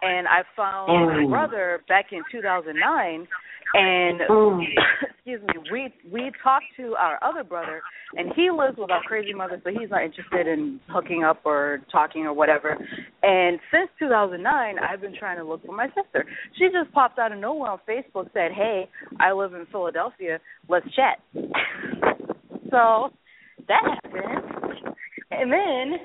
[0.00, 3.28] And I found my brother back in 2009,
[3.74, 4.20] and.
[5.24, 7.80] excuse me, we we talked to our other brother,
[8.16, 11.80] and he lives with our crazy mother, so he's not interested in hooking up or
[11.92, 12.76] talking or whatever.
[13.22, 16.26] And since 2009, I've been trying to look for my sister.
[16.58, 18.88] She just popped out of nowhere on Facebook, said, "Hey,
[19.20, 20.40] I live in Philadelphia.
[20.68, 21.20] Let's chat."
[22.70, 23.10] so
[23.68, 24.96] that happened,
[25.30, 26.00] and then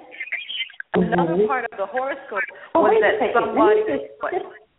[0.94, 1.48] another Mhm.
[1.48, 2.44] part of the horoscope
[2.76, 3.80] Oh, was a that somebody.
[3.80, 4.34] Let me what?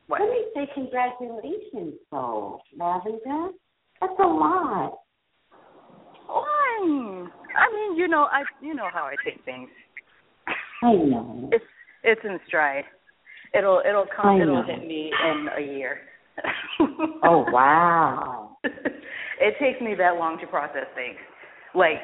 [0.06, 0.20] What?
[0.20, 3.51] Let me say congratulations, though, Lavender.
[4.01, 4.99] That's a lot.
[6.27, 7.29] Fine.
[7.57, 9.69] I mean, you know, I you know how I take things.
[10.83, 11.51] I know.
[11.59, 11.65] It's
[12.05, 12.85] it's in stride.
[13.55, 14.41] It'll it'll come.
[14.41, 15.99] It'll hit me in a year.
[17.25, 18.57] Oh wow.
[18.62, 21.16] it takes me that long to process things,
[21.75, 21.99] like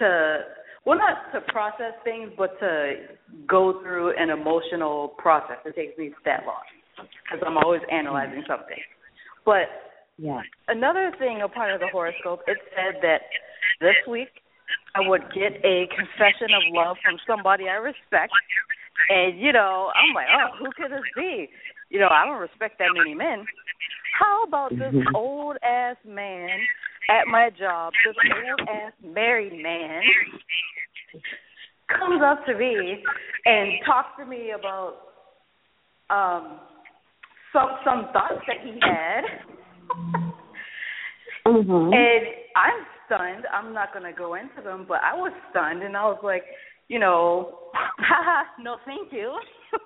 [0.00, 0.40] to
[0.84, 2.94] well, not to process things, but to
[3.46, 5.58] go through an emotional process.
[5.64, 6.64] It takes me that long
[6.96, 8.80] because I'm always analyzing something.
[9.44, 9.68] But
[10.20, 10.42] Yeah.
[10.68, 13.22] another thing, a part of the horoscope, it said that
[13.80, 14.28] this week
[14.94, 18.32] I would get a confession of love from somebody I respect.
[19.08, 21.48] And, you know, I'm like, oh, who could this be?
[21.88, 23.46] You know, I don't respect that many men.
[24.18, 25.14] How about this Mhm.
[25.14, 26.68] old ass man
[27.08, 30.02] at my job, this old ass married man,
[31.88, 33.02] comes up to me
[33.46, 34.96] and talks to me about
[36.10, 36.60] um
[37.52, 39.24] some some thoughts that he had.
[41.46, 41.94] Mhm.
[41.94, 42.26] And
[42.56, 43.46] I'm stunned.
[43.52, 46.44] I'm not going to go into them, but I was stunned, and I was like,
[46.88, 47.58] you know,
[48.60, 49.38] no, thank you.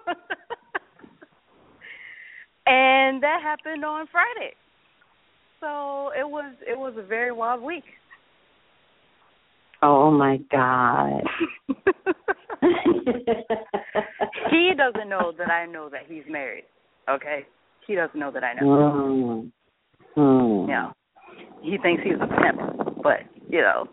[2.67, 4.55] and that happened on Friday.
[5.61, 7.85] So it was it was a very wild week.
[9.83, 11.23] oh my God.
[14.51, 16.65] he doesn't know that I know that he's married.
[17.09, 17.47] Okay,
[17.87, 18.67] he doesn't know that I know.
[18.67, 19.53] Mm.
[20.17, 20.63] Mm.
[20.63, 20.93] You know,
[21.63, 23.89] he thinks he's a pimp, but you know.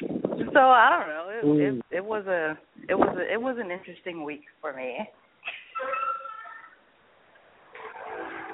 [0.00, 1.28] So I don't know.
[1.30, 1.78] It, Mm.
[1.78, 2.58] it it was a
[2.88, 4.98] it was a, it was an interesting week for me.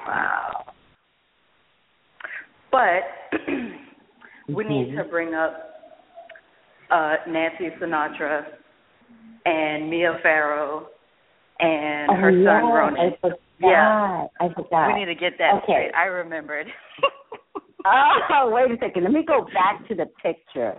[0.07, 0.65] Wow.
[2.71, 3.03] But
[4.49, 5.71] we need to bring up
[6.91, 8.45] uh Nancy Sinatra
[9.47, 10.89] and Mia Farrow
[11.61, 13.13] and Oh, her yeah, son Ronan.
[13.61, 14.27] Yeah.
[14.41, 14.89] I forgot.
[14.89, 15.65] We need to get that Okay.
[15.65, 15.95] straight.
[15.95, 16.67] I remembered.
[17.87, 19.05] Oh, wait a second.
[19.05, 20.77] Let me go back to the picture.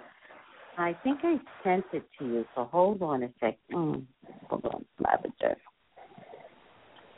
[0.78, 3.58] I think I sent it to you, so hold on a second.
[3.74, 4.04] Mm,
[4.48, 5.56] hold on, Lavender.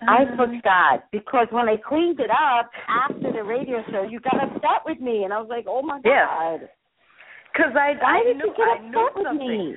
[0.08, 4.42] I Um, forgot because when I cleaned it up after the radio show, you got
[4.42, 6.28] upset with me, and I was like, "Oh my Yeah.
[6.28, 6.70] god,
[7.52, 9.48] Because I, why I did knew you get I knew upset with something.
[9.48, 9.76] me?"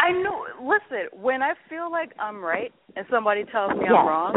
[0.00, 0.44] I know.
[0.60, 3.94] Listen, when I feel like I'm right and somebody tells me Yeah.
[3.94, 4.34] I'm wrong,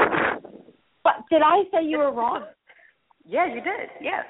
[1.10, 2.46] But did I say you were wrong?
[3.26, 3.90] yeah, you did.
[4.02, 4.26] Yes.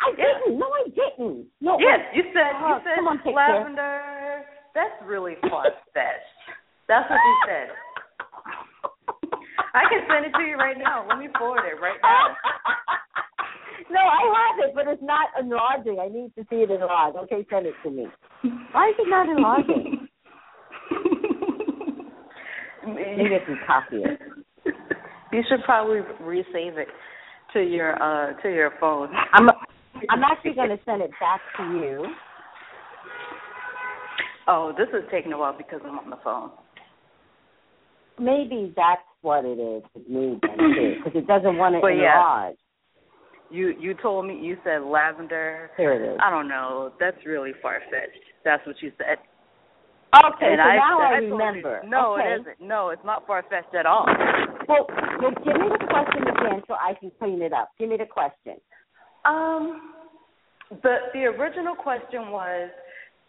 [0.00, 0.58] I didn't.
[0.58, 1.46] No, I didn't.
[1.60, 1.78] No.
[1.78, 2.16] Yes, wait.
[2.16, 2.52] you said.
[2.58, 4.42] Oh, you said on, lavender.
[4.74, 6.36] That's really far fetched.
[6.88, 7.68] That's what you said.
[9.72, 11.06] I can send it to you right now.
[11.08, 12.36] Let me forward it right now.
[13.90, 15.98] no, I have it, but it's not enlarging.
[16.00, 17.16] I need to see it enlarged.
[17.24, 18.06] Okay, send it to me.
[18.72, 20.08] Why is it not enlarging?
[22.86, 24.20] Maybe I can copy it.
[25.32, 26.88] You should probably resave it
[27.52, 29.08] to your uh to your phone.
[29.32, 29.48] I'm
[30.10, 32.04] I'm actually going to send it back to you.
[34.48, 36.50] Oh, this is taking a while because I'm on the phone.
[38.18, 42.14] Maybe that's what it is with me because it doesn't want to But yeah.
[42.16, 42.56] enlarge.
[43.50, 45.70] You you told me you said lavender.
[45.76, 46.18] Here it is.
[46.22, 46.92] I don't know.
[47.00, 48.22] That's really far fetched.
[48.44, 49.18] That's what you said.
[50.24, 51.82] Okay, and so I, now I, you- remember.
[51.86, 52.22] no, okay.
[52.36, 52.60] it isn't.
[52.68, 54.06] No, it's not far fetched at all.
[54.68, 54.86] Well,
[55.20, 57.70] well, give me the question again so I can clean it up.
[57.78, 58.54] Give me the question.
[59.24, 59.94] Um,
[60.82, 62.70] the the original question was,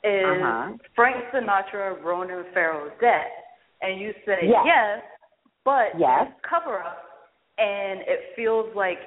[0.03, 0.73] is Uh-huh.
[0.95, 3.27] Frank Sinatra Ronan Farrow's dead?
[3.81, 4.63] And you said Yes.
[4.65, 5.03] yes,
[5.63, 6.31] but Yes.
[6.41, 7.03] cover up,
[7.57, 8.99] and it feels like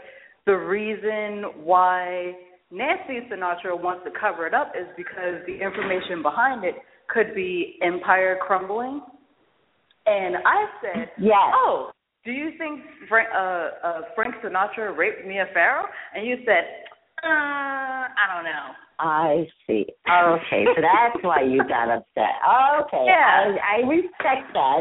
[0.47, 2.37] the reason why
[2.71, 6.77] Nancy Sinatra wants to cover it up is because the information behind it
[7.09, 9.03] could be empire crumbling.
[10.07, 11.53] And I said, Yes.
[11.55, 11.91] "Oh,
[12.25, 16.65] do you think Frank, uh, uh, Frank Sinatra raped Mia Farrow?" And you said,
[17.25, 18.67] uh, "I don't know."
[19.03, 19.87] I see.
[20.07, 22.37] Okay, so that's why you got upset.
[22.83, 23.55] Okay, Yeah.
[23.65, 24.81] I, I respect that.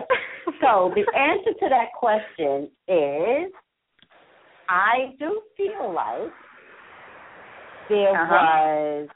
[0.60, 3.54] So the answer to that question is,
[4.68, 6.34] I do feel like
[7.88, 9.08] there Uh-huh.
[9.08, 9.10] was.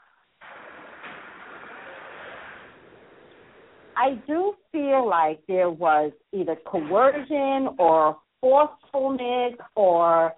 [3.96, 10.32] I do feel like there was either coercion or forcefulness or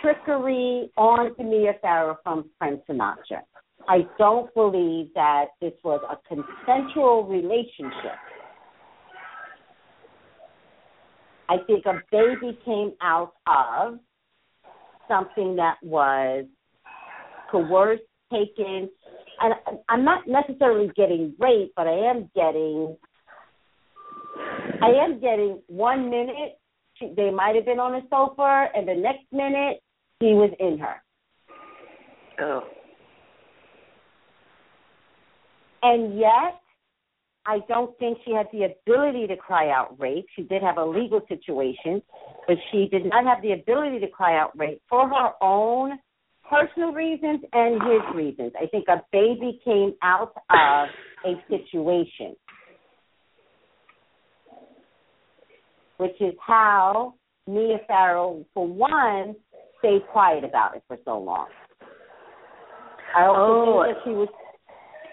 [0.00, 3.42] trickery on to Mia Farrow from Frank Sinatra.
[3.88, 8.18] I don't believe that this was a consensual relationship.
[11.48, 13.98] I think a baby came out of
[15.08, 16.44] something that was
[17.50, 18.02] coerced,
[18.32, 18.88] taken,
[19.40, 19.54] and
[19.88, 22.96] I'm not necessarily getting raped, but I am getting,
[24.82, 26.60] I am getting one minute
[27.00, 29.82] she, they might have been on a sofa, and the next minute
[30.20, 30.96] he was in her.
[32.40, 32.62] Oh.
[35.82, 36.60] And yet,
[37.46, 40.26] I don't think she had the ability to cry out rape.
[40.36, 42.02] She did have a legal situation,
[42.46, 45.98] but she did not have the ability to cry out rape for her own
[46.50, 48.52] personal reasons and his reasons.
[48.60, 50.88] I think a baby came out of
[51.24, 52.34] a situation.
[55.98, 57.14] Which is how
[57.46, 59.36] Mia Farrow, for one,
[59.78, 61.46] stayed quiet about it for so long.
[63.16, 63.84] I also oh.
[63.84, 64.28] think that she was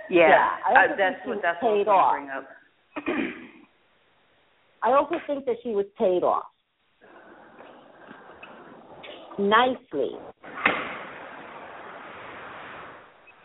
[0.10, 2.14] yeah, yeah uh, that's what that's what paid I off.
[2.14, 2.48] bring up.
[4.84, 6.46] I also think that she was paid off
[9.38, 10.12] nicely.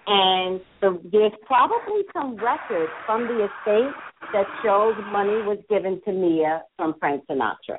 [0.07, 3.95] And the, there's probably some records from the estate
[4.33, 7.79] that shows money was given to Mia from Frank Sinatra.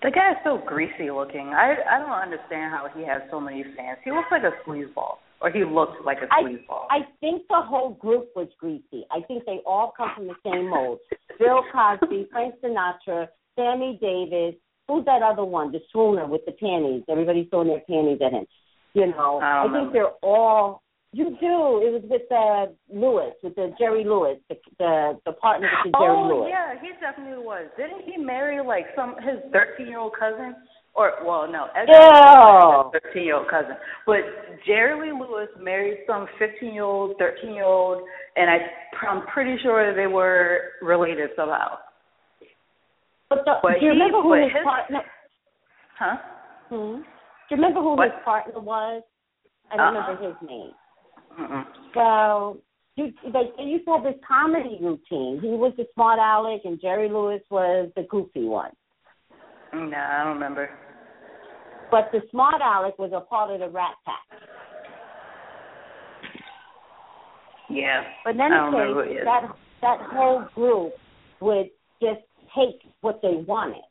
[0.00, 1.48] The guy is so greasy looking.
[1.48, 3.98] I I don't understand how he has so many fans.
[4.04, 6.86] He looks like a sleazeball, or he looks like a sleazeball.
[6.88, 9.06] I, I think the whole group was greasy.
[9.10, 11.00] I think they all come from the same mold.
[11.40, 13.26] Bill Cosby, Frank Sinatra,
[13.56, 14.54] Sammy Davis.
[14.88, 15.70] Who's that other one?
[15.70, 17.02] The swooner with the panties.
[17.08, 18.46] Everybody's throwing their panties at him.
[18.94, 19.92] You know, I, don't think know.
[19.92, 20.82] they're all.
[21.12, 21.80] You do.
[21.84, 25.98] It was with uh, Lewis, with the Jerry Lewis, the the, the partner with the
[25.98, 26.48] Jerry oh Lewis.
[26.50, 27.68] yeah, he definitely was.
[27.76, 30.56] Didn't he marry like some his thirteen year old cousin?
[30.94, 33.76] Or well, no, Edgar thirteen year old cousin.
[34.04, 34.24] But
[34.66, 38.02] Jerry Lee Lewis married some fifteen year old, thirteen year old,
[38.36, 38.56] and I
[39.06, 41.78] I'm pretty sure they were related somehow.
[43.30, 45.00] But, the, But do you remember who his his- partner?
[45.98, 46.16] Huh?
[46.68, 46.74] Hmm?
[47.02, 48.04] Do you remember who What?
[48.12, 49.02] his partner was?
[49.70, 50.08] I don't Uh-uh.
[50.08, 50.70] remember his name.
[51.38, 51.64] Mm-mm.
[51.94, 52.58] So
[52.96, 55.40] you, they, they used to have this comedy routine.
[55.40, 58.70] He was the smart aleck, and Jerry Lewis was the goofy one.
[59.72, 60.70] No, I don't remember.
[61.90, 64.40] But the smart aleck was a part of the Rat Pack.
[67.70, 68.02] Yeah.
[68.24, 69.42] But in any I don't remember who he case, that
[69.82, 70.92] that whole group
[71.40, 71.66] would
[72.00, 72.20] just
[72.56, 73.82] take what they wanted.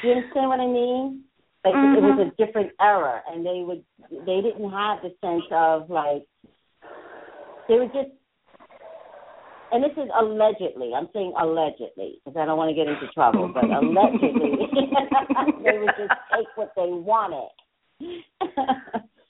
[0.00, 1.24] Do you understand what I mean?
[1.64, 2.06] Like it mm-hmm.
[2.06, 6.24] was a different era, and they would they didn't have the sense of like
[7.68, 8.10] they were just.
[9.70, 10.92] And this is allegedly.
[10.96, 13.50] I'm saying allegedly because I don't want to get into trouble.
[13.52, 14.30] But allegedly,
[15.64, 17.50] they would just take what they wanted.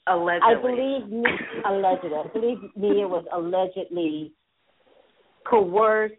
[0.07, 0.47] Allegedly.
[0.47, 1.29] I believe me,
[1.65, 2.17] allegedly.
[2.17, 4.31] I believe Mia was allegedly
[5.45, 6.15] coerced,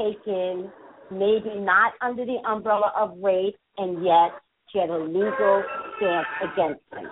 [0.00, 0.70] taken,
[1.10, 4.30] maybe not under the umbrella of rape, and yet
[4.70, 5.62] she had a legal
[5.96, 7.10] stance against him.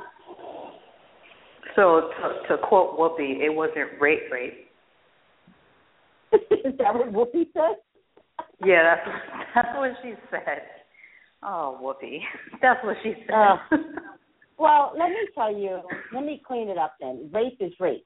[1.77, 2.11] So
[2.49, 4.67] to, to quote Whoopi, it wasn't rape rape.
[6.33, 7.77] Is that what Whoopi said?
[8.65, 9.09] Yeah, that's
[9.55, 10.63] that's what she said.
[11.43, 12.19] Oh, Whoopi.
[12.63, 13.33] That's what she said.
[13.33, 13.57] Uh,
[14.59, 15.79] Well, let me tell you.
[16.13, 17.31] Let me clean it up then.
[17.33, 18.05] Rape is rape.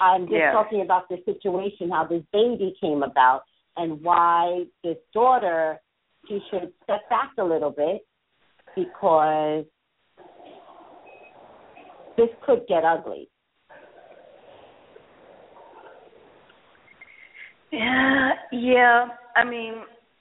[0.00, 0.50] I'm just Yeah.
[0.50, 3.42] talking about the situation, how this baby came about,
[3.76, 5.80] and why this daughter
[6.28, 8.06] she should step back a little bit
[8.74, 9.64] because
[12.16, 13.28] this could get ugly.
[17.70, 19.06] Yeah, yeah.
[19.34, 19.74] I mean,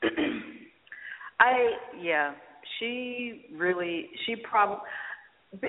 [1.40, 1.72] I
[2.02, 2.34] yeah.
[2.80, 4.84] She really, she probably.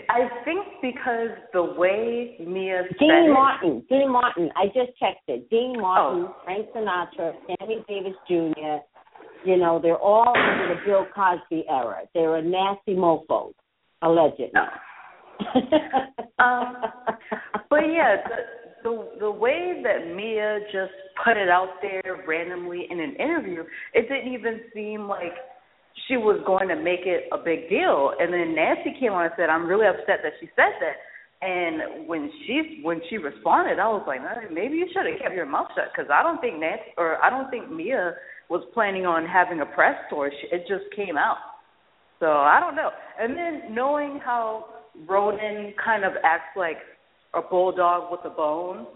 [0.08, 4.50] I think because the way Mia Dean it, Martin, Dean Martin.
[4.56, 5.48] I just checked it.
[5.50, 6.36] Dean Martin, Oh.
[6.44, 8.78] Frank Sinatra, Sammy Davis Jr.
[9.44, 12.00] You know, they're all under the Bill Cosby era.
[12.14, 13.52] They're a nasty mofos,
[14.02, 14.50] allegedly.
[14.54, 14.66] No.
[16.38, 16.76] Um,
[17.70, 20.92] But yeah, the, the the way that Mia just
[21.24, 23.64] put it out there randomly in an interview,
[23.94, 25.32] it didn't even seem like
[26.08, 28.12] she was going to make it a big deal.
[28.20, 30.96] And then Nancy came on and said, "I'm really upset that she said that."
[31.42, 34.20] And when she when she responded, I was like,
[34.50, 37.28] maybe you should have kept your mouth shut because I don't think Nancy or I
[37.28, 38.14] don't think Mia
[38.48, 40.28] was planning on having a press tour.
[40.28, 41.36] It just came out.
[42.20, 42.90] So I don't know.
[43.20, 44.66] And then knowing how
[45.06, 46.78] Ronan kind of acts like
[47.34, 48.86] a bulldog with a bone,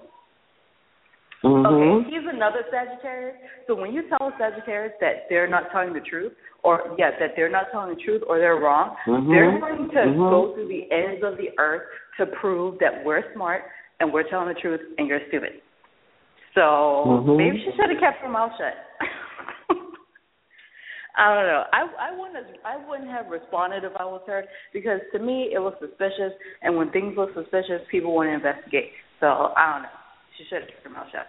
[1.43, 1.67] Mm-hmm.
[1.67, 3.37] Okay, he's another Sagittarius.
[3.67, 7.31] So when you tell a Sagittarius that they're not telling the truth, or yeah, that
[7.35, 9.31] they're not telling the truth or they're wrong, Mhm.
[9.31, 10.31] they're going to Mhm.
[10.31, 11.89] go through the ends of the earth
[12.19, 13.65] to prove that we're smart
[14.01, 15.63] and we're telling the truth and you're stupid.
[16.55, 17.37] So Mhm.
[17.39, 18.77] maybe she should have kept her mouth shut.
[21.17, 21.65] I don't know.
[21.73, 25.53] I I wouldn't have, I wouldn't have responded if I was her because to me
[25.53, 28.93] it was suspicious, and when things look suspicious, people want to investigate.
[29.21, 29.89] So I don't know.
[30.41, 31.27] She should have kept her mouth shut.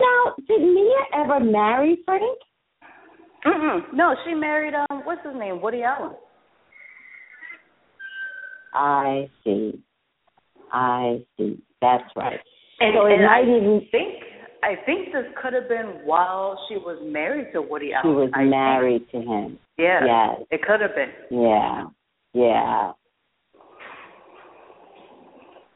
[0.00, 2.38] Now, did Mia ever marry Frank?
[3.46, 3.94] Mm-mm.
[3.94, 6.16] No, she married um what's his name Woody Allen.
[8.74, 9.80] I see.
[10.72, 11.62] I see.
[11.80, 12.40] That's right.
[12.80, 14.14] And, so it and might I even think
[14.64, 18.02] I think this could have been while she was married to Woody Allen.
[18.04, 18.50] she was I think.
[18.50, 19.58] married to him.
[19.78, 20.00] Yeah.
[20.04, 20.46] Yes.
[20.50, 21.12] It could have been.
[21.30, 21.84] Yeah.
[22.34, 22.92] Yeah.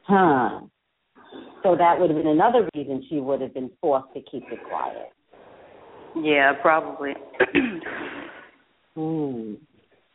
[0.03, 0.61] Huh.
[1.65, 4.59] So that would have been another reason she would have been forced to keep it
[4.69, 5.11] quiet.
[6.15, 7.15] Yeah, probably.
[8.97, 9.55] Hmm.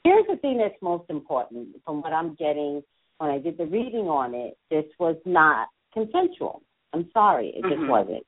[0.05, 2.81] Here's the thing that's most important from what I'm getting
[3.17, 4.57] when I did the reading on it.
[4.69, 6.61] This was not consensual.
[6.93, 7.89] I'm sorry, it just Mhm.
[7.89, 8.26] wasn't.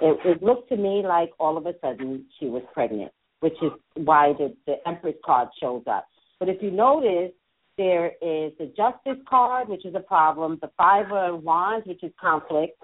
[0.00, 3.10] It, it looked to me like all of a sudden she was pregnant,
[3.40, 6.06] which is why the, the Empress card shows up.
[6.38, 7.32] But if you notice,
[7.76, 12.12] there is the Justice card, which is a problem, the Five of Wands, which is
[12.20, 12.82] conflict,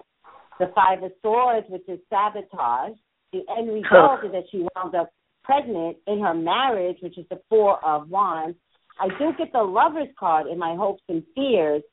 [0.59, 2.97] the Five of Swords, which is sabotage.
[3.31, 5.09] The end result is that she wound up
[5.43, 8.57] pregnant in her marriage, which is the Four of Wands.
[8.99, 11.83] I do get the Lover's card in my hopes and fears.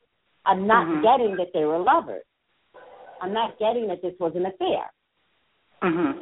[0.45, 1.01] I'm not Mhm.
[1.01, 2.25] getting that they were lovers.
[3.21, 4.91] I'm not getting that this was an affair.
[5.81, 6.17] mhm.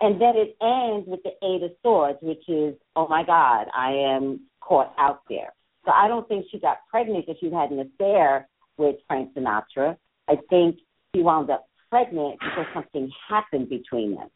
[0.00, 3.92] And then it ends with the Eight of Swords, which is, oh my God, I
[3.92, 5.52] am caught out there.
[5.84, 8.48] So I don't think she got pregnant because she had an affair
[8.78, 9.96] with Frank Sinatra.
[10.28, 10.76] I think
[11.14, 14.28] she wound up pregnant because something happened between them.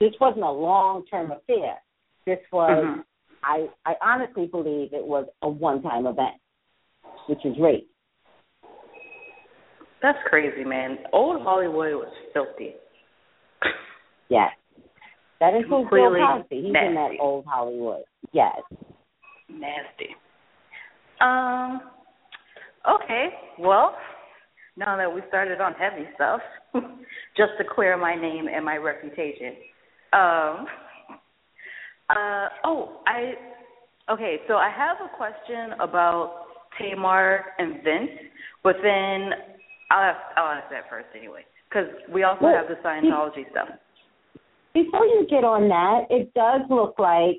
[0.00, 1.76] This wasn't a long term affair.
[2.26, 3.04] This was, Mhm.
[3.42, 6.34] I, I honestly believe it was a one time event,
[7.28, 7.88] which is rape.
[10.02, 10.98] That's crazy, man.
[11.12, 12.74] Old Hollywood was filthy.
[14.28, 14.52] Yes.
[15.40, 16.62] That includes Bill Cosby.
[16.62, 18.04] He's in that old Hollywood.
[18.32, 18.60] Yes.
[19.48, 20.14] Nasty.
[21.20, 21.80] Um.
[22.88, 23.28] Okay.
[23.58, 23.96] Well,
[24.76, 26.40] now that we started on heavy stuff,
[27.36, 29.54] just to clear my name and my reputation.
[30.12, 30.66] Um.
[32.10, 32.48] Uh.
[32.64, 33.34] Oh, I.
[34.08, 36.46] Okay, so I have a question about
[36.78, 38.10] Tamar and Vince,
[38.62, 39.30] but then
[39.90, 43.68] I'll ask, I'll ask that first anyway, because we also Well, have the Scientology stuff.
[44.74, 47.36] Before you get on that, it does look like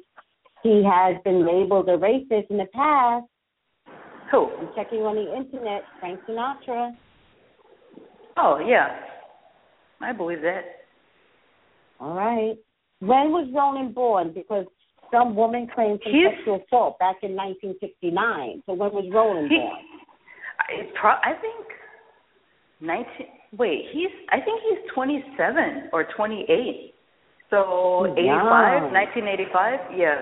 [0.64, 3.26] he has been labeled a racist in the past.
[4.32, 4.50] Who?
[4.60, 5.84] I'm checking on the internet.
[6.00, 6.92] Frank Sinatra.
[8.38, 9.00] Oh yeah,
[10.02, 10.64] I believe that.
[12.00, 12.56] All right.
[13.00, 14.32] When was Ronan born?
[14.34, 14.66] Because
[15.12, 18.64] some woman claimed some He's- sexual assault back in 1969.
[18.66, 19.78] So when was Ronan He- born?
[20.60, 21.66] I, pro- I think
[22.82, 23.28] nineteen.
[23.58, 24.10] Wait, he's.
[24.30, 26.94] I think he's twenty-seven or twenty-eight.
[27.50, 28.94] So He's eighty-five, young.
[28.94, 29.80] nineteen eighty-five.
[29.96, 30.22] Yeah.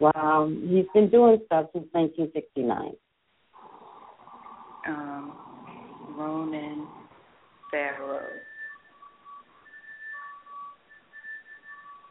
[0.00, 2.92] Well, he's been doing stuff since 1969.
[4.86, 5.36] Um,
[6.16, 6.86] Ronan
[7.70, 8.26] Farrow.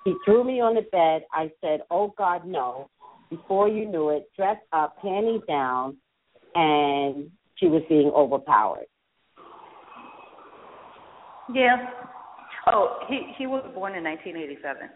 [0.03, 1.23] He threw me on the bed.
[1.33, 2.89] I said, "Oh God, no!"
[3.29, 5.97] Before you knew it, dressed up, panties down,
[6.55, 8.85] and she was being overpowered.
[11.53, 11.89] Yeah.
[12.67, 14.89] Oh, he he was born in nineteen eighty-seven.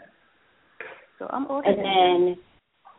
[1.19, 2.37] So I'm older And then,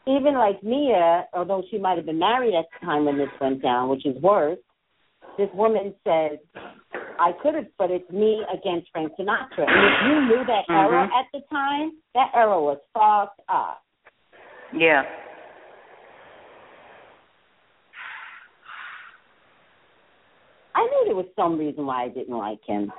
[0.06, 3.62] even like Mia, although she might have been married at the time when this went
[3.62, 4.58] down, which is worse,
[5.38, 6.40] this woman said,
[7.18, 9.66] I could have, but it's me against Frank Sinatra.
[9.66, 11.12] And if you knew that era Mhm.
[11.12, 13.82] at the time, that era was fucked up.
[14.72, 15.04] Yeah.
[20.74, 22.92] I knew there was some reason why I didn't like him.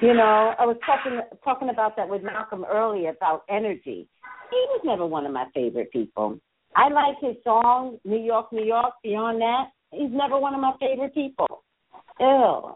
[0.00, 4.08] You know, I was talking talking about that with Malcolm earlier about energy.
[4.50, 6.38] He was never one of my favorite people.
[6.76, 8.94] I like his song New York, New York.
[9.02, 11.64] Beyond that, he's never one of my favorite people.
[12.18, 12.74] Ew,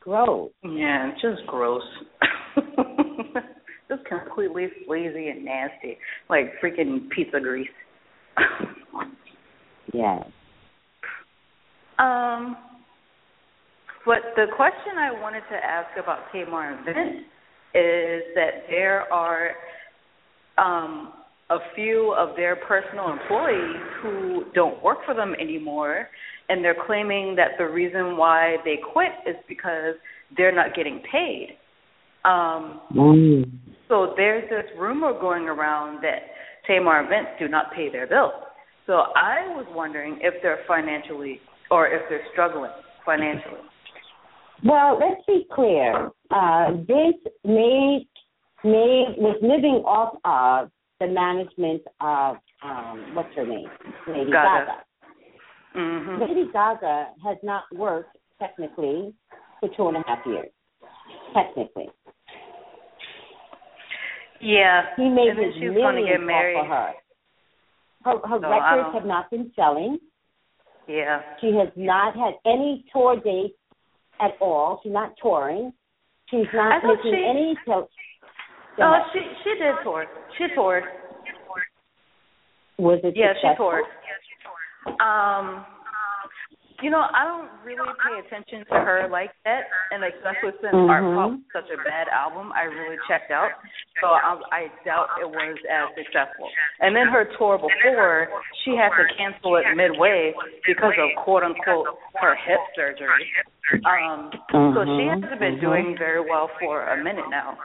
[0.00, 0.50] gross.
[0.62, 1.82] Yeah, just gross.
[3.88, 5.98] just completely sleazy and nasty,
[6.28, 7.68] like freaking pizza grease.
[9.94, 10.26] Yes.
[12.00, 12.56] um,
[14.04, 17.24] but the question I wanted to ask about Tamar and Vince
[17.72, 19.52] is that there are
[20.58, 21.12] um
[21.48, 26.08] a few of their personal employees who don't work for them anymore,
[26.48, 29.94] and they're claiming that the reason why they quit is because
[30.36, 31.56] they're not getting paid.
[32.24, 33.50] Um, mm.
[33.88, 36.22] So there's this rumor going around that
[36.66, 38.32] Tamar and Vince do not pay their bills.
[38.86, 42.72] So I was wondering if they're financially or if they're struggling
[43.04, 43.60] financially.
[44.64, 46.10] Well, let's be clear.
[46.30, 48.08] Uh, Vince made
[48.64, 50.70] made was living off of
[51.00, 53.68] the management of um, what's her name,
[54.08, 54.32] Lady Gaga.
[54.32, 54.76] Gaga.
[55.76, 56.22] Mm-hmm.
[56.22, 59.12] Lady Gaga has not worked technically
[59.60, 60.48] for two and a half years.
[61.34, 61.88] Technically,
[64.40, 64.82] Yeah.
[64.96, 66.56] he made and his she's millions get married.
[66.56, 66.92] off of her.
[68.04, 69.98] Her, her So, records have not been selling.
[70.88, 71.20] Yeah.
[71.40, 73.54] She has not had any tour dates
[74.20, 74.80] at all.
[74.82, 75.72] She's not touring.
[76.30, 77.54] She's not making she- any.
[78.78, 80.04] Oh, she she did tour.
[80.38, 80.84] She toured.
[82.78, 83.72] was it Yeah, she successful?
[83.72, 85.00] toured.
[85.00, 85.64] Um,
[86.84, 89.64] you know, I don't really pay attention to her like that,
[89.96, 91.16] and especially since Art Mhm.
[91.16, 93.50] Pop was such a bad album, I really checked out.
[94.02, 96.50] So I, I doubt it was as successful.
[96.80, 98.28] And then her tour before,
[98.62, 100.34] she had to cancel it midway
[100.66, 103.32] because of quote unquote her hip surgery.
[103.86, 105.60] Um, so she Mhm, hasn't been mhm.
[105.60, 107.56] doing very well for a minute now.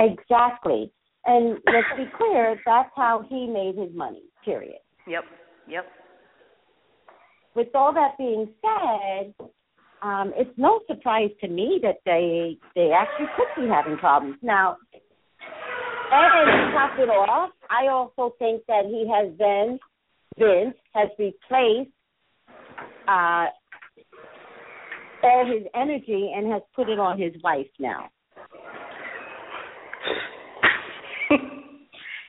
[0.00, 0.90] Exactly.
[1.26, 4.80] And let's be clear, that's how he made his money, period.
[5.06, 5.24] Yep.
[5.68, 5.84] Yep.
[7.54, 9.34] With all that being said,
[10.02, 14.36] um, it's no surprise to me that they they actually could be having problems.
[14.40, 14.78] Now,
[16.10, 19.78] and to top it off, I also think that he has then
[20.38, 21.90] Vince has replaced
[23.06, 23.46] uh
[25.22, 28.08] all his energy and has put it on his wife now.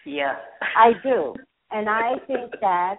[0.05, 0.35] Yeah.
[0.77, 1.33] I do,
[1.71, 2.95] and I think that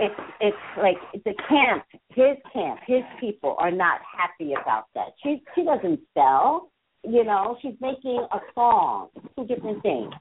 [0.00, 5.08] it's it's like the camp, his camp, his people are not happy about that.
[5.22, 6.70] She she doesn't sell,
[7.04, 7.56] you know.
[7.62, 10.12] She's making a song, two different things.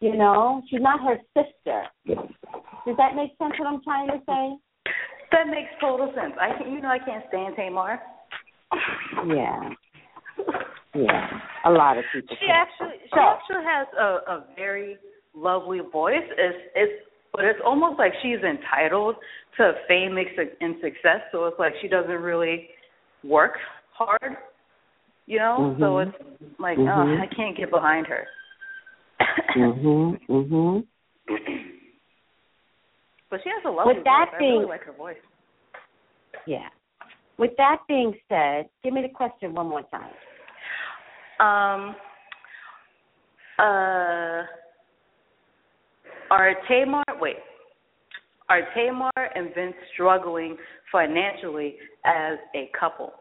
[0.00, 1.84] You know, she's not her sister.
[2.06, 3.54] Does that make sense?
[3.58, 4.92] What I'm trying to say?
[5.32, 6.34] That makes total sense.
[6.40, 8.00] I can, you know I can't stand Tamar.
[9.26, 9.70] Yeah,
[10.96, 11.28] yeah.
[11.64, 12.36] A lot of people.
[12.40, 12.68] She can't.
[12.68, 14.96] actually she So- actually has a, a very
[15.34, 16.24] lovely voice.
[16.38, 17.02] It's it's
[17.32, 19.16] but it's almost like she's entitled
[19.58, 21.20] to fame and suc- and success.
[21.32, 22.68] So it's like she doesn't really
[23.24, 23.58] work
[23.92, 24.36] hard,
[25.26, 25.76] you know.
[25.78, 26.06] So Mhm.
[26.08, 26.88] it's like Mhm.
[26.88, 28.26] oh, I can't get behind her.
[29.54, 30.18] Mhm.
[30.28, 30.86] Mhm.
[33.30, 34.34] but she has a lovely With that voice.
[34.34, 35.16] I being- really like her voice.
[36.46, 36.68] Yeah.
[37.38, 40.12] With that being said, give me the question one more time.
[41.40, 41.94] Um.
[43.58, 44.42] Uh.
[46.30, 47.36] Are Tamar wait?
[48.48, 50.56] Are Tamar and Vince struggling
[50.90, 53.12] financially as a couple?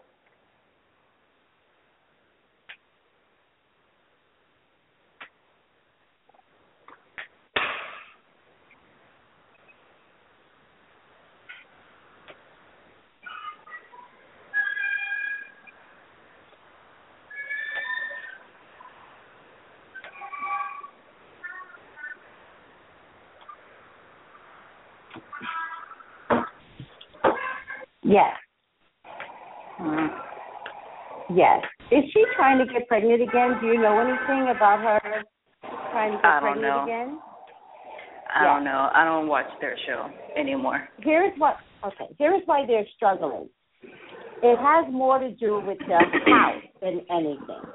[28.08, 28.36] Yes.
[29.82, 30.10] Mm.
[31.36, 31.62] Yes.
[31.92, 33.58] Is she trying to get pregnant again?
[33.60, 35.24] Do you know anything about her
[35.92, 36.84] trying to get pregnant know.
[36.84, 37.20] again?
[38.34, 38.54] I Yeah.
[38.56, 38.90] don't know.
[38.94, 40.88] I don't watch their show anymore.
[41.00, 43.50] Here's what okay, here's why they're struggling.
[44.42, 46.00] It has more to do with the
[46.32, 47.66] house than anything.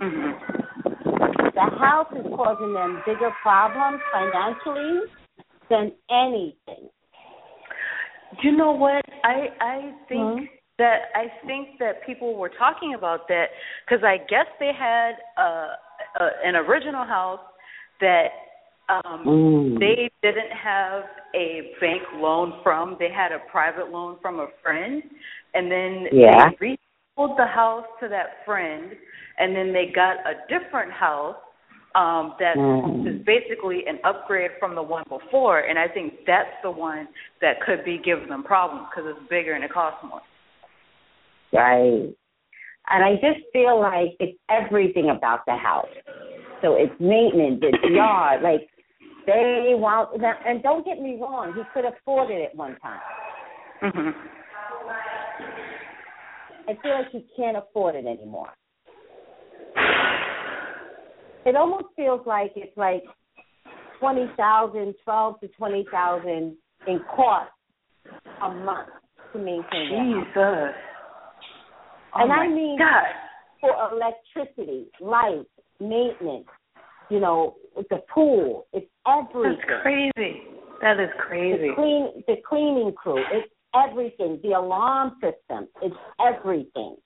[0.00, 1.52] Mhm.
[1.54, 5.02] The house is causing them bigger problems financially
[5.68, 6.90] than anything.
[8.40, 9.04] You know what?
[9.24, 10.48] I I think Mhm.
[10.78, 13.46] That I think that people were talking about that
[13.86, 15.68] because I guess they had uh,
[16.20, 17.40] a, an original house
[18.00, 18.26] that
[18.88, 19.78] um Mm.
[19.78, 21.04] they didn't have
[21.34, 22.96] a bank loan from.
[22.98, 25.02] They had a private loan from a friend,
[25.54, 26.50] and then Yeah.
[26.60, 26.76] they
[27.16, 28.96] resold the house to that friend,
[29.38, 31.36] and then they got a different house
[31.94, 33.06] um that Mm.
[33.06, 35.60] is basically an upgrade from the one before.
[35.60, 37.06] And I think that's the one
[37.40, 40.22] that could be giving them problems because it's bigger and it costs more.
[41.52, 42.14] Right.
[42.88, 45.86] And I just feel like it's everything about the house.
[46.62, 48.42] So it's maintenance, it's yard.
[48.42, 48.68] Like
[49.26, 53.00] they want, and don't get me wrong, he could afford it at one time.
[53.82, 54.12] Mhm.
[56.68, 58.50] I feel like he can't afford it anymore.
[61.44, 63.02] it almost feels like it's like
[63.98, 66.56] twenty thousand, twelve to twenty thousand
[66.86, 67.50] in cost
[68.42, 68.88] a month
[69.32, 70.24] to maintain.
[70.34, 70.74] Jesus.
[72.14, 73.04] Oh and I mean God.
[73.60, 75.46] for electricity, light,
[75.80, 76.46] maintenance,
[77.10, 79.58] you know, the pool, it's everything.
[79.66, 80.40] That's crazy.
[80.80, 81.68] That is crazy.
[81.68, 84.40] The clean the cleaning crew, it's everything.
[84.42, 86.96] The alarm system, it's everything.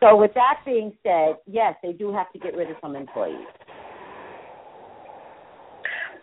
[0.00, 3.46] So with that being said, yes, they do have to get rid of some employees.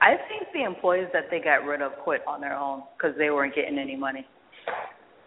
[0.06, 3.32] I think the employees that they got rid of quit on their own because they
[3.32, 4.26] weren't getting any money.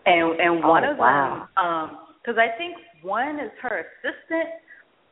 [0.07, 1.49] And and one Oh, of wow.
[1.57, 4.49] them, um, because I think one is her assistant.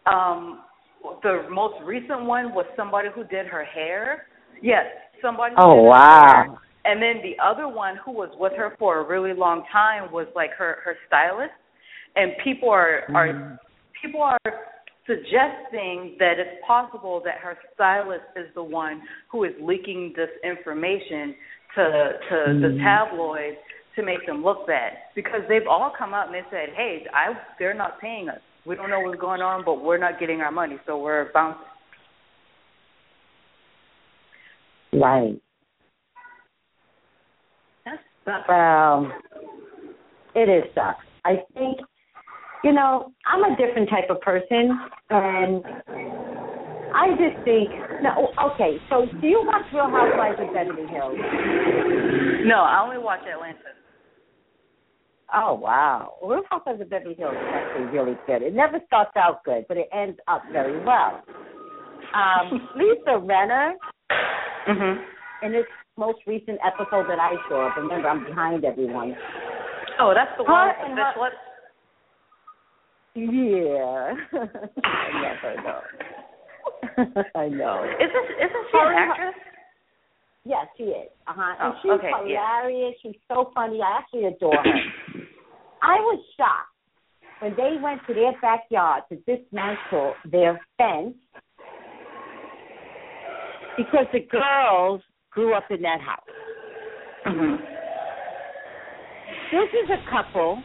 [0.07, 0.63] Um,
[1.23, 4.27] the most recent one was somebody who did her hair.
[4.63, 4.87] Yes,
[5.21, 5.55] somebody.
[5.59, 6.45] Oh, did her wow.
[6.47, 6.59] hair.
[6.85, 10.29] And then the other one who was with her for a really long time was
[10.37, 11.53] like her her stylist.
[12.15, 13.59] And people are are Mm.
[14.01, 14.39] people are
[15.07, 21.35] suggesting that it's possible that her stylist is the one who is leaking this information
[21.74, 22.83] to to the Mm.
[22.83, 23.57] tabloids
[23.95, 27.37] to make them look bad because they've all come out and they said, "Hey, I
[27.59, 28.41] they're not paying us.
[28.65, 31.65] We don't know what's going on, but we're not getting our money, so we're bouncing."
[34.93, 35.41] Right.
[37.85, 38.49] That's sucks.
[38.49, 39.12] Well,
[40.35, 41.05] it is sucks.
[41.24, 41.81] I think,
[42.67, 44.75] you know, I'm a different type of person,
[45.11, 45.63] and
[46.91, 47.71] I just think,
[48.03, 48.79] no, okay.
[48.91, 51.15] So, do you watch Real Housewives of Beverly Hills?
[52.45, 53.71] No, I only watch Atlanta.
[55.33, 58.43] Oh wow, Real Housewives of Beverly Hills is actually really good.
[58.43, 61.23] It never starts out good, but it ends up very well.
[62.15, 63.75] Um, Lisa Rinna
[64.69, 65.47] mm-hmm.
[65.47, 65.67] in this
[65.97, 67.71] most recent episode that I saw.
[67.77, 69.15] Remember, I'm behind everyone.
[70.01, 71.31] Oh, that's the one with and her-.
[73.17, 74.13] Yeah.
[74.85, 75.81] I never know.
[77.35, 77.83] I know.
[77.85, 79.35] Isn't isn't she Her an actress?
[80.45, 81.09] Yes, she is.
[81.27, 81.55] Uh huh.
[81.59, 82.61] And Oh, she's okay, yeah.
[82.61, 82.95] hilarious.
[83.03, 83.81] She's so funny.
[83.81, 84.63] I actually adore her.
[85.83, 86.77] I was shocked
[87.41, 91.15] when they went to their backyard to dismantle their fence
[93.79, 96.21] because the girls grew up in that house.
[97.27, 97.57] Mhm.
[99.53, 100.63] This is a couple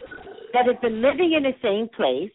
[0.53, 2.31] that has been living in the same place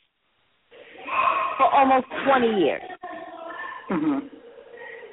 [1.56, 2.82] for almost 20 years.
[3.88, 4.30] Mhm.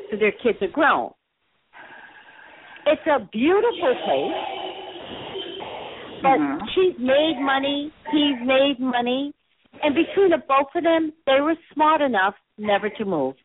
[0.09, 1.13] So their kids are grown.
[2.85, 4.35] It's a beautiful place.
[6.21, 6.69] But Mhm.
[6.73, 9.33] she's made money, he's made money,
[9.81, 13.35] and between the both of them, they were smart enough never to move.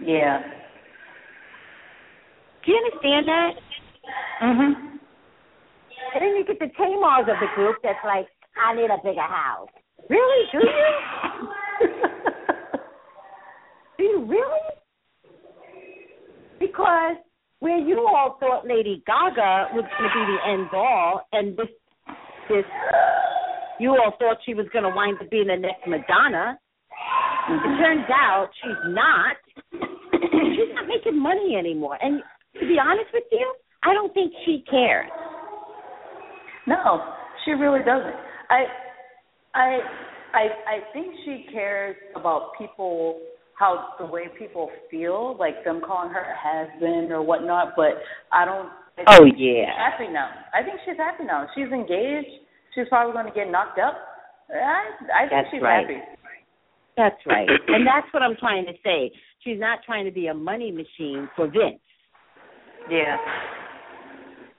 [0.00, 0.42] Yeah.
[2.62, 3.56] Do you understand that?
[4.40, 4.98] Mhm.
[6.14, 9.20] And then you get the Tamars of the group that's like, I need a bigger
[9.22, 9.68] house.
[10.08, 10.48] Really?
[10.52, 10.68] Do you?
[13.98, 14.60] Do you really?
[16.58, 17.16] Because
[17.60, 21.68] where you all thought Lady Gaga was going to be the end all, and this,
[22.48, 22.64] this,
[23.78, 26.58] you all thought she was going to wind up being the next Madonna.
[27.48, 29.36] It turns out she's not.
[29.72, 31.98] she's not making money anymore.
[32.00, 32.22] And
[32.54, 35.10] to be honest with you, I don't think she cares.
[36.66, 37.02] No,
[37.44, 38.14] she really doesn't.
[38.50, 38.66] I
[39.54, 39.78] I
[40.34, 43.20] I I think she cares about people
[43.58, 48.00] how the way people feel, like them calling her a has been or whatnot, but
[48.32, 48.68] I don't
[48.98, 49.66] I Oh, think yeah.
[49.66, 50.30] She's happy now.
[50.52, 51.46] I think she's happy now.
[51.54, 52.28] She's engaged.
[52.74, 53.94] She's probably gonna get knocked up.
[54.50, 55.86] I I think That's she's right.
[55.86, 56.00] happy.
[56.96, 57.48] That's right.
[57.68, 59.12] and that's what I'm trying to say.
[59.44, 61.80] She's not trying to be a money machine for Vince.
[62.90, 63.16] Yeah.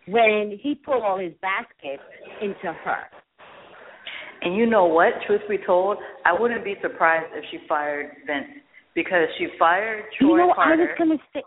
[0.08, 2.04] When he put all his baskets
[2.42, 3.04] into her.
[4.44, 5.14] And you know what?
[5.26, 8.62] Truth be told, I wouldn't be surprised if she fired Vince
[8.96, 11.44] because she fired Troy you know, I was gonna say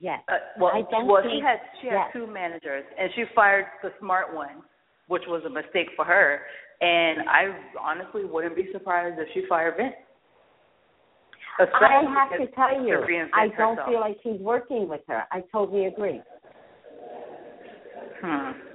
[0.00, 0.20] Yes.
[0.28, 2.10] Uh, well, I don't well, she had she had yes.
[2.12, 4.62] two managers, and she fired the smart one,
[5.08, 6.40] which was a mistake for her.
[6.80, 7.50] And I
[7.80, 9.94] honestly wouldn't be surprised if she fired Vince.
[11.58, 13.88] I Especially have to tell you, I don't herself.
[13.88, 15.24] feel like he's working with her.
[15.32, 16.20] I totally agree.
[18.22, 18.67] Hmm.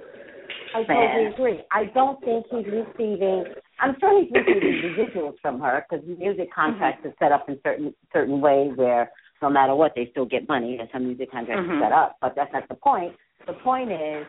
[0.74, 1.60] I totally agree.
[1.70, 3.44] I don't think he's receiving.
[3.80, 4.82] I'm sure he's receiving
[5.14, 9.10] residuals from her because music contracts are set up in certain certain way where
[9.40, 10.76] no matter what they still get money.
[10.78, 11.76] That's how music contracts Mhm.
[11.76, 12.16] are set up.
[12.20, 13.14] But that's not the point.
[13.46, 14.26] The point is,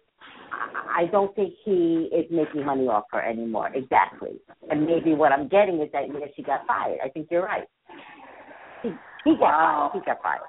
[0.52, 3.70] I don't think he is making money off her anymore.
[3.74, 4.40] Exactly.
[4.70, 7.00] And maybe what I'm getting is that yeah, she got fired.
[7.04, 7.68] I think you're right.
[8.82, 9.90] He, he got Wow.
[9.94, 10.02] fired.
[10.02, 10.42] He got fired.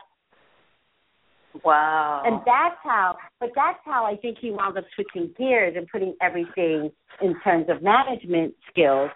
[1.64, 2.22] Wow.
[2.24, 6.14] And that's how, but that's how I think he wound up switching gears and putting
[6.20, 6.90] everything
[7.22, 9.10] in terms of management skills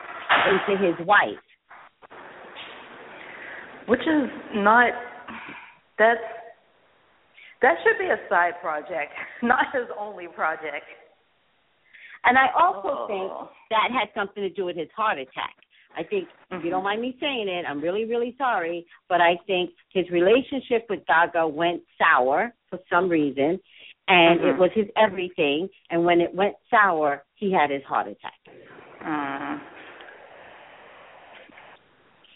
[0.48, 1.38] into his wife.
[3.86, 4.92] Which is not,
[5.98, 6.20] that's,
[7.62, 9.12] that should be a side project,
[9.42, 10.84] not his only project.
[12.24, 13.06] And I also Oh.
[13.06, 15.54] think that had something to do with his heart attack.
[15.96, 19.36] I think, if you don't mind me saying it, I'm really, really sorry, but I
[19.46, 23.60] think his relationship with Gaga went sour for some reason,
[24.08, 24.54] and Mhm.
[24.54, 25.68] it was his everything.
[25.90, 28.38] And when it went sour, he had his heart attack.
[29.02, 29.60] Mm.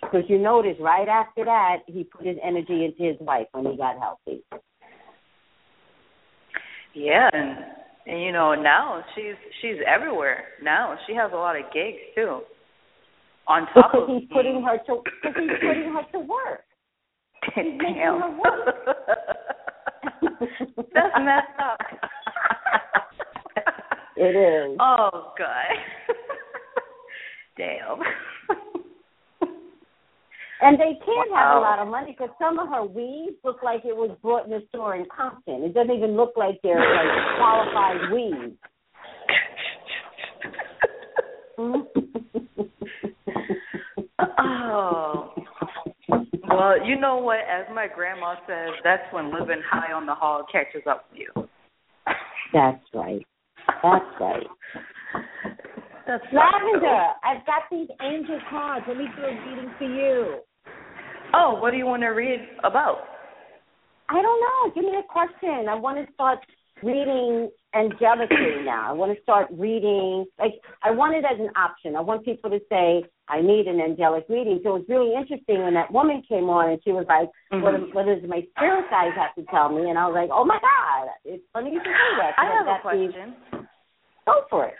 [0.00, 3.76] Because you notice right after that, he put his energy into his wife when he
[3.76, 4.44] got healthy.
[6.92, 7.64] Yeah, and,
[8.06, 10.44] and you know now she's she's everywhere.
[10.62, 12.42] Now she has a lot of gigs too.
[13.48, 16.64] On top of he's putting her to, because he's putting her to work.
[17.56, 18.20] making Damn.
[18.20, 18.74] her work.
[20.94, 21.78] That's messed up.
[24.16, 24.76] It is.
[24.80, 25.76] Oh god.
[27.56, 28.00] Damn.
[30.62, 33.84] And they can't have a lot of money because some of her weaves look like
[33.84, 35.62] it was brought in a store in Compton.
[35.62, 37.06] It doesn't even look like they're like
[37.36, 38.56] qualified weaves.
[44.18, 45.34] Oh.
[46.48, 47.38] Well, you know what?
[47.38, 51.48] As my grandma says, that's when living high on the hog catches up with you.
[52.52, 53.26] That's right.
[53.82, 54.46] That's right.
[56.06, 58.84] That's Lavender, I've got these angel cards.
[58.86, 60.40] Let me do a reading for you.
[61.32, 62.98] Oh, what do you want to read about?
[64.10, 64.74] I don't know.
[64.74, 65.66] Give me a question.
[65.68, 66.40] I want to start
[66.82, 68.88] reading angelically now.
[68.88, 71.96] I want to start reading like I want it as an option.
[71.96, 74.60] I want people to say I need an angelic reading.
[74.62, 77.28] So it was really interesting when that woman came on and she was like,
[77.62, 77.94] "What, Mhm.
[77.94, 80.58] what does my spirit guides have to tell me?" And I was like, "Oh my
[80.60, 83.68] God, it's funny you should say that." I have a I've got these- question.
[84.26, 84.74] Go for it.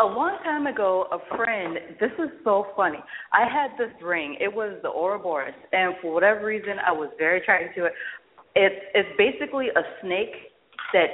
[0.00, 3.02] A long time ago, a friend, this is so funny.
[3.32, 4.36] I had this ring.
[4.38, 7.94] It was the Ouroboros, and for whatever reason, I was very attracted to it.
[8.54, 10.52] It's it's basically a snake
[10.92, 11.10] that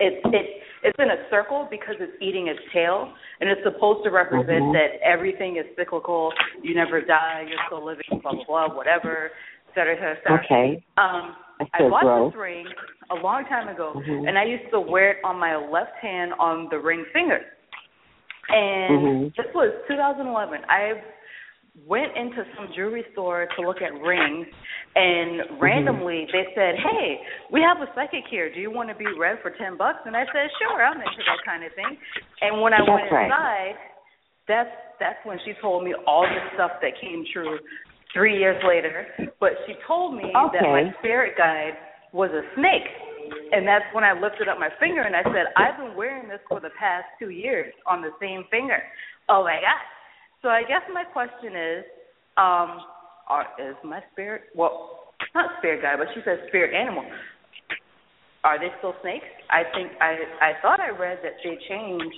[0.00, 4.10] it it it's in a circle because it's eating its tail, and it's supposed to
[4.10, 4.72] represent Mhm.
[4.72, 6.32] that everything is cyclical.
[6.62, 7.46] You never die.
[7.48, 8.20] You're still living.
[8.22, 8.74] Blah blah blah.
[8.74, 9.32] Whatever.
[9.68, 10.44] Et cetera, et cetera, et.
[10.44, 10.82] Okay.
[10.96, 12.26] Um, I I bought grow.
[12.30, 12.66] this ring
[13.10, 14.28] a long time ago, Mhm.
[14.28, 17.44] and I used to wear it on my left hand on the ring finger.
[18.48, 19.36] And Mhm.
[19.36, 20.64] this was 2011.
[20.68, 20.94] I
[21.86, 24.46] went into some jewelry store to look at rings,
[24.94, 25.62] and Mm-hmm.
[25.62, 27.20] randomly they said, "Hey,
[27.52, 28.52] we have a psychic here.
[28.52, 31.22] Do you want to be read for ten bucks?" And I said, "Sure, I'm into
[31.26, 31.96] that kind of thing."
[32.40, 33.26] And when I That's went right.
[33.26, 33.76] inside,
[34.48, 37.58] that's that's when she told me all the stuff that came true
[38.12, 39.06] three years later.
[39.38, 41.76] But she told me that my spirit guide
[42.12, 42.88] was a snake.
[43.52, 46.40] And that's when I lifted up my finger and I said, I've been wearing this
[46.48, 48.80] for the past two years on the same finger.
[49.28, 49.88] Oh my gosh.
[50.42, 51.84] So I guess my question is,
[52.36, 52.80] um,
[53.28, 57.04] are, is my spirit, well, not spirit guide, but she says spirit animal.
[58.44, 59.26] Are they still snakes?
[59.50, 62.14] I think I I thought I read that they change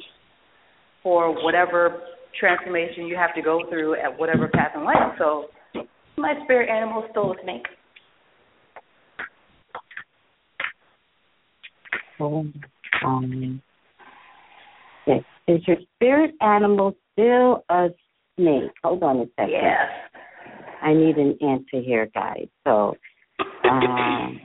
[1.03, 2.03] for whatever
[2.39, 5.15] transformation you have to go through at whatever path in life.
[5.19, 5.47] So
[6.19, 7.67] my spirit animal still a snake.
[13.03, 13.63] Um.
[15.49, 17.89] Is your spirit animal still a
[18.41, 18.71] snake?
[18.83, 19.51] Hold on a second.
[19.51, 19.89] Yes.
[20.83, 22.49] I need an answer here, guys.
[22.65, 22.95] So,
[23.65, 24.41] um,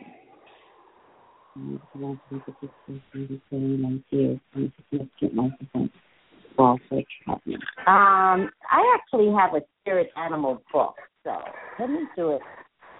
[7.88, 11.38] um, I actually have a spirit animal book, so
[11.80, 12.42] let me do it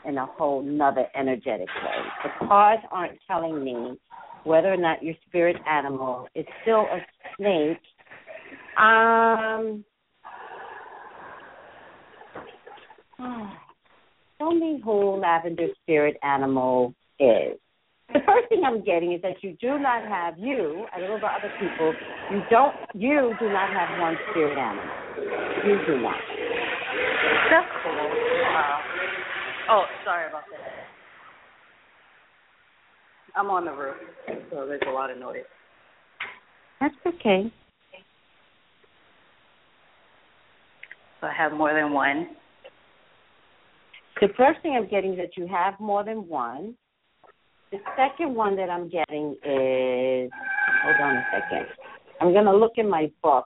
[0.06, 2.04] in a whole nother energetic way.
[2.24, 3.98] The cards aren't telling me
[4.46, 7.00] whether or not your spirit animal is still a
[7.38, 7.82] snake.
[8.78, 9.84] Um,
[13.20, 13.62] Ah.
[14.38, 17.58] Tell me who Lavender Spirit Animal is.
[18.14, 20.86] The first thing I'm getting is that you do not have you.
[20.94, 21.94] I don't know about other people.
[22.32, 22.76] You don't.
[22.94, 24.86] You do not have one spirit animal.
[25.66, 26.20] You do not.
[27.50, 27.94] That's cool.
[27.94, 28.82] Wow.
[29.70, 30.60] Oh, sorry about that.
[33.36, 33.96] I'm on the roof,
[34.50, 35.44] so there's a lot of noise.
[36.80, 37.52] That's okay.
[41.20, 42.28] So I have more than one.
[44.22, 46.76] The first thing I'm getting is that you have more than one.
[47.72, 50.32] The second one that I'm getting is
[50.84, 51.66] hold on a second.
[52.22, 53.46] I'm gonna look in my book.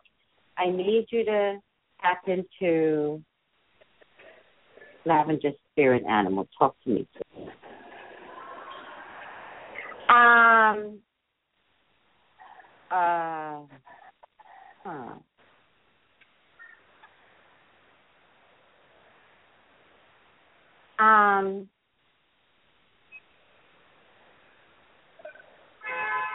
[0.57, 1.57] I need you to
[2.01, 3.23] tap into
[5.05, 6.47] Lavender Spirit Animal.
[6.57, 7.07] Talk to me.
[7.13, 7.47] please.
[10.09, 10.99] Um.
[12.91, 13.61] Uh.
[14.83, 15.15] Huh.
[20.99, 21.69] Um.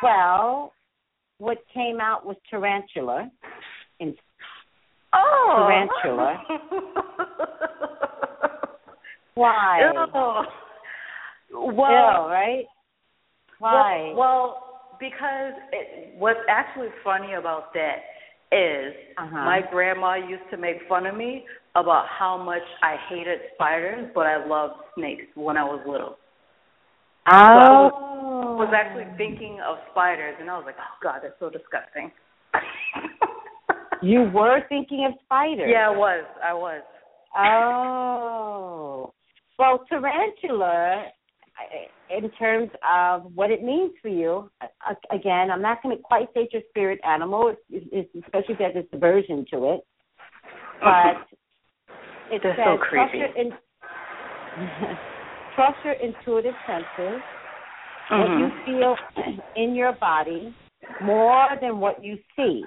[0.02, 0.72] Well,
[1.38, 3.30] what came out was tarantula.
[4.00, 4.14] In
[5.14, 5.66] Oh.
[6.04, 6.42] Tarantula.
[9.34, 9.90] why?
[9.94, 11.60] Ew.
[11.72, 12.64] Well, Ill, right?
[13.58, 14.12] Why?
[14.14, 17.96] Well, well because it, what's actually funny about that
[18.52, 19.30] is Uh-huh.
[19.44, 21.44] my grandma used to make fun of me
[21.74, 26.16] about how much I hated spiders, but I loved snakes when I was little.
[27.30, 27.90] oh.
[28.44, 32.12] I was actually thinking of spiders, and I was like, oh god, that's so disgusting.
[34.02, 35.68] You were thinking of spiders.
[35.70, 36.24] yeah, I was.
[36.44, 36.82] I was.
[37.36, 39.14] Oh.
[39.58, 41.06] Well, tarantula,
[42.10, 44.50] in terms of what it means for you,
[45.10, 48.58] again, I'm not going to quite say it's your spirit animal, it's, it's, especially if
[48.58, 49.80] there's this aversion to it.
[50.80, 51.26] But
[52.34, 53.18] it They're says so creepy.
[53.18, 53.52] trust your, in,
[55.54, 57.20] trust your intuitive senses,
[58.10, 58.64] what you Mhm.
[58.64, 58.96] feel
[59.56, 60.54] in your body
[61.00, 62.64] more than what you see.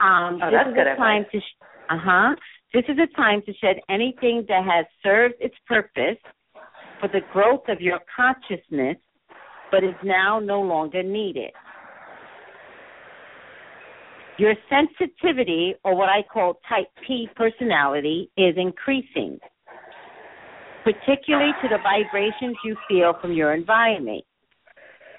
[0.00, 1.56] Um, Oh, this that's is a time to sh-
[1.88, 2.36] uh huh.
[2.74, 6.18] This is a time to shed anything that has served its purpose
[7.00, 8.98] for the growth of your consciousness,
[9.70, 11.52] but is now no longer needed.
[14.38, 19.38] Your sensitivity, or what I call type P personality, is increasing,
[20.84, 24.24] particularly to the vibrations you feel from your environment.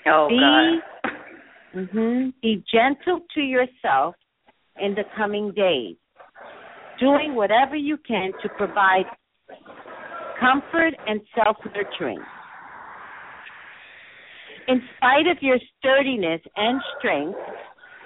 [0.06, 1.11] Oh Be, god.
[1.76, 4.15] mhm, be gentle to yourself
[4.80, 5.95] in the coming days,
[6.99, 9.06] doing whatever you can to provide
[10.39, 12.22] comfort and self nurturing.
[14.68, 17.39] In spite of your sturdiness and strength,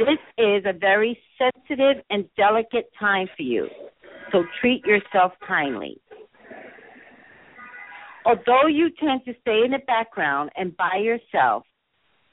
[0.06, 3.68] this is a very sensitive and delicate time for you,
[4.32, 5.99] so treat yourself kindly.
[8.26, 11.64] Although you tend to stay in the background and by yourself,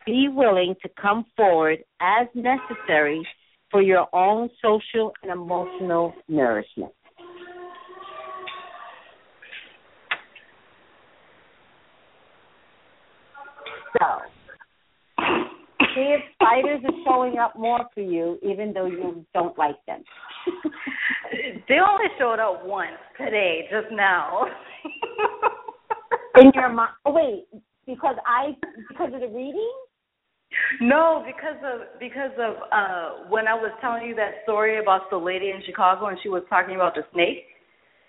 [0.04, 3.26] be willing to come forward as necessary
[3.70, 6.92] for your own social and emotional nourishment.
[13.98, 14.27] So,
[15.98, 20.02] see if spiders are showing up more for you, even though you don't like them.
[21.68, 24.46] they only showed up once today, just now.
[26.36, 27.46] In your mind, oh wait,
[27.86, 28.54] because I
[28.88, 29.72] because of the reading.
[30.80, 35.16] No, because of because of uh when I was telling you that story about the
[35.16, 37.44] lady in Chicago and she was talking about the snake.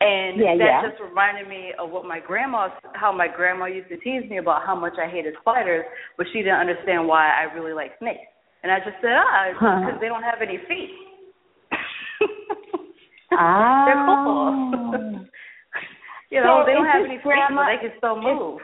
[0.02, 0.90] And Yeah, that yeah.
[0.90, 4.64] just reminded me of what my grandma how my grandma used to tease me about
[4.66, 5.84] how much I hated spiders,
[6.18, 8.32] but she didn't understand why I really like snakes.
[8.64, 9.80] And I just said, ah, Huh.
[9.84, 10.92] because they don't have any feet.
[13.32, 13.86] Ah.
[13.86, 15.28] They're cool.
[16.32, 18.62] you know, So they don't have any feet, but they can still move.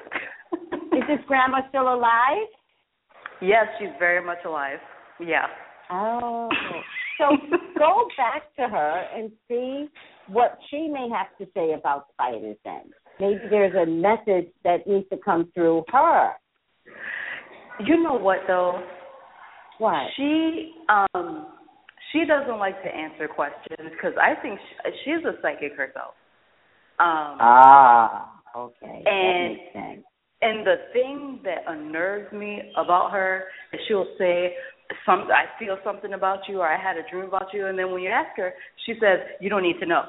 [0.96, 2.48] Is this grandma still alive?
[3.42, 4.80] yes, she's very much alive.
[5.20, 5.48] Yeah.
[5.92, 6.50] Oh.
[7.18, 7.38] So
[7.78, 9.88] go back to her and see
[10.28, 12.92] what she may have to say about spiders then.
[13.20, 16.32] Maybe there's a message that needs to come through her.
[17.80, 18.82] You know what though?
[19.80, 20.08] What?
[20.18, 21.48] She um
[22.12, 26.14] she doesn't like to answer questions because I think she, she's a psychic herself.
[27.00, 29.04] Um Ah, okay.
[29.06, 30.06] And- that makes sense.
[30.42, 34.54] and the thing that unnerves me about her is she'll say
[35.06, 37.92] some I feel something about you or I had a dream about you and then
[37.92, 38.54] when you ask her,
[38.86, 40.04] she says, You don't need to know.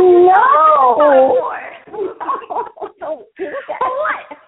[1.97, 2.93] you tell?
[2.99, 3.79] Don't do that.
[3.81, 4.39] What?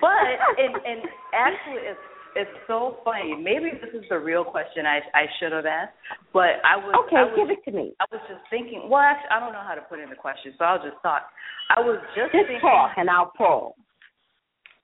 [0.00, 1.00] but and and
[1.32, 2.00] actually it's
[2.34, 3.36] it's so funny.
[3.36, 5.92] Maybe this is the real question I I should have asked,
[6.32, 7.92] but I was Okay, I was, give it to me.
[8.00, 8.88] I was just thinking.
[8.88, 11.28] Well, actually, I don't know how to put in the question, so I'll just talk.
[11.70, 12.60] I was just, Just thinking.
[12.60, 13.76] talk and I'll pull.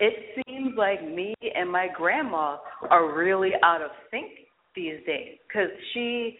[0.01, 2.59] It seems like me and my grandma
[2.89, 4.31] are really out of sync
[4.77, 6.39] these days because she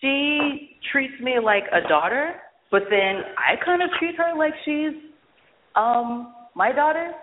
[0.00, 2.34] she treats me like a daughter,
[2.70, 4.92] but then I kind of treat her like she's
[5.74, 7.14] um my daughter,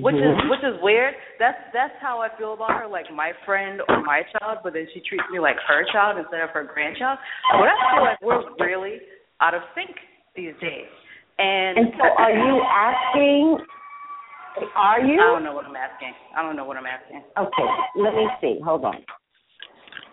[0.00, 0.48] which is Mhm.
[0.50, 1.14] which is weird.
[1.38, 4.88] That's that's how I feel about her, like my friend or my child, but then
[4.94, 7.18] she treats me like her child instead of her grandchild.
[7.52, 9.00] But I feel like we're really
[9.40, 9.90] out of sync
[10.34, 10.88] these days.
[11.38, 13.58] And And so are you asking
[14.76, 15.14] are you?
[15.14, 16.12] I don't know what I'm asking.
[16.36, 17.22] I don't know what I'm asking.
[17.38, 17.62] Okay,
[17.96, 18.60] let me see.
[18.62, 18.96] Hold on.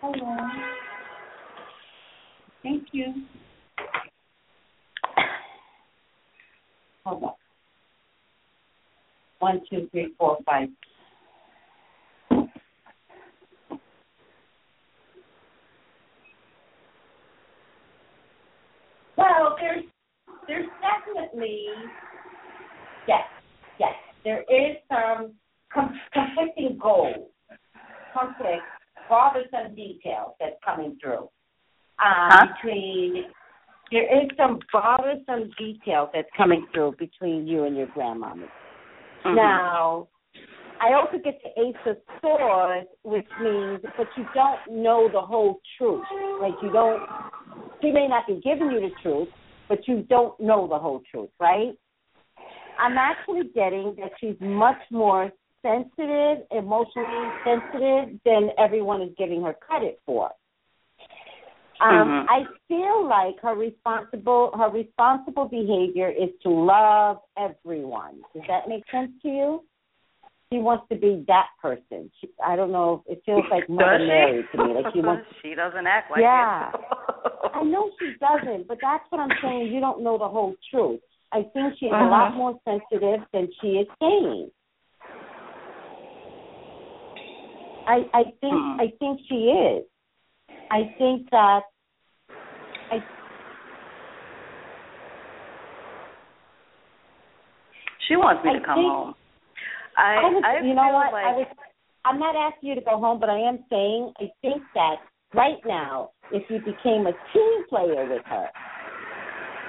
[0.01, 0.51] Hold on.
[2.63, 3.13] Thank you.
[7.05, 7.33] Hold on.
[9.39, 10.69] One, two, three, four, five.
[19.17, 19.83] Well, there's
[20.49, 21.67] there's definitely
[23.07, 23.21] yes,
[23.79, 23.93] yes.
[24.25, 25.33] There is some
[25.71, 27.29] com- conflicting goals,
[28.13, 28.63] conflict,
[29.07, 31.29] bothersome details that's coming through.
[32.01, 32.47] Um, Huh?
[32.63, 33.25] Between
[33.91, 38.49] there is some bothersome details that's coming through between you and your grandmommy.
[39.25, 39.35] Mhm.
[39.35, 40.07] Now,
[40.79, 45.59] I also get the Ace of Swords, which means, but you don't know the whole
[45.77, 46.05] truth.
[46.39, 47.01] Like you don't.
[47.81, 49.29] She may not be giving you the truth,
[49.69, 51.77] but you don't know the whole truth, right?
[52.79, 55.31] I'm actually getting that she's much more
[55.61, 60.31] sensitive, emotionally sensitive than everyone is giving her credit for.
[61.81, 62.25] Um, Mhm.
[62.29, 68.21] I feel like her responsible her responsible behavior is to love everyone.
[68.33, 69.68] Does that make sense to you?
[70.51, 72.09] She wants to be that person.
[72.19, 73.03] She, I don't know.
[73.07, 73.99] It feels like Mother?
[73.99, 74.73] Mary to me.
[74.81, 75.27] Like she wants.
[75.43, 76.71] she doesn't act like Yeah.
[77.53, 79.67] I know she doesn't, but that's what I'm saying.
[79.71, 81.01] You don't know the whole truth.
[81.31, 82.37] I think she's a lot Mhm.
[82.37, 84.49] more sensitive than she is saying.
[87.85, 88.81] I I think Mhm.
[88.81, 89.85] I think she is.
[90.71, 91.61] I think that
[92.91, 93.03] I
[98.07, 99.15] She wants me I to come think- home.
[99.99, 101.11] I, I was, you know what?
[101.11, 101.47] Like, I was.
[102.05, 105.03] I'm not asking you to go home, but I am saying I think that
[105.33, 108.47] right now, if you became a team player with her,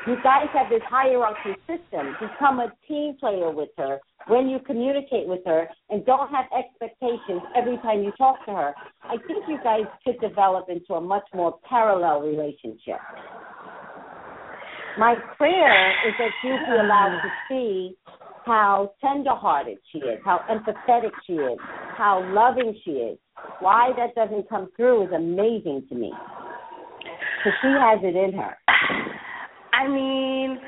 [0.07, 2.15] you guys have this hierarchy system.
[2.23, 3.99] Become a team player with her
[4.29, 8.75] when you communicate with her, and don't have expectations every time you talk to her.
[9.03, 13.03] I think you guys could develop into a much more parallel relationship.
[14.99, 17.97] My prayer is that you be allowed to see
[18.45, 21.59] how tenderhearted she is, how empathetic she is,
[21.97, 23.19] how loving she is.
[23.61, 26.13] Why that doesn't come through is amazing to me.
[27.39, 28.57] Because she has it in her.
[29.73, 30.59] I mean,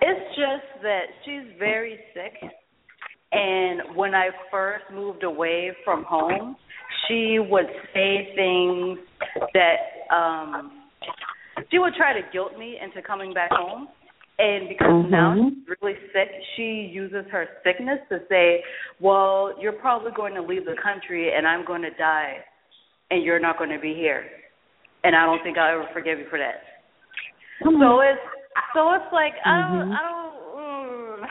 [0.00, 2.50] it's just that she's very sick.
[3.32, 6.56] And when I first moved away from home,
[7.06, 8.98] she would say things
[9.54, 10.72] that um
[11.70, 13.88] she would try to guilt me into coming back home.
[14.40, 15.50] And because now Mhm.
[15.50, 18.64] she's really sick, she uses her sickness to say,
[18.98, 22.42] "Well, you're probably going to leave the country, and I'm going to die,
[23.10, 24.24] and you're not going to be here,
[25.04, 26.64] and I don't think I'll ever forgive you for that."
[27.62, 28.20] Come So it's
[28.72, 29.94] so it's like I don't Mhm.
[29.94, 30.30] I don't.
[30.56, 31.28] Mm.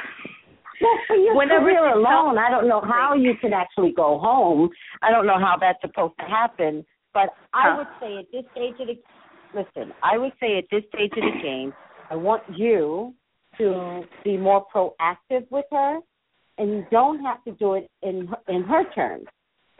[0.81, 4.19] Well, for your Whenever career she alone, I don't know how you can actually go
[4.19, 4.69] home.
[5.01, 6.85] I don't know how that's supposed to happen.
[7.13, 7.77] But I Huh.
[7.77, 8.97] would say at this stage of the
[9.53, 11.73] listen, I would say at this stage of the game,
[12.09, 13.13] I want you
[13.57, 15.99] to be more proactive with her,
[16.57, 19.25] and you don't have to do it in in her terms.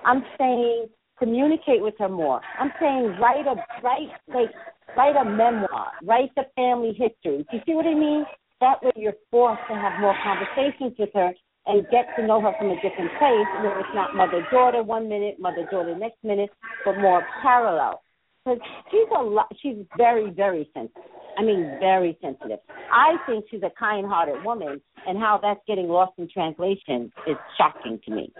[0.06, 0.88] I'm saying
[1.18, 2.42] communicate with her more.
[2.60, 4.50] I'm saying write a write like
[4.96, 7.46] write a memoir, write the family history.
[7.50, 8.26] Do you see what I mean?
[8.62, 11.34] That way you're forced to have more conversations with her
[11.66, 15.08] and get to know her from a different place where it's not mother daughter one
[15.08, 16.50] minute, mother daughter next minute,
[16.84, 18.02] but more parallel.
[18.50, 21.04] Because she's a lot, she's very very sensitive.
[21.38, 22.60] I mean, very sensitive.
[22.92, 28.00] I think she's a kind-hearted woman, and how that's getting lost in translation is shocking
[28.06, 28.34] to me.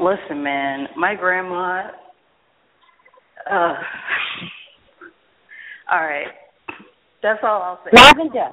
[0.00, 1.88] Listen, man, my grandma.
[3.48, 3.74] Uh,
[5.90, 6.26] all right,
[7.22, 7.90] that's all I'll say.
[7.92, 8.50] Lavender.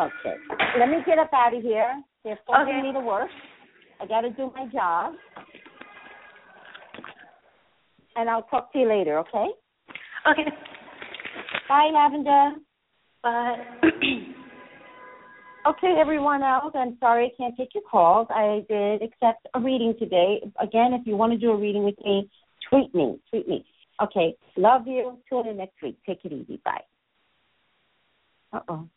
[0.00, 0.36] Okay.
[0.78, 2.02] Let me get up out of here.
[2.24, 2.82] They're forcing Okay.
[2.82, 3.28] me to work.
[4.00, 5.14] I got to do my job.
[8.16, 9.46] And I'll talk to you later, okay?
[10.30, 10.50] Okay.
[11.68, 12.52] Bye, Lavender.
[13.22, 13.56] Bye.
[15.64, 18.26] Okay, everyone else, I'm sorry I can't take your calls.
[18.30, 20.40] I did accept a reading today.
[20.60, 22.28] Again, if you want to do a reading with me,
[22.68, 23.20] tweet me.
[23.30, 23.64] Tweet me.
[24.02, 24.34] Okay.
[24.56, 25.18] Love you.
[25.28, 25.98] Tune in next week.
[26.04, 26.60] Take it easy.
[26.64, 26.82] Bye.
[28.52, 28.88] Uh oh.